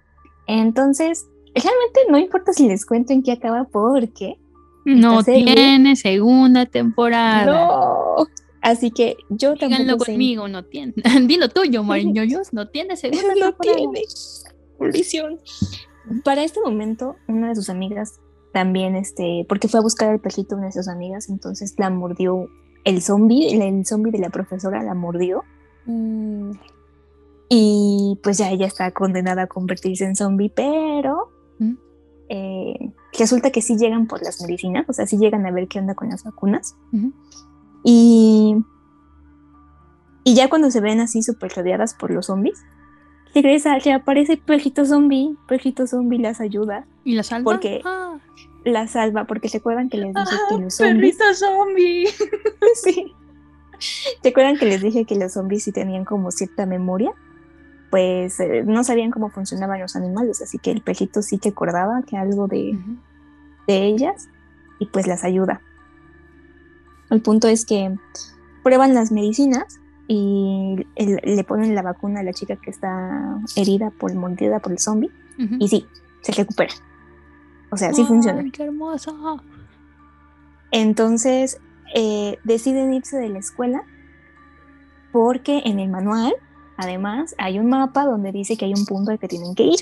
[0.48, 4.38] Entonces, realmente no importa si les cuento en qué acaba porque
[4.85, 7.45] no tiene segunda temporada.
[7.45, 8.27] No.
[8.61, 10.93] Así que yo Díganlo conmigo, no tiene.
[11.27, 14.03] Dilo tuyo, Mariñoyos, no tiene segunda no tiene.
[14.80, 15.39] Maldición.
[16.23, 18.19] Para este momento, una de sus amigas
[18.53, 22.47] también, este, porque fue a buscar al perrito una de sus amigas, entonces la mordió
[22.85, 25.43] el zombie, el, zombie de la profesora la mordió.
[25.85, 26.51] Mm.
[27.49, 31.31] Y pues ya ella está condenada a convertirse en zombie, pero
[32.30, 35.80] eh, resulta que sí llegan por las medicinas, o sea, sí llegan a ver qué
[35.80, 36.75] onda con las vacunas.
[37.84, 38.55] Y,
[40.23, 42.63] y ya cuando se ven así súper rodeadas por los zombies,
[43.34, 46.85] regresa, aparece Perrito Zombie, Perrito Zombie las ayuda.
[47.03, 47.51] ¿Y la salva?
[47.51, 48.17] Porque ah.
[48.63, 51.17] la salva, porque se acuerdan que les dije que los zombies...
[51.17, 52.07] Perrito Zombie.
[52.84, 53.13] sí.
[54.21, 57.13] ¿Se acuerdan que les dije que los zombies sí tenían como cierta memoria?
[57.94, 62.02] Pues eh, no sabían cómo funcionaban los animales, así que el perrito sí que acordaba
[62.02, 62.76] que algo de,
[63.68, 64.30] de ellas
[64.80, 65.61] y pues las ayuda.
[67.11, 67.95] El punto es que
[68.64, 74.11] prueban las medicinas y le ponen la vacuna a la chica que está herida por
[74.15, 75.11] mordida por el zombie
[75.60, 75.86] y sí,
[76.22, 76.74] se recupera.
[77.70, 78.44] O sea, sí funciona.
[78.52, 78.72] ¡Qué!
[80.72, 81.60] Entonces
[81.94, 83.84] eh, deciden irse de la escuela
[85.11, 86.34] porque en el manual
[86.78, 89.80] Además, hay un mapa donde dice que hay un punto al que tienen que ir.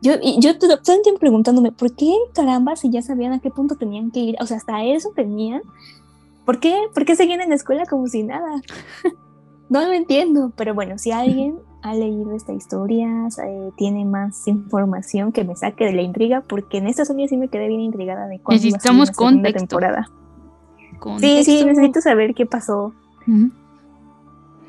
[0.00, 3.50] Yo, y yo todo el tiempo preguntándome, ¿por qué caramba si ya sabían a qué
[3.50, 4.36] punto tenían que ir?
[4.40, 5.60] O sea, hasta eso tenían.
[6.46, 8.62] ¿Por qué, ¿Por qué seguían en la escuela como si nada?
[9.68, 15.32] no lo entiendo, pero bueno, si alguien ha leído esta historia, eh, tiene más información
[15.32, 18.26] que me saque de la intriga, porque en esta historia sí me quedé bien intrigada
[18.28, 20.10] de cuándo Necesitamos va a ser temporada.
[21.18, 22.94] Sí, sí, necesito saber qué pasó.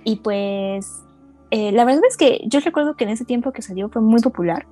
[0.04, 1.03] Y pues
[1.56, 4.20] eh, la verdad es que yo recuerdo que en ese tiempo que salió fue muy
[4.22, 4.66] popular.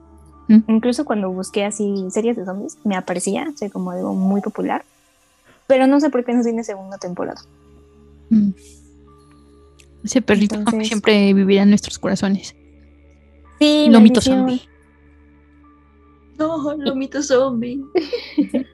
[0.47, 0.61] ¿Mm?
[0.67, 4.83] Incluso cuando busqué así series de zombies, me aparecía o como algo muy popular.
[5.67, 7.39] Pero no sé por qué no tiene segunda temporada.
[8.31, 8.49] Mm.
[10.03, 12.55] Ese perrito siempre vivirá en nuestros corazones.
[13.59, 14.67] Sí, Lomito zombie.
[16.39, 17.79] No, Lomito zombie.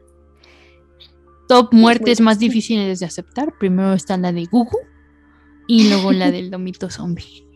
[1.50, 3.54] Top muertes más difíciles de aceptar.
[3.60, 4.80] Primero está la de Gugu.
[5.68, 7.47] Y luego la del lomito zombie.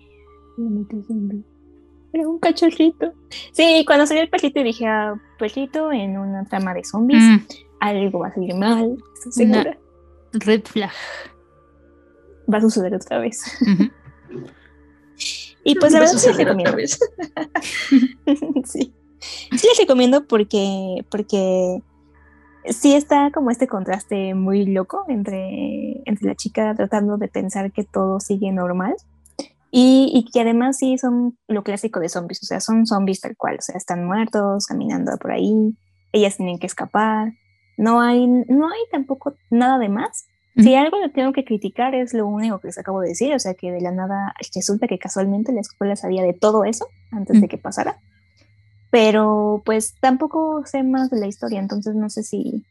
[2.13, 3.13] Era un cachorrito.
[3.51, 7.37] Sí, cuando salió el perrito dije, ah, perrito en una trama de zombies, Mm.
[7.79, 9.77] algo va a salir mal, estoy segura.
[10.33, 10.91] Red flag.
[12.53, 13.41] Va a suceder otra vez.
[15.63, 16.75] Y pues la verdad sí les recomiendo.
[16.75, 16.99] vez.
[18.65, 18.91] sí.
[19.19, 21.83] Sí les recomiendo porque, porque
[22.65, 27.83] sí está como este contraste muy loco entre, entre la chica tratando de pensar que
[27.83, 28.95] todo sigue normal
[29.71, 33.37] y, y que además sí son lo clásico de zombies, o sea, son zombies tal
[33.37, 35.77] cual, o sea, están muertos, caminando por ahí,
[36.11, 37.31] ellas tienen que escapar,
[37.77, 40.27] no hay, no hay tampoco nada de más.
[40.57, 43.39] Si algo le tengo que criticar es lo único que les acabo de decir, o
[43.39, 47.39] sea que de la nada resulta que casualmente la escuela sabía de todo eso antes
[47.39, 48.01] de que pasara,
[48.91, 52.65] pero pues tampoco sé más de la historia, entonces no sé si,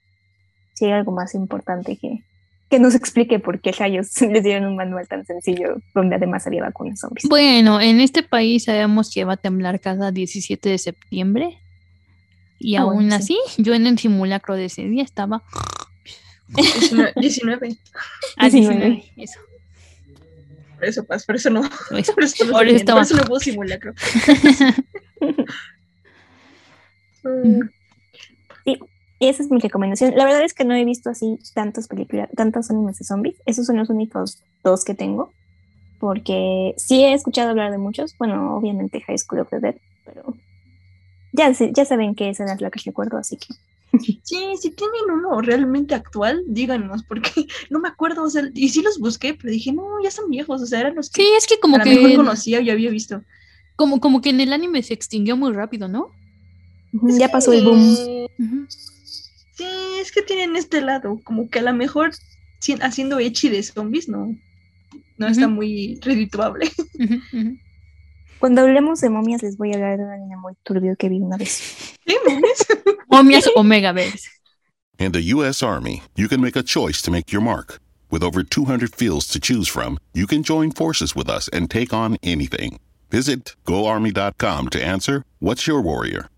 [0.74, 2.22] si hay algo más importante que,
[2.70, 6.62] que nos explique por qué rayos les dieron un manual tan sencillo donde además había
[6.62, 7.28] vacunas zombies.
[7.28, 11.58] Bueno, en este país sabemos que va a temblar cada 17 de septiembre.
[12.58, 15.42] Y Ah, aún bueno, así, yo en el simulacro de ese día estaba
[16.48, 17.12] 19.
[17.16, 17.76] 19.
[18.36, 19.04] a 19.
[19.16, 19.40] Eso.
[20.76, 21.60] Por eso, Paz, por eso no.
[21.96, 22.14] Eso.
[22.14, 23.92] Por eso, estamos Por eso durmiendo, estaba- por eso no hubo simulacro.
[27.24, 27.60] Mm,
[28.64, 28.78] Sí,
[29.28, 30.14] esa es mi recomendación.
[30.16, 33.36] La verdad es que no he visto así tantas películas, tantos animes de zombies.
[33.46, 35.32] Esos son los únicos dos que tengo.
[35.98, 38.16] Porque sí he escuchado hablar de muchos.
[38.16, 39.74] Bueno, obviamente High School of the Dead,
[40.06, 40.34] pero
[41.32, 43.48] ya, ya saben que esa es la que recuerdo, así que.
[44.22, 47.30] Sí, si tienen uno realmente actual, díganos, porque
[47.70, 50.62] no me acuerdo, o sea, y sí los busqué, pero dije, no, ya son viejos,
[50.62, 52.88] o sea, eran los que Sí, es que como a que mejor conocía y había
[52.88, 53.22] visto.
[53.76, 56.08] como, como que en el anime se extinguió muy rápido, ¿no?
[56.92, 57.96] Ya pasó el boom.
[57.96, 58.26] Sí,
[60.00, 62.12] es que tienen este lado, como que a lo mejor
[62.60, 64.34] si- haciendo echi de zombies no,
[65.18, 65.54] no está Ujú.
[65.56, 66.70] muy redituable.
[66.98, 67.56] Ujú, ujú.
[68.38, 71.20] Cuando hablemos de momias, les voy a hablar de un anime muy turbio que vi
[71.20, 71.94] una vez.
[72.06, 72.66] ¿Qué momias?
[73.10, 74.28] Momias Omega Verse.
[74.98, 75.62] In the U.S.
[75.62, 77.80] Army, you can make a choice to make your mark.
[78.10, 81.92] With over 200 fields to choose from, you can join forces with us and take
[81.92, 82.78] on anything.
[83.10, 86.28] Visit goarmy.com to answer What's Your Warrior?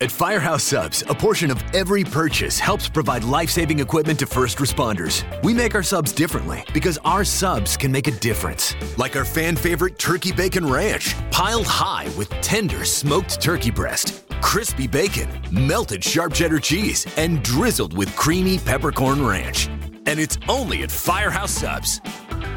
[0.00, 4.58] At Firehouse Subs, a portion of every purchase helps provide life saving equipment to first
[4.58, 5.22] responders.
[5.44, 8.74] We make our subs differently because our subs can make a difference.
[8.98, 14.88] Like our fan favorite Turkey Bacon Ranch, piled high with tender smoked turkey breast, crispy
[14.88, 19.68] bacon, melted sharp cheddar cheese, and drizzled with creamy peppercorn ranch.
[20.06, 22.00] And it's only at Firehouse Subs.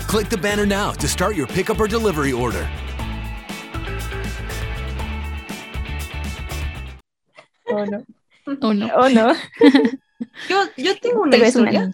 [0.07, 2.67] Click the banner now to start your pickup or delivery order.
[7.69, 8.05] Oh, no.
[8.61, 8.87] Oh, no.
[8.95, 9.33] Oh, no.
[10.49, 11.93] Yo, yo tengo una Pero historia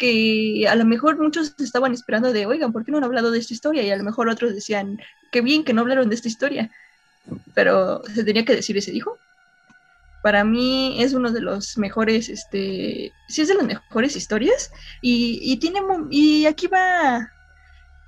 [0.00, 3.38] que a lo mejor muchos estaban esperando de, oigan, ¿por qué no han hablado de
[3.38, 3.82] esta historia?
[3.82, 4.98] Y a lo mejor otros decían,
[5.30, 6.70] qué bien que no hablaron de esta historia.
[7.54, 9.18] Pero se tenía que decir y se dijo.
[10.22, 14.72] Para mí es uno de los mejores, este, sí es de las mejores historias.
[15.02, 15.80] Y, y tiene,
[16.10, 17.30] y aquí va,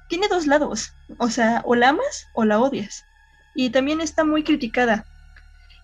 [0.08, 0.94] tiene dos lados.
[1.18, 3.04] O sea, o la amas o la odias.
[3.54, 5.04] Y también está muy criticada.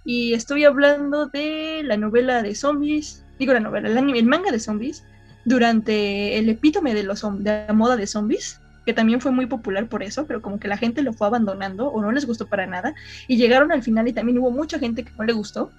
[0.08, 4.50] Y estoy hablando de la novela de zombies, digo la novela, el, anime, el manga
[4.50, 5.04] de zombies,
[5.44, 9.86] durante el epítome de, los, de la moda de zombies, que también fue muy popular
[9.86, 12.66] por eso, pero como que la gente lo fue abandonando o no les gustó para
[12.66, 12.94] nada,
[13.26, 15.70] y llegaron al final y también hubo mucha gente que no le gustó.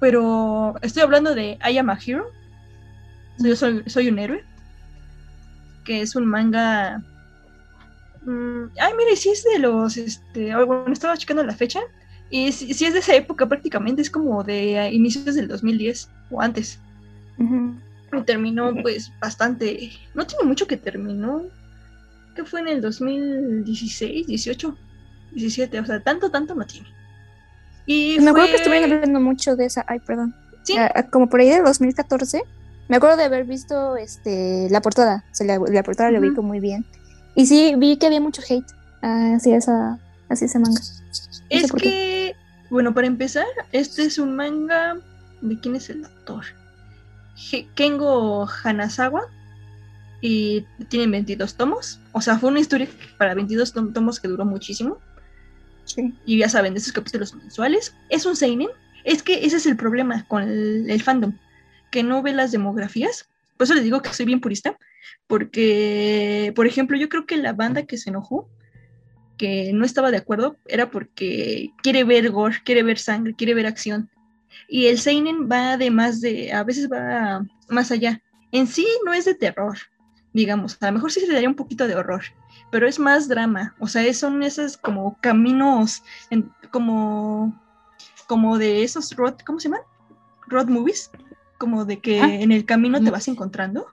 [0.00, 2.30] Pero estoy hablando de I Am a Hero,
[3.38, 4.44] yo soy, un héroe,
[5.86, 7.02] que es un manga...
[8.20, 9.96] mm, ay, mire, sí es de los...
[9.96, 11.80] Este, bueno, estaba checando la fecha,
[12.34, 16.40] y si, si es de esa época prácticamente, es como de inicios del 2010 o
[16.40, 16.80] antes.
[17.38, 21.42] Y terminó pues bastante, no tiene mucho que terminó,
[22.34, 24.76] que fue en el 2016, 18,
[25.30, 26.88] 17, o sea, tanto, tanto no tiene.
[27.86, 29.84] Y Me acuerdo que estuvieron hablando mucho de esa.
[29.86, 30.34] Ay, perdón.
[30.64, 30.74] Sí.
[30.76, 32.42] Ah, ah, como por ahí de 2014.
[32.88, 35.22] Me acuerdo de haber visto este, la portada.
[35.30, 36.26] O sea, la, la portada lo Ujú.
[36.26, 36.84] ubico muy bien.
[37.36, 38.66] Y sí, vi que había mucho hate
[39.02, 40.80] hacia, esa, hacia ese manga.
[41.28, 42.36] No sé Es que,
[42.70, 44.96] bueno, para empezar, este es un manga,
[45.40, 46.44] ¿de quién es el autor?
[47.74, 49.22] Kengo Hanazawa,
[50.20, 52.88] y tiene 22 tomos, o sea, fue una historia
[53.18, 54.98] para 22 tom- tomos que duró muchísimo.
[56.24, 57.94] Y ya saben, de esos capítulos mensuales.
[58.08, 58.68] Es un seinen.
[59.04, 61.36] Es que ese es el problema con el, el fandom,
[61.90, 63.28] que no ve las demografías.
[63.58, 64.78] Por eso les digo que soy bien purista,
[65.26, 68.48] porque, por ejemplo, yo creo que la banda que se enojó,
[69.36, 73.66] que no estaba de acuerdo, era porque quiere ver gore, quiere ver sangre, quiere ver
[73.66, 74.08] acción.
[74.68, 78.20] Y el seinen va de más de, a veces va más allá.
[78.52, 79.76] en sí no es de terror,
[80.32, 82.22] digamos, a lo mejor sí se le daría un poquito de horror,
[82.70, 87.60] pero es más drama, o sea, son esos como caminos, en- como,
[88.28, 89.80] como de esos road, ¿cómo se llaman?
[90.46, 91.10] Road movies,
[91.58, 92.32] como de que Ah.
[92.32, 93.12] en el camino te Mm.
[93.12, 93.86] vas encontrando,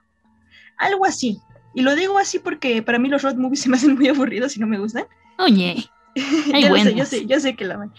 [0.78, 1.40] algo así.
[1.74, 4.56] Y lo digo así porque para mí los road movies se me hacen muy aburridos
[4.56, 5.04] y no me gustan.
[5.38, 5.84] Oye,
[6.52, 7.92] hay yo lo sé, yo sé, yo sé que la van.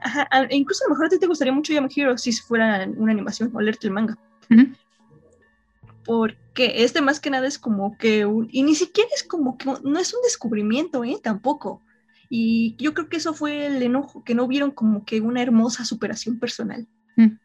[0.00, 2.86] Ajá, e incluso a lo mejor a ti te gustaría mucho Yama Hero si fuera
[2.96, 4.18] una animación o leerte el manga.
[6.04, 9.66] Porque este más que nada es como que un- y ni siquiera es como que
[9.82, 11.18] no es un descubrimiento, ¿eh?
[11.22, 11.80] Tampoco.
[12.28, 15.84] Y yo creo que eso fue el enojo, que no vieron como que una hermosa
[15.84, 16.86] superación personal.
[17.16, 17.38] Mm.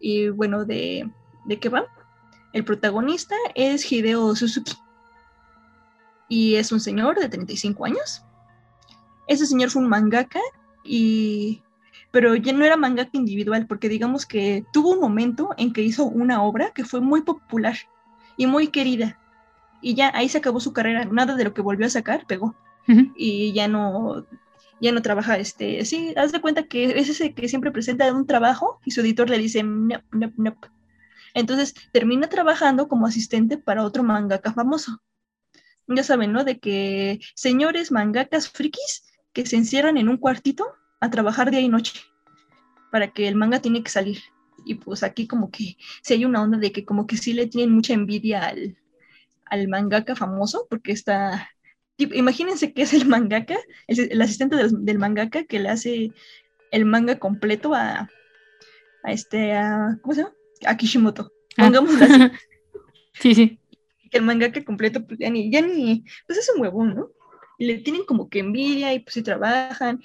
[0.00, 1.10] Y bueno, ¿de,
[1.44, 1.86] ¿de qué va?
[2.54, 4.72] El protagonista es Hideo Suzuki.
[6.28, 8.24] Y es un señor de 35 años.
[9.26, 10.40] Ese señor fue un mangaka
[10.84, 11.62] y
[12.10, 16.04] pero ya no era mangaka individual porque digamos que tuvo un momento en que hizo
[16.04, 17.76] una obra que fue muy popular
[18.36, 19.18] y muy querida.
[19.80, 22.54] Y ya ahí se acabó su carrera nada de lo que volvió a sacar pegó.
[23.16, 24.26] Y ya no
[24.80, 28.26] ya no trabaja este sí haz de cuenta que es ese que siempre presenta un
[28.26, 30.56] trabajo y su editor le dice no no no
[31.32, 35.00] entonces termina trabajando como asistente para otro mangaka famoso
[35.86, 41.10] ya saben no de que señores mangakas frikis que se encierran en un cuartito a
[41.10, 42.00] trabajar día y noche
[42.90, 44.20] para que el manga tiene que salir.
[44.64, 47.48] Y pues aquí como que si hay una onda de que como que sí le
[47.48, 48.78] tienen mucha envidia al,
[49.46, 51.50] al mangaka famoso, porque está,
[51.96, 53.56] tipo, imagínense que es el mangaka,
[53.88, 56.12] el, el asistente del, del mangaka que le hace
[56.70, 58.08] el manga completo a,
[59.02, 60.34] a este, a, ¿cómo se llama?
[60.66, 61.32] A Kishimoto.
[61.56, 61.64] Ah.
[61.64, 62.30] Pongámoslo así.
[63.12, 63.58] sí, sí.
[64.14, 67.08] Que el mangaka completo, pues ya ni, ya ni, pues es un huevón, ¿no?
[67.58, 70.00] Y le tienen como que envidia y pues sí trabajan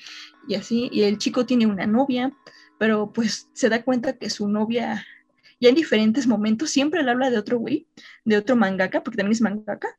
[0.47, 2.33] y así, y el chico tiene una novia,
[2.79, 5.05] pero pues se da cuenta que su novia,
[5.59, 7.87] ya en diferentes momentos, siempre le habla de otro güey,
[8.25, 9.89] de otro mangaka, porque también es mangaka,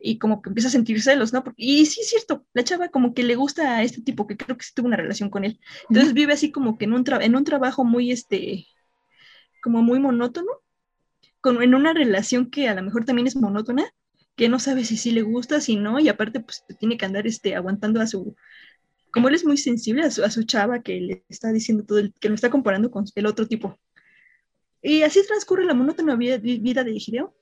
[0.00, 1.44] y como que empieza a sentir celos, ¿no?
[1.44, 4.36] Porque- y sí es cierto, la chava como que le gusta a este tipo, que
[4.36, 5.60] creo que sí tuvo una relación con él.
[5.90, 8.66] Entonces vive así como que en un, en un trabajo muy, este,
[9.62, 10.50] como muy monótono,
[11.50, 13.84] en una relación que a lo mejor también es monótona,
[14.36, 17.26] que no sabe si sí le gusta, si no, y aparte pues tiene que andar
[17.26, 18.36] este, aguantando a su,
[19.10, 21.98] como él es muy sensible a su, a su chava que le está diciendo todo,
[21.98, 23.78] el, que lo está comparando con el otro tipo.
[24.82, 27.34] Y así transcurre la monótona vida, vida de Hideo.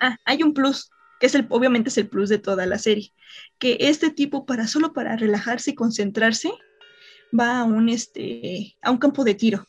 [0.00, 0.90] Ah, hay un plus,
[1.20, 3.12] que es el, obviamente es el plus de toda la serie,
[3.58, 6.50] que este tipo para solo para relajarse y concentrarse
[7.38, 9.66] va a un, este, a un campo de tiro.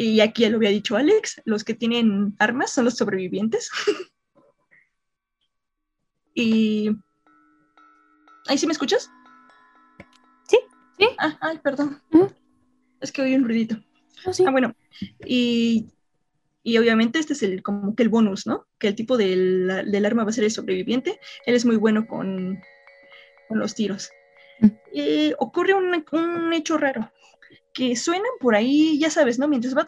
[0.00, 3.70] Y aquí ya lo había dicho Alex, los que tienen armas son los sobrevivientes.
[6.34, 6.90] y...
[8.46, 9.10] ¿Ahí sí me escuchas?
[10.48, 10.56] Sí.
[10.98, 11.06] Sí.
[11.18, 12.00] Ah, ay, perdón.
[13.02, 13.76] Es que oí un ruidito.
[14.24, 14.42] Ah, sí.
[14.46, 14.74] Ah, bueno.
[15.26, 15.90] Y,
[16.62, 18.66] y obviamente este es el como que el bonus, ¿no?
[18.78, 21.20] Que el tipo del, del arma va a ser el sobreviviente.
[21.44, 22.58] Él es muy bueno con,
[23.48, 24.10] con los tiros.
[24.60, 24.68] Mm.
[24.94, 27.12] Y ocurre un, un hecho raro
[27.72, 29.48] que suenan por ahí, ya sabes, ¿no?
[29.48, 29.86] Mientras va,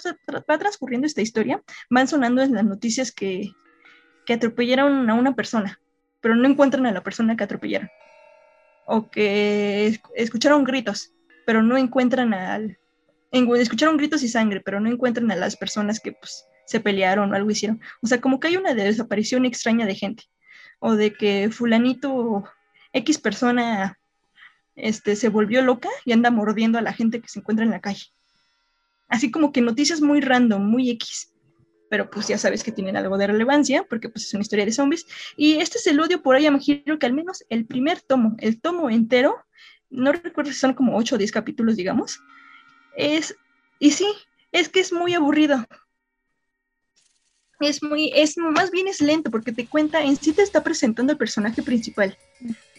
[0.50, 3.52] va transcurriendo esta historia, van sonando en las noticias que,
[4.26, 5.80] que atropellaron a una persona,
[6.20, 7.90] pero no encuentran a la persona que atropellaron.
[8.86, 11.12] O que es- escucharon gritos,
[11.46, 12.78] pero no encuentran al...
[13.30, 17.36] escucharon gritos y sangre, pero no encuentran a las personas que pues, se pelearon o
[17.36, 17.80] algo hicieron.
[18.02, 20.24] O sea, como que hay una desaparición extraña de gente.
[20.78, 22.44] O de que fulanito
[22.92, 23.98] X persona
[24.82, 27.80] este, se volvió loca y anda mordiendo a la gente que se encuentra en la
[27.80, 28.06] calle.
[29.08, 31.32] Así como que noticias muy random, muy X.
[31.88, 34.72] Pero pues ya sabes que tienen algo de relevancia, porque pues es una historia de
[34.72, 35.06] zombies.
[35.36, 38.60] Y este es el odio por ahí, imagino que al menos el primer tomo, el
[38.60, 39.36] tomo entero,
[39.88, 42.18] no recuerdo si son como 8 o 10 capítulos, digamos,
[42.96, 43.36] es,
[43.78, 44.06] y sí,
[44.50, 45.64] es que es muy aburrido.
[47.60, 51.12] Es muy, es más bien es lento porque te cuenta, en sí te está presentando
[51.12, 52.18] el personaje principal.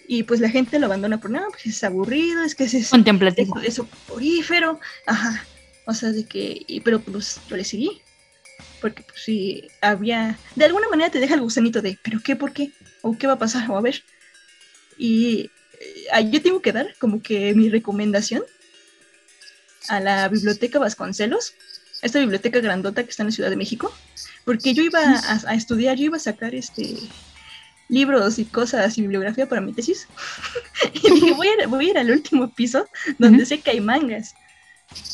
[0.08, 2.90] Y pues la gente lo abandona por, no, pues es aburrido, es que es, es,
[2.90, 3.60] Contemplativo.
[3.60, 5.46] es soporífero, ajá.
[5.86, 8.02] O sea, de que, y- pero pues yo le seguí.
[8.82, 12.52] Porque pues sí, había, de alguna manera te deja el gusanito de, pero qué, por
[12.52, 12.72] qué,
[13.02, 14.04] o qué va a pasar, o a ver.
[14.98, 15.50] Y
[15.80, 18.44] eh, yo tengo que dar como que mi recomendación
[19.88, 21.54] a la biblioteca Vasconcelos,
[22.02, 23.94] esta biblioteca grandota que está en la Ciudad de México,
[24.46, 26.96] porque yo iba a, a estudiar, yo iba a sacar este
[27.94, 30.08] libros y cosas y bibliografía para mi tesis.
[30.94, 32.88] y dije, voy a, ir- voy a ir al último piso
[33.20, 34.34] donde sé que hay mangas.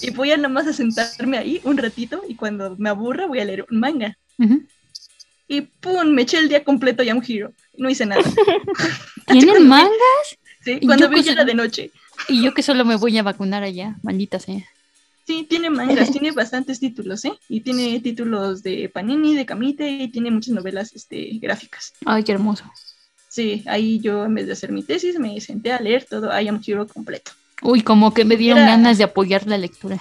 [0.01, 3.39] Y voy a nada más a sentarme ahí un ratito y cuando me aburra voy
[3.39, 4.17] a leer un manga.
[5.47, 7.51] Y pum, me eché el día completo ya un giro.
[7.77, 8.21] No hice nada.
[9.27, 10.37] ¿Tienen mangas?
[10.63, 11.91] Sí, cuando vi era de noche.
[12.27, 14.63] Y yo que solo me voy a vacunar allá, maldita sea.
[15.25, 17.33] Sí, tiene mangas, tiene bastantes títulos, ¿eh?
[17.47, 21.93] Y tiene títulos de Panini, de Camite y tiene muchas novelas este, gráficas.
[22.05, 22.63] Ay, qué hermoso.
[23.27, 26.47] Sí, ahí yo en vez de hacer mi tesis me senté a leer todo I
[26.47, 27.31] Am Hero completo.
[27.61, 29.99] Uy, como que me dieron Era- ganas de apoyar la lectura.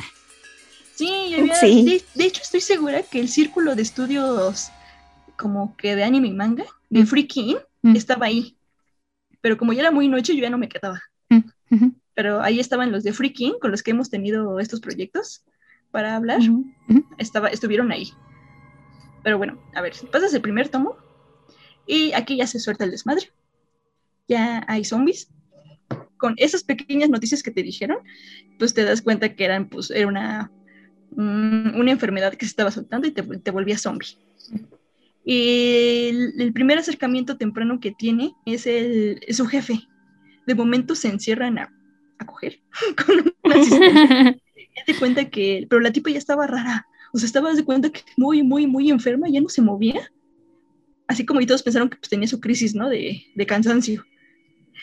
[0.94, 1.84] Sí, había- Sí.
[1.84, 4.70] De, de hecho estoy segura que el círculo de estudios
[5.36, 7.94] como que de anime y manga, de Freaky Mm.
[7.96, 8.56] estaba ahí.
[9.40, 11.00] Pero como ya era muy noche, yo ya no me quedaba.
[11.30, 11.92] Ujú.
[12.18, 15.44] Pero ahí estaban los de Freaky con los que hemos tenido estos proyectos
[15.92, 16.40] para hablar.
[17.16, 18.10] Estaba, estuvieron ahí.
[19.22, 20.96] Pero bueno, a ver, pasas el primer tomo
[21.86, 23.30] y aquí ya se suelta el desmadre.
[24.26, 25.30] Ya hay zombies.
[26.16, 27.98] Con esas pequeñas noticias que te dijeron,
[28.58, 30.50] pues te das cuenta que eran, pues, era una,
[31.12, 34.18] un- una enfermedad que se estaba soltando y te, te volvía zombie.
[35.24, 39.78] Y el, el primer acercamiento temprano que tiene es, el, es su jefe.
[40.48, 41.72] De momento se encierran a,
[42.18, 42.60] a coger
[43.06, 44.42] con un asistente.
[44.76, 46.86] Ya te cuenta que, pero la tipa ya estaba rara.
[47.12, 50.12] O sea, estaba de cuenta que muy, muy, muy enferma, ya no se movía.
[51.06, 52.88] Así como y todos pensaron que pues, tenía su crisis, ¿no?
[52.88, 54.04] De, de cansancio.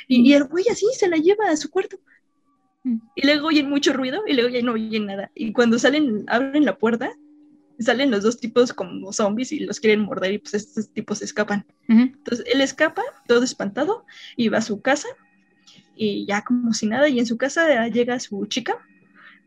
[0.07, 1.97] Y, y el güey así se la lleva a su cuarto.
[3.15, 5.31] Y luego oyen mucho ruido y luego ya no oyen nada.
[5.33, 7.11] Y cuando salen, abren la puerta,
[7.79, 11.25] salen los dos tipos como zombies y los quieren morder y pues estos tipos se
[11.25, 11.65] escapan.
[11.87, 14.05] Entonces él escapa, todo espantado,
[14.35, 15.07] y va a su casa
[15.95, 18.77] y ya como si nada, y en su casa llega su chica,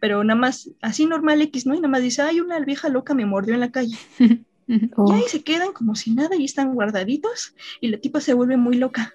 [0.00, 1.74] pero nada más, así normal X, ¿no?
[1.74, 3.96] Y nada más dice, ay, una vieja loca me mordió en la calle.
[4.68, 8.58] Y ahí se quedan como si nada y están guardaditos y la tipa se vuelve
[8.58, 9.14] muy loca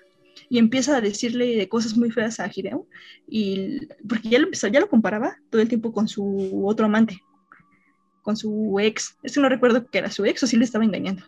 [0.49, 2.87] y empieza a decirle cosas muy feas a Hideo
[3.27, 7.21] y porque ya lo empezó, ya lo comparaba todo el tiempo con su otro amante,
[8.23, 9.15] con su ex.
[9.23, 11.23] Este no recuerdo que era su ex o si le estaba engañando.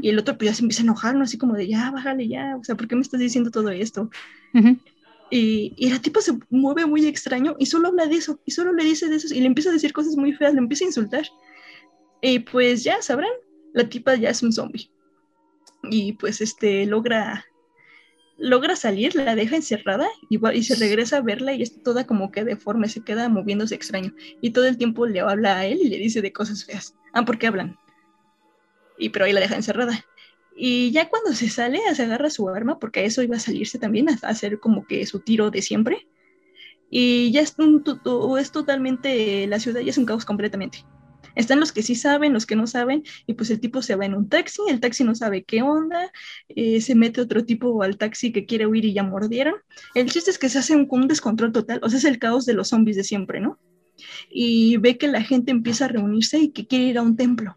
[0.00, 1.24] Y el otro pues ya se empieza a enojar, ¿no?
[1.24, 4.10] Así como de, ya, bájale, ya, o sea, ¿por qué me estás diciendo todo esto?
[5.30, 8.72] Y, y la tipa se mueve muy extraño y solo habla de eso, y solo
[8.72, 10.88] le dice de eso, y le empieza a decir cosas muy feas, le empieza a
[10.88, 11.26] insultar.
[12.22, 13.30] Y pues ya sabrán,
[13.74, 14.90] la tipa ya es un zombie.
[15.90, 17.44] Y pues este logra
[18.38, 22.06] logra salir, la deja encerrada y, va- y se regresa a verla y está toda
[22.06, 24.14] como que deforme, se queda moviéndose extraño.
[24.42, 26.94] Y todo el tiempo le habla a él y le dice de cosas feas.
[27.14, 27.76] Ah, porque hablan.
[28.98, 30.04] Y pero ahí la deja encerrada.
[30.56, 34.08] Y ya cuando se sale, se agarra su arma, porque eso iba a salirse también,
[34.08, 36.08] a hacer como que su tiro de siempre.
[36.90, 37.84] Y ya es, un,
[38.38, 40.84] es totalmente, la ciudad ya es un caos completamente.
[41.34, 44.06] Están los que sí saben, los que no saben, y pues el tipo se va
[44.06, 46.10] en un taxi, el taxi no sabe qué onda,
[46.48, 49.56] eh, se mete otro tipo al taxi que quiere huir y ya mordieron.
[49.94, 52.46] El chiste es que se hace un, un descontrol total, o sea, es el caos
[52.46, 53.58] de los zombies de siempre, ¿no?
[54.30, 57.56] Y ve que la gente empieza a reunirse y que quiere ir a un templo.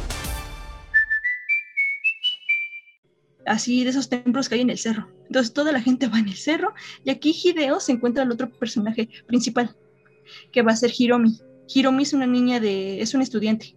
[3.45, 5.07] Así de esos templos que hay en el cerro.
[5.27, 6.73] Entonces toda la gente va en el cerro
[7.03, 9.75] y aquí Hideo se encuentra el otro personaje principal,
[10.51, 11.39] que va a ser Hiromi.
[11.73, 13.75] Hiromi es una niña de, es una estudiante,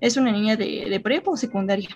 [0.00, 1.88] es una niña de, de prepa o secundaria.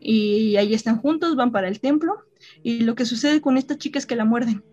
[0.00, 2.14] Y ahí están juntos, van para el templo
[2.62, 4.64] y lo que sucede con esta chica es que la muerden.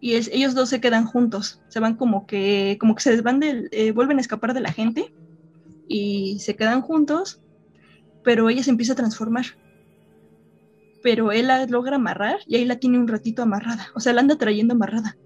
[0.00, 3.40] Y es- ellos dos se quedan juntos, se van como que, como que se van
[3.40, 5.12] del, eh, vuelven a escapar de la gente
[5.88, 7.40] y se quedan juntos,
[8.22, 9.46] pero ella se empieza a transformar
[11.02, 13.88] pero él la logra amarrar y ahí la tiene un ratito amarrada.
[13.94, 15.16] O sea, la anda trayendo amarrada.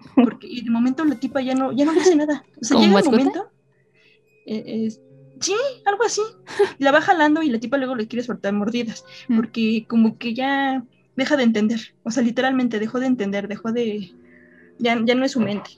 [0.14, 2.44] Porque y de momento la tipa ya no, ya no hace nada.
[2.60, 3.16] O sea, ¿Como llega mascota?
[3.16, 3.52] momento.
[4.46, 4.90] eh, eh,
[5.40, 5.54] sí,
[5.84, 6.22] algo así.
[6.78, 9.04] La va jalando y la tipa luego le quiere soltar mordidas.
[9.34, 10.84] Porque como que ya
[11.16, 11.80] deja de entender.
[12.02, 14.10] O sea, literalmente dejó de entender, dejó de.
[14.78, 15.70] Ya, ya no es su mente.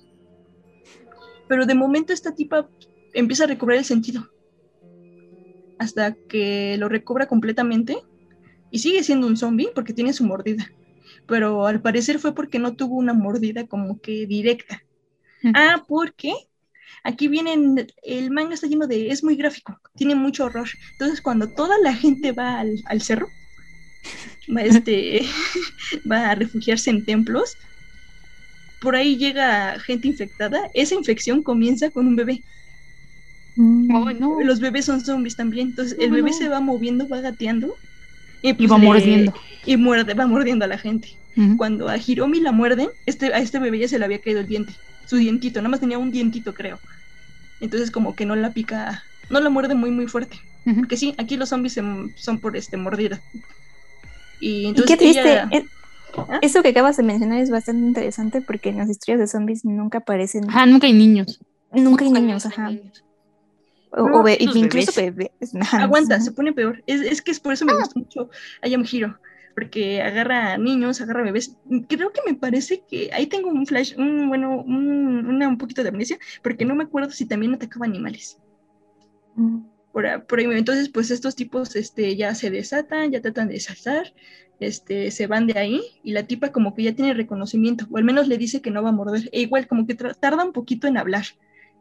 [1.48, 2.68] Pero de momento esta tipa
[3.12, 4.28] empieza a recobrar el sentido.
[5.78, 7.96] Hasta que lo recobra completamente
[8.70, 10.70] y sigue siendo un zombie porque tiene su mordida.
[11.26, 14.82] Pero al parecer fue porque no tuvo una mordida como que directa.
[15.54, 16.32] Ah, porque
[17.04, 20.68] Aquí vienen, el manga está lleno de, es muy gráfico, tiene mucho horror.
[20.92, 23.28] Entonces cuando toda la gente va al, al cerro,
[24.54, 25.22] va, este,
[26.10, 27.56] va a refugiarse en templos,
[28.80, 32.44] por ahí llega gente infectada, esa infección comienza con un bebé.
[33.56, 34.38] Mm.
[34.44, 36.32] Los bebés son zombies también, entonces el Oh, bebé no.
[36.32, 37.80] se va moviendo, va gateando
[38.42, 39.34] y, Y va mordiendo.
[39.66, 41.08] Y muerde, va mordiendo a la gente.
[41.56, 44.48] Cuando a Hiromi la muerden, este, a este bebé ya se le había caído el
[44.48, 44.72] diente,
[45.06, 46.80] su dientito, nada más tenía un dientito creo.
[47.60, 50.36] Entonces como que no la pica, no la muerde muy muy fuerte.
[50.66, 50.80] Ujú.
[50.80, 51.82] Porque sí, aquí los zombies se-
[52.16, 53.20] son por este mordida.
[54.40, 55.20] Y Y entonces qué triste.
[55.32, 55.64] ella- eh,
[56.42, 59.98] Eso que acabas de mencionar es bastante interesante porque en las historias de zombies nunca
[59.98, 60.48] aparecen.
[60.50, 61.38] Ajá, nunca hay niños.
[61.72, 62.72] Nunca hay niños, ajá.
[63.90, 65.30] O, No, o be- incluso bebés.
[65.72, 66.82] Aguanta, se pone peor.
[66.86, 68.28] Es, es que es por eso me gusta mucho
[68.62, 69.18] I Am Hero,
[69.54, 71.56] porque agarra niños, agarra bebés.
[71.88, 75.82] Creo que me parece que ahí tengo un flash, un bueno, un, una- un poquito
[75.82, 78.38] de amnesia, porque no me acuerdo si también atacaba animales.
[79.36, 79.60] Mm.
[79.92, 83.58] Por, a- por ahí, entonces, pues estos tipos este, ya se desatan, ya tratan de
[83.58, 84.12] saltar,
[84.60, 88.04] este, se van de ahí y la tipa como que ya tiene reconocimiento, o al
[88.04, 89.28] menos le dice que no va a morder.
[89.32, 91.24] E igual como que tarda un poquito en hablar,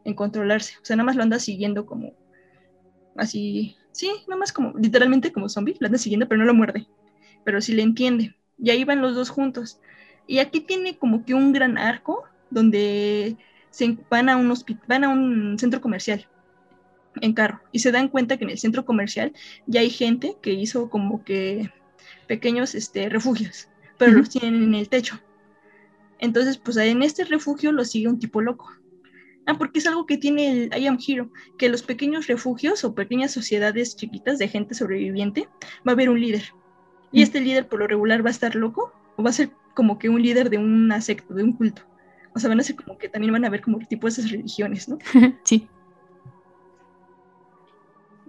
[0.04, 0.74] en controlarse.
[0.80, 2.14] O sea, nada más lo anda siguiendo como
[3.16, 6.86] así, sí, nada más como literalmente como zombie, lo anda siguiendo, pero no lo muerde.
[7.44, 8.34] Pero sí le entiende.
[8.58, 9.80] Y ahí van los dos juntos.
[10.26, 13.36] Y aquí tiene como que un gran arco donde
[13.70, 16.26] se van a un hospi- van a un centro comercial
[17.20, 19.32] en carro y se dan cuenta que en el centro comercial
[19.66, 21.70] ya hay gente que hizo como que
[22.26, 23.68] pequeños este, refugios,
[23.98, 24.20] pero Ujú.
[24.20, 25.18] los tienen en el techo.
[26.18, 28.70] Entonces, pues en este refugio lo sigue un tipo loco.
[29.48, 32.94] Ah, porque es algo que tiene el I Am Hero, que los pequeños refugios o
[32.94, 35.48] pequeñas sociedades chiquitas de gente sobreviviente
[35.86, 36.52] va a haber un líder.
[37.12, 37.22] Y Mm.
[37.22, 40.10] este líder por lo regular va a estar loco o va a ser como que
[40.10, 41.80] un líder de una secta, de un culto.
[42.34, 44.86] O sea, van a ser como que también van a ver como tipo esas religiones,
[44.86, 44.98] ¿no?
[45.44, 45.66] sí.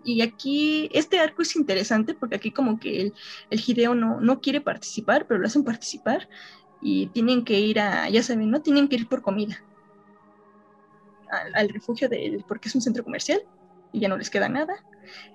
[0.06, 3.14] Y aquí este arco es interesante porque aquí como que el,
[3.50, 6.30] el Hideo no, no quiere participar, pero lo hacen participar
[6.82, 8.62] y tienen que ir a, ya saben, ¿no?
[8.62, 9.66] Tienen que ir por comida
[11.32, 13.42] al, al refugio del, porque es un centro comercial
[13.92, 14.84] y ya no les queda nada.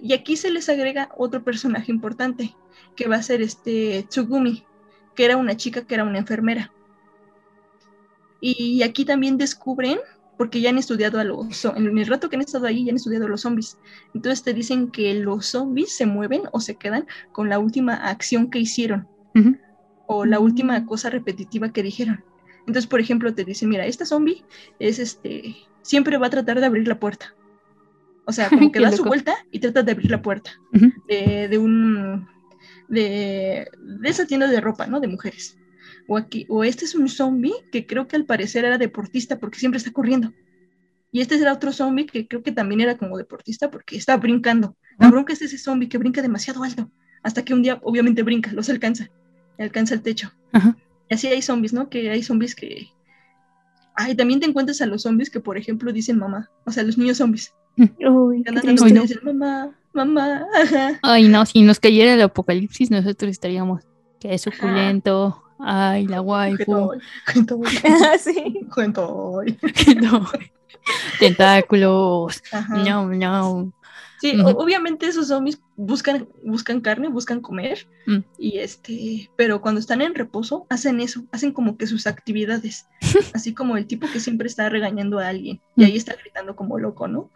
[0.00, 2.54] Y aquí se les agrega otro personaje importante,
[2.96, 4.64] que va a ser este Tsugumi,
[5.14, 6.72] que era una chica que era una enfermera.
[8.40, 9.98] Y aquí también descubren,
[10.36, 12.96] porque ya han estudiado a los, en el rato que han estado ahí, ya han
[12.96, 13.78] estudiado a los zombies.
[14.14, 18.50] Entonces te dicen que los zombies se mueven o se quedan con la última acción
[18.50, 19.08] que hicieron
[20.06, 22.24] o la última cosa repetitiva que dijeron.
[22.66, 24.44] Entonces, por ejemplo, te dicen, mira, esta zombie
[24.78, 27.34] es este, siempre va a tratar de abrir la puerta.
[28.24, 30.52] O sea, como que da su vuelta y trata de abrir la puerta
[31.08, 32.26] de, de un
[32.88, 35.00] de, de esa tienda de ropa, ¿no?
[35.00, 35.58] De mujeres.
[36.06, 39.58] O aquí, o este es un zombie que creo que al parecer era deportista porque
[39.58, 40.32] siempre está corriendo.
[41.12, 44.76] Y este era otro zombie que creo que también era como deportista porque está brincando.
[44.98, 46.90] La bronca es ese zombie que brinca demasiado alto.
[47.22, 49.10] Hasta que un día obviamente brinca, los alcanza.
[49.58, 50.32] Alcanza el techo.
[50.52, 50.76] Ajá.
[51.10, 51.88] Y así hay zombies, ¿no?
[51.88, 52.88] Que hay zombies que...
[53.96, 56.50] Ay, también te encuentras a los zombies que, por ejemplo, dicen mamá.
[56.64, 57.52] O sea, los niños zombies.
[57.76, 58.98] Uy, Que qué andan dando triste.
[58.98, 60.98] y dicen mamá, mamá, ajá.
[61.02, 63.82] Ay, no, si nos cayera el apocalipsis, nosotros estaríamos.
[64.20, 65.42] Que es suculento.
[65.60, 66.92] Ay, la waifu.
[67.26, 68.60] Ah, sí.
[70.00, 70.26] No.
[71.18, 72.42] Tentáculos.
[72.52, 72.76] Ajá.
[72.76, 73.72] No, no.
[74.20, 74.48] Sí, Ujú.
[74.48, 78.18] o- obviamente esos zombies buscan, buscan carne, buscan comer, Mm.
[78.38, 82.86] y este, pero cuando están en reposo, hacen eso, hacen como que sus actividades,
[83.34, 85.84] así como el tipo que siempre está regañando a alguien, y Mm.
[85.86, 87.30] ahí está gritando como loco, ¿no?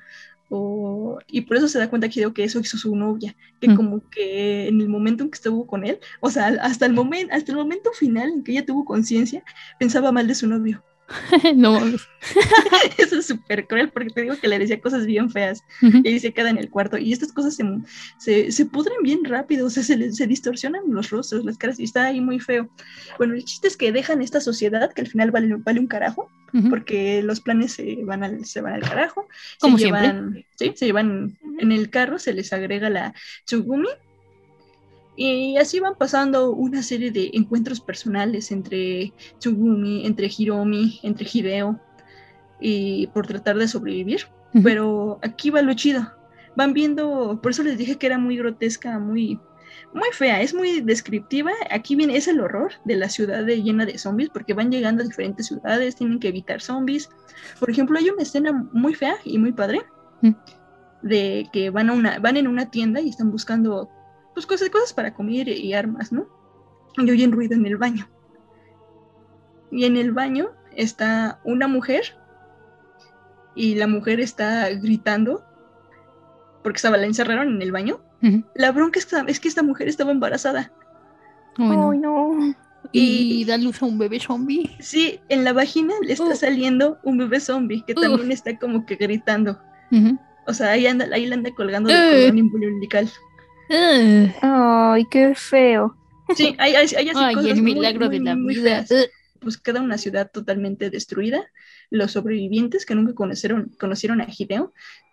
[0.51, 3.77] O- y por eso se da cuenta Hideo que eso hizo su novia, que Mm.
[3.77, 7.35] como que en el momento en que estuvo con él, o sea, hasta el momento,
[7.35, 9.43] hasta el momento final en que ella tuvo conciencia,
[9.78, 10.82] pensaba mal de su novio.
[11.55, 12.06] no mames.
[12.98, 15.62] Eso es súper cruel porque te digo que le decía cosas bien feas
[16.05, 16.98] y se queda en el cuarto.
[16.98, 17.64] Y estas cosas se,
[18.18, 21.85] se, se pudren bien rápido, o sea, se, se distorsionan los rostros, las caras y
[21.85, 22.68] está ahí muy feo.
[23.16, 26.30] Bueno, el chiste es que dejan esta sociedad que al final vale, vale un carajo
[26.70, 29.26] porque los planes se van al, se van al carajo.
[29.59, 33.14] Se llevan, sí, se llevan en el carro, se les agrega la
[33.44, 33.89] Tsugumi.
[35.20, 41.80] Y así van pasando una serie de encuentros personales entre Tsugumi, entre Hiromi, entre Hideo,
[42.60, 44.20] y por tratar de sobrevivir.
[44.62, 46.12] Pero aquí va lo chido.
[46.54, 49.40] Van viendo, por eso les dije que era muy grotesca, muy,
[49.92, 51.50] muy fea, es muy descriptiva.
[51.72, 55.02] Aquí viene, es el horror de la ciudad de- llena de zombies, porque van llegando
[55.02, 57.10] a diferentes ciudades, tienen que evitar zombies.
[57.58, 59.80] Por ejemplo, hay una escena muy fea y muy padre
[61.02, 63.90] de que van a una, van en una tienda y están buscando
[64.39, 66.28] pues cosas, cosas para comer y armas, ¿no?
[66.97, 68.09] Y oyen ruido en el baño.
[69.73, 72.16] Y en el baño está una mujer
[73.56, 75.44] y la mujer está gritando
[76.62, 78.01] porque estaba, la encerraron en el baño.
[78.55, 80.73] La bronca es que, es que esta mujer estaba embarazada.
[81.56, 81.90] Bueno.
[81.90, 82.55] Ay, no.
[82.93, 84.70] Y da luz a un bebé zombie.
[84.78, 88.94] Sí, en la vagina le está saliendo un bebé zombie que también está como que
[88.94, 89.59] gritando.
[90.47, 92.51] O sea, ahí anda, ahí la anda colgando del Eh.
[92.51, 92.81] cordón
[93.70, 95.96] Ay, qué feo.
[96.34, 98.84] Sí, hay, hay, hay así Ay, cosas el milagro muy, de la muy vida.
[98.84, 99.10] feas.
[99.40, 101.46] Pues queda una ciudad totalmente destruida.
[101.90, 104.72] Los sobrevivientes que nunca conocieron, conocieron a Hideo,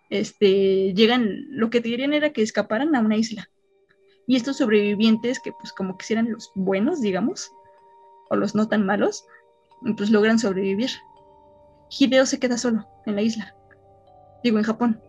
[0.09, 3.49] este, llegan, lo que querían era que escaparan a una isla.
[4.27, 7.51] Y estos sobrevivientes, que pues como que eran los buenos, digamos,
[8.29, 9.25] o los no tan malos,
[9.97, 10.89] pues logran sobrevivir.
[11.89, 13.55] Hideo se queda solo en la isla.
[14.43, 14.99] Digo, en Japón.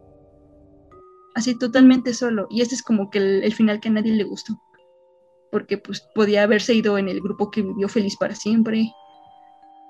[1.36, 2.46] Así totalmente solo.
[2.48, 4.58] Y este es como que el, final que a nadie le gustó.
[5.52, 8.90] Porque pues podía haberse ido en el grupo que vivió feliz para siempre.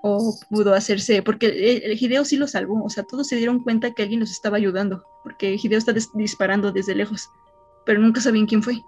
[0.03, 2.83] O pudo hacerse, porque el, el Hideo sí lo salvó.
[2.85, 5.05] O sea, todos se dieron cuenta que alguien los estaba ayudando.
[5.23, 7.31] Porque Hideo está disparando desde lejos.
[7.85, 8.83] Pero nunca sabían quién fue.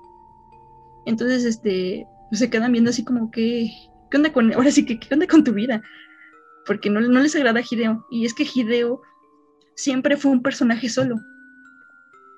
[1.06, 3.70] Entonces, este, pues se quedan viendo así como que,
[4.10, 5.80] ¿qué onda con, ahora sí que, qué onda con tu vida?
[6.66, 8.04] Porque no, no les agrada a Hideo.
[8.10, 9.00] Y es que Hideo
[9.76, 11.14] siempre fue un personaje solo.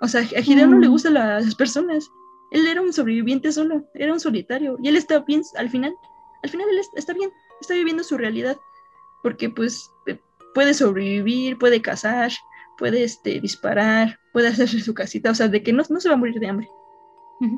[0.00, 0.90] O sea, a Hideo no le Mm.
[0.90, 2.10] gustan las personas.
[2.50, 4.76] Él era un sobreviviente solo, era un solitario.
[4.82, 5.94] Y él está bien, al final,
[6.42, 8.56] al final él es- está bien, está viviendo su realidad.
[9.22, 10.18] Porque pues eh,
[10.54, 12.32] puede sobrevivir, puede cazar,
[12.78, 15.30] puede este, disparar, puede hacerse su casita.
[15.30, 16.68] O sea, de que no, no se va a morir de hambre.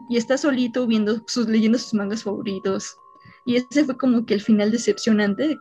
[0.09, 2.97] Y está solito viendo sus, leyendo sus mangas favoritos.
[3.45, 5.59] Y ese fue como que el final decepcionante de,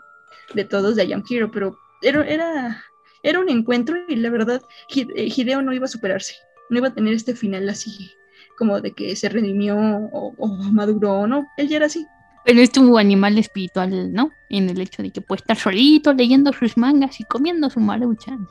[0.53, 2.84] de todos de I Am Hero, pero era, era,
[3.24, 4.62] era un encuentro y la verdad
[4.95, 6.36] eh, Hideo no iba a superarse,
[6.72, 8.11] no iba a tener este final así
[8.57, 12.06] como de que se redimió o, o maduró, no, él ya era así.
[12.45, 14.31] Pero es tu animal espiritual, ¿no?
[14.49, 18.48] En el hecho de que puede estar solito leyendo sus mangas y comiendo su maruchan.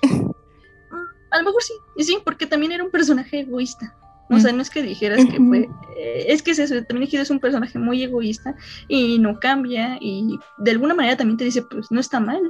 [1.31, 3.97] A lo mejor sí, y sí, porque también era un personaje egoísta.
[4.33, 5.69] O sea, no es que dijeras que fue.
[5.97, 8.55] eh, es que es eso, también es un personaje muy egoísta
[8.87, 12.41] y no cambia y de alguna manera también te dice, pues no está mal.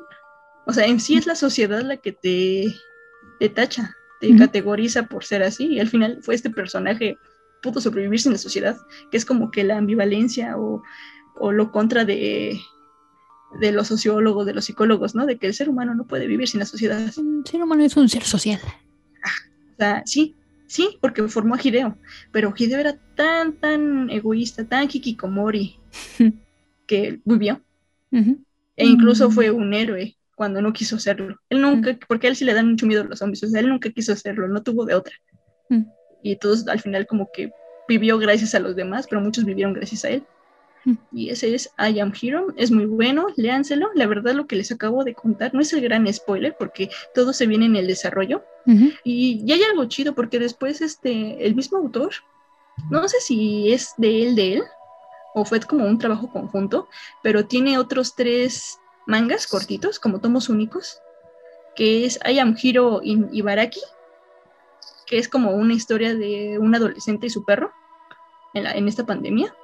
[0.66, 2.66] O sea, en sí es la sociedad la que te,
[3.38, 7.16] te tacha, te categoriza por ser así y al final fue este personaje
[7.62, 8.76] pudo sobrevivir sin la sociedad,
[9.10, 10.82] que es como que la ambivalencia o,
[11.36, 12.60] o lo contra de,
[13.58, 15.26] de los sociólogos, de los psicólogos, ¿no?
[15.26, 17.00] De que el ser humano no puede vivir sin la sociedad.
[17.00, 18.60] El ser humano es un ser social.
[19.72, 20.36] O sea, sí,
[20.66, 21.96] sí, porque formó a Hideo,
[22.32, 25.78] pero Hideo era tan, tan egoísta, tan kikikomori,
[26.86, 27.62] que vivió.
[28.12, 31.38] E incluso fue un héroe cuando no quiso serlo.
[31.50, 33.68] Él nunca, porque a él sí le dan mucho miedo los zombies, o sea, él
[33.68, 35.14] nunca quiso serlo, no tuvo de otra.
[35.68, 35.82] Mm.
[36.22, 37.52] Y todos al final como que
[37.86, 40.24] vivió gracias a los demás, pero muchos vivieron gracias a él.
[40.86, 40.94] Mm.
[41.12, 43.90] Y ese es I Am Hero, es muy bueno, léanselo.
[43.94, 47.34] La verdad lo que les acabo de contar no es el gran spoiler porque todo
[47.34, 48.42] se viene en el desarrollo.
[49.04, 52.12] Y, y hay algo chido porque después este, el mismo autor,
[52.90, 54.62] no sé si es de él, de él,
[55.34, 56.88] o fue como un trabajo conjunto,
[57.22, 58.80] pero tiene otros tres
[59.10, 61.00] mangas cortitos, como tomos únicos,
[61.76, 63.80] que es I Am Hero in Ibaraki,
[65.06, 67.72] que es como una historia de un adolescente y su perro
[68.54, 69.54] en, la- en esta pandemia.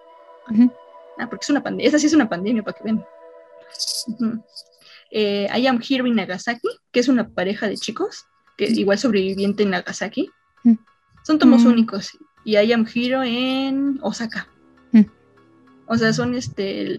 [1.19, 3.05] Ah, porque es una pandemia, esa sí es una pandemia, para que vean.
[4.09, 4.43] Ujú.
[5.11, 8.99] Eh, I Am Hero in Nagasaki, que es una pareja de chicos, que es igual
[8.99, 10.31] sobreviviente en Nagasaki.
[11.23, 11.67] Son tomos Mm.
[11.69, 12.11] únicos.
[12.45, 14.49] Y I Am Hero en Osaka.
[15.89, 16.99] O sea, son este.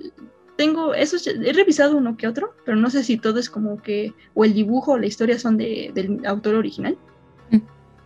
[0.57, 4.13] Tengo, esos, he revisado uno que otro, pero no sé si todo es como que,
[4.33, 6.97] o el dibujo o la historia son de, del autor original.
[7.51, 7.57] Mm.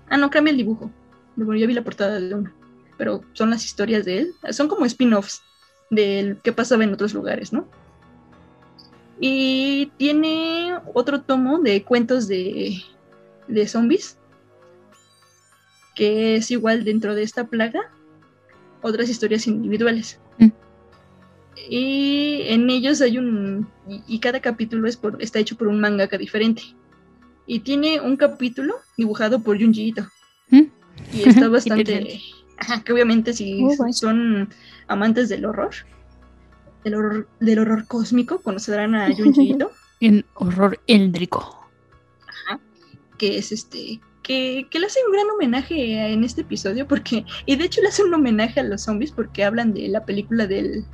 [0.10, 0.92] Ah, no, cambia el dibujo.
[1.38, 2.52] Bueno, yo vi la portada de uno,
[2.98, 4.34] pero son las historias de él.
[4.50, 5.42] Son como spin-offs
[5.90, 7.68] del que pasaba en otros lugares, ¿no?
[9.20, 12.82] Y tiene otro tomo de cuentos de,
[13.48, 14.18] de zombies,
[15.96, 17.92] que es igual dentro de esta plaga,
[18.82, 20.20] otras historias individuales.
[21.70, 23.68] Y en ellos hay un.
[23.88, 26.64] Y, y cada capítulo es por, está hecho por un mangaka diferente.
[27.46, 30.08] Y tiene un capítulo dibujado por Junji Ito.
[31.14, 32.20] Y está bastante.
[32.58, 34.50] Ajá, que obviamente si Oh, son
[34.88, 35.72] amantes del horror,
[36.84, 39.72] del horror, del horror cósmico, conocerán a Junji Ito.
[40.04, 41.70] En horror éldrico.
[43.20, 47.56] que es este que, que le hace un gran homenaje en este episodio porque y
[47.56, 50.80] de hecho le hace un homenaje a los zombies porque hablan de la película del
[50.80, 50.86] mm,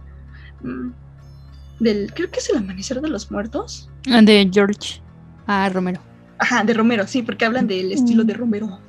[1.79, 3.89] del creo que es el amanecer de los muertos.
[4.09, 5.01] Ah, De George.
[5.45, 5.69] A.
[5.69, 6.01] Romero.
[6.39, 8.79] ajá de Romero sí porque hablan del estilo de Romero.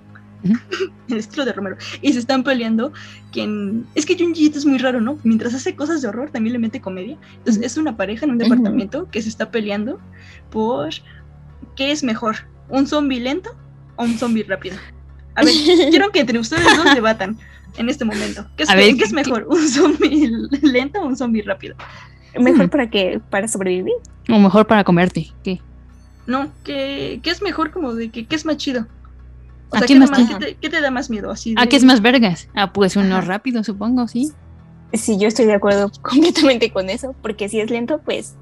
[1.08, 1.76] El estilo de Romero.
[2.00, 2.92] Y se están peleando
[3.32, 6.58] quien es que Junji es muy raro no mientras hace cosas de horror también le
[6.58, 7.16] mete comedia.
[7.38, 10.00] Entonces es una pareja en un departamento que se está peleando
[10.50, 10.90] por
[11.74, 12.36] qué es mejor
[12.68, 13.50] ¿Un zombie lento
[13.96, 14.76] o un zombie rápido?
[15.34, 15.54] A ver,
[15.90, 17.38] quiero que entre ustedes dos debatan
[17.76, 18.46] en este momento.
[18.56, 19.46] ¿Qué es, A ver, ¿qué es mejor?
[19.48, 20.30] ¿Un zombie
[20.62, 21.76] lento o un zombie rápido?
[22.38, 23.94] Mejor para que para sobrevivir.
[24.30, 25.28] O mejor para comerte.
[25.42, 25.60] ¿Qué?
[26.26, 28.86] No, ¿qué, qué es mejor como de que qué es más chido?
[29.70, 31.30] O ¿A sea, qué ¿qué, más qué te, qué te da más miedo?
[31.30, 32.48] Así ¿A de- qué es más vergas?
[32.54, 34.30] Ah, pues uno rápido, supongo, sí.
[34.92, 38.34] Sí, yo estoy de acuerdo completamente con eso, porque si es lento, pues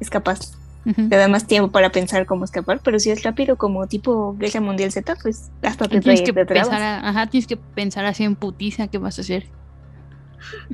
[0.00, 0.52] es capaz.
[0.84, 4.60] Te da más tiempo para pensar cómo escapar, pero si es rápido como tipo Guerra
[4.60, 8.24] Mundial Z, pues hasta te, Tienes que te pensar, a- ajá, tienes que pensar así
[8.24, 9.46] en putiza qué vas a hacer.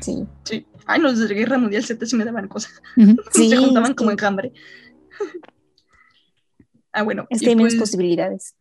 [0.00, 0.24] Sí.
[0.44, 0.66] Sí.
[0.86, 2.80] Ay, los de Guerra Mundial Z sí me daban cosas.
[3.32, 4.52] Sí, Se juntaban es como que- enjambre.
[6.92, 7.26] ah, bueno.
[7.30, 8.54] Es que hay menos pues- posibilidades.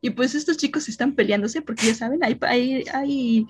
[0.00, 3.46] Y pues estos chicos están peleándose porque ya saben, hay, hay, hay,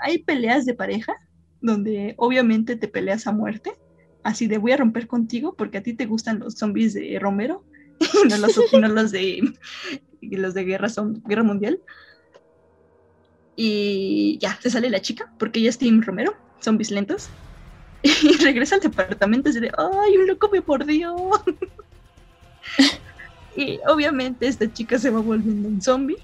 [0.00, 1.14] hay peleas de pareja
[1.60, 3.72] donde obviamente te peleas a muerte.
[4.22, 7.64] Así de voy a romper contigo porque a ti te gustan los zombies de Romero
[8.00, 10.88] y no los, de los de guerra,
[11.24, 11.80] guerra mundial.
[13.56, 17.28] Y ya, se sale la chica porque ella es Team Romero, zombies lentos.
[18.02, 21.30] Y regresa al departamento y dice, ay, un loco me mordió.
[23.54, 26.16] Y obviamente esta chica se va volviendo un zombie.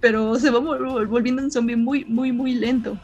[0.00, 3.00] Pero se va vol- volviendo un zombie muy, muy, muy lento.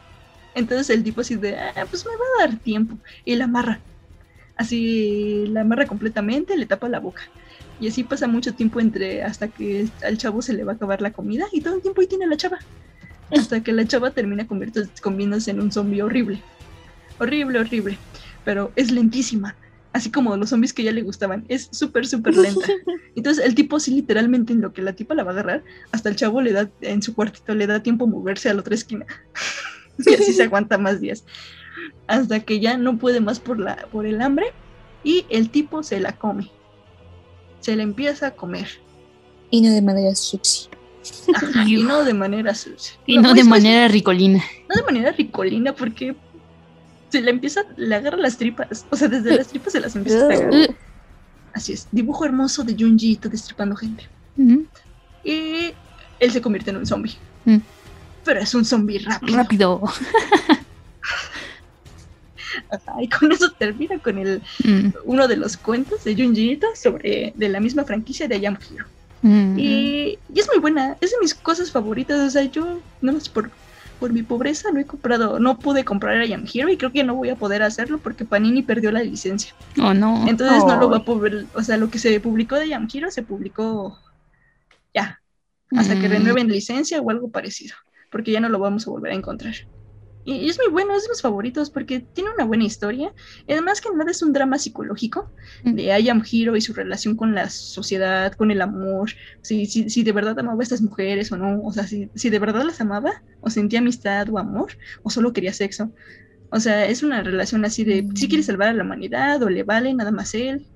[0.54, 3.00] Entonces el tipo así de, "Ah, pues me va a dar tiempo.
[3.24, 3.84] Y la amarra.
[4.56, 7.22] Así la amarra completamente, le tapa la boca.
[7.78, 11.00] Y así pasa mucho tiempo entre hasta que al chavo se le va a acabar
[11.00, 12.58] la comida y todo el tiempo ahí tiene la chava.
[13.30, 16.44] Hasta que la chava termina convirtiéndose convirtiéndose en un zombie horrible.
[17.18, 18.00] Horrible, horrible.
[18.44, 19.56] Pero es lentísima.
[19.92, 21.44] Así como los zombies que ya le gustaban.
[21.48, 22.66] Es súper, súper lenta.
[23.14, 26.08] Entonces el tipo sí literalmente en lo que la tipa la va a agarrar, hasta
[26.10, 28.74] el chavo le da, en su cuartito le da tiempo a moverse a la otra
[28.74, 29.04] esquina.
[30.06, 31.24] y así se aguanta más días.
[32.06, 34.52] Hasta que ya no puede más por, la, por el hambre
[35.04, 36.50] y el tipo se la come.
[37.60, 38.68] Se la empieza a comer.
[39.50, 40.68] Y no de manera sushi.
[41.34, 42.94] Ajá, y no de manera sucia.
[43.06, 44.42] Y no de manera ricolina.
[44.68, 46.14] no de manera ricolina porque
[47.08, 48.86] se le empieza, le agarra las tripas.
[48.90, 50.76] O sea, desde las tripas se las empieza a pegar.
[51.52, 54.08] Así es, dibujo hermoso de Junji destripando gente.
[55.24, 55.72] Y
[56.18, 57.16] él se convierte en un zombie.
[57.44, 57.58] Mm.
[58.30, 59.36] Pero es un zombie rápido.
[59.38, 59.82] Rápido.
[62.70, 66.68] Ajá, y con eso termina con el Mm, uno de los cuentos de Junji Ito
[66.80, 68.86] sobre de la misma franquicia de I Am Hero.
[69.22, 72.20] mm, Y, y es muy buena, es de mis cosas favoritas.
[72.20, 73.50] O sea, yo nada más por,
[73.98, 77.02] por mi pobreza no he comprado, no pude comprar I Am Hero y creo que
[77.02, 79.52] no voy a poder hacerlo porque Panini perdió la licencia.
[79.82, 80.24] Oh, no.
[80.28, 82.86] Entonces no lo va a poder, o sea, lo que se publicó de I Am
[82.92, 83.98] Hero se publicó
[84.94, 85.20] ya,
[85.76, 86.12] hasta que Mm.
[86.12, 87.74] renueven licencia o algo parecido,
[88.10, 89.54] porque ya no lo vamos a volver a encontrar.
[90.24, 93.12] Y, es muy bueno, es de mis favoritos porque tiene una buena historia.
[93.48, 95.30] Además que nada es un drama psicológico
[95.64, 95.74] Mm.
[95.74, 99.10] de I Am Hero y su relación con la sociedad, con el amor,
[99.42, 102.30] si, si, si de verdad amaba a estas mujeres o no, o sea, si, si
[102.30, 104.72] de verdad las amaba o sentía amistad o amor
[105.02, 105.90] o solo quería sexo.
[106.50, 109.62] O sea, es una relación así de si quiere salvar a la humanidad o le
[109.62, 110.66] vale nada más él.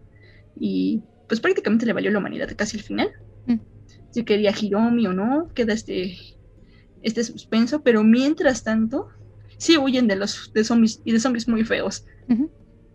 [0.59, 3.11] Y pues prácticamente le valió la humanidad casi al final.
[3.47, 3.57] Mm.
[4.11, 6.17] Si quería Hiromi o no, queda este,
[7.05, 9.09] este suspenso, pero mientras tanto,
[9.59, 12.05] sí huyen de los de zombies y de zombies muy feos.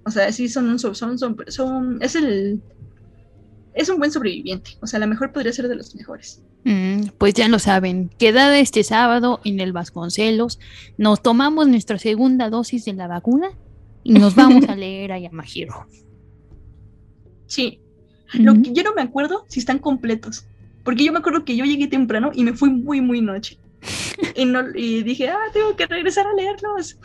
[0.05, 2.61] O sea, sí son un so- son, son, son- es el
[3.73, 4.71] es un buen sobreviviente.
[4.81, 6.41] O sea, a lo mejor podría ser de los mejores.
[6.65, 10.59] Mm, Pues ya lo saben, queda este sábado en el Vasconcelos.
[10.97, 13.51] Nos tomamos nuestra segunda dosis de la vacuna
[14.03, 15.85] y nos vamos a leer a Yamahiro.
[17.45, 17.79] Sí.
[18.33, 20.45] Lo que yo no me acuerdo si están completos.
[20.83, 23.57] Porque yo me acuerdo que yo llegué temprano y me fui muy, muy noche.
[24.35, 26.97] Y, no, y dije, ah, tengo que regresar a leerlos.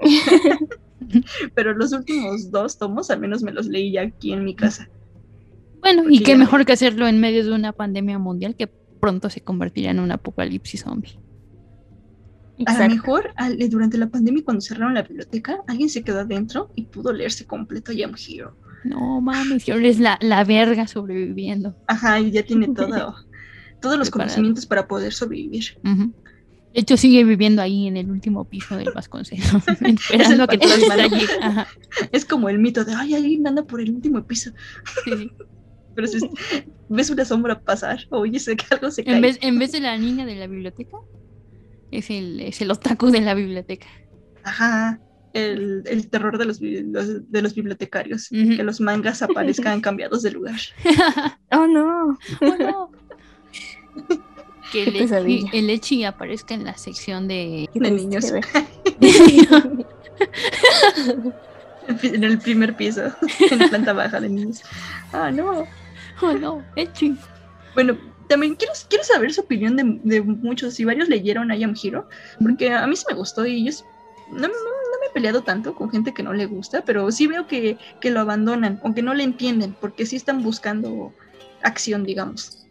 [1.54, 4.88] Pero los últimos dos tomos al menos me los leí ya aquí en mi casa.
[5.80, 8.68] Bueno, y qué mejor que hacerlo en medio de una pandemia mundial que
[9.00, 11.18] pronto se convertirá en un apocalipsis zombie.
[12.66, 16.20] A lo mejor al- eh, durante la pandemia cuando cerraron la biblioteca, alguien se quedó
[16.20, 18.56] adentro y pudo leerse completo I Am Hero.
[18.84, 21.74] No mames, yo eres la, la verga sobreviviendo.
[21.88, 23.16] Ajá, y ya tiene todo,
[23.80, 24.28] todos los Preparado.
[24.30, 25.64] conocimientos para poder sobrevivir.
[25.84, 26.12] Ujú.
[26.74, 30.70] De hecho, sigue viviendo ahí en el último piso del Vasconcelos, esperando a que todo
[30.70, 31.16] fantasma, ¿no?
[31.16, 31.26] estalle.
[31.42, 31.66] Ajá.
[32.12, 34.52] Es como el mito de, ay, alguien anda por el último piso.
[35.94, 36.18] Pero si
[36.88, 39.16] ves una sombra pasar, oyes que algo se cae.
[39.16, 40.96] En vez, en vez de la niña de la biblioteca,
[41.90, 43.86] es el, es el otaku de la biblioteca.
[44.42, 44.98] Ajá,
[45.34, 50.58] el, el terror de los- de los bibliotecarios, que los mangas aparezcan cambiados de lugar.
[51.54, 52.18] Oh no.
[52.40, 52.90] Oh, no.
[54.72, 55.50] Que el, pesadilla.
[55.52, 58.32] el Echi aparezca en la sección de, De niños.
[62.02, 63.02] en el primer piso,
[63.50, 64.62] en la planta baja de niños.
[65.12, 65.64] Ah, no.
[66.20, 67.16] Oh, no, Echi.
[67.74, 67.96] Bueno,
[68.28, 72.08] también quiero, quiero saber su opinión de, de muchos, si varios leyeron I Am Hero,
[72.42, 73.72] porque a mí sí me gustó y yo
[74.30, 77.26] no, no- no me he peleado tanto con gente que no le gusta, pero sí
[77.26, 81.12] veo que, que lo abandonan, aunque no le entienden, porque sí están buscando
[81.62, 82.61] acción, digamos.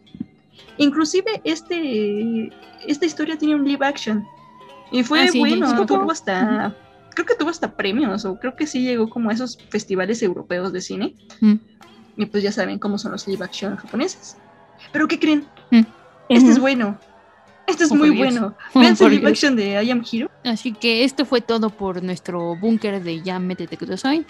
[0.78, 2.50] Inclusive este,
[2.86, 4.26] esta historia tiene un live action
[4.90, 6.74] y fue Ah, sí, bueno, sí, tuvo hasta,
[7.10, 10.72] creo que tuvo hasta premios, o creo que sí llegó como a esos festivales europeos
[10.72, 11.14] de cine.
[11.40, 11.54] Mm.
[12.16, 14.36] Y pues ya saben cómo son los live action japoneses.
[14.92, 15.46] Pero ¿qué creen?
[15.70, 15.80] Mm.
[16.28, 16.98] Este es bueno.
[17.66, 18.54] Este es Oh, muy bueno.
[18.74, 20.30] Oh, Vean el por live action de I Am Hero.
[20.44, 24.26] Así que esto fue todo por nuestro búnker de Ya Métete Kudasai.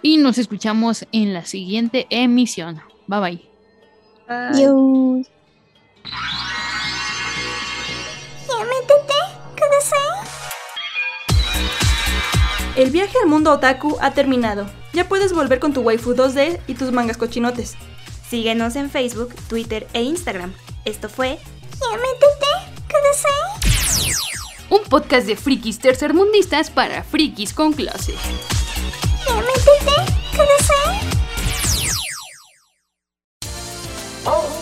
[0.00, 2.80] Y nos escuchamos en la siguiente emisión.
[3.06, 3.48] Bye bye.
[4.26, 5.31] Adiós.
[12.76, 14.66] El viaje al mundo otaku ha terminado.
[14.92, 17.74] Ya puedes volver con tu waifu 2D y tus mangas cochinotes.
[18.28, 20.54] Síguenos en Facebook, Twitter e Instagram.
[20.84, 21.38] Esto fue
[24.70, 28.14] Un podcast de frikis tercermundistas para frikis con clase.
[34.24, 34.61] All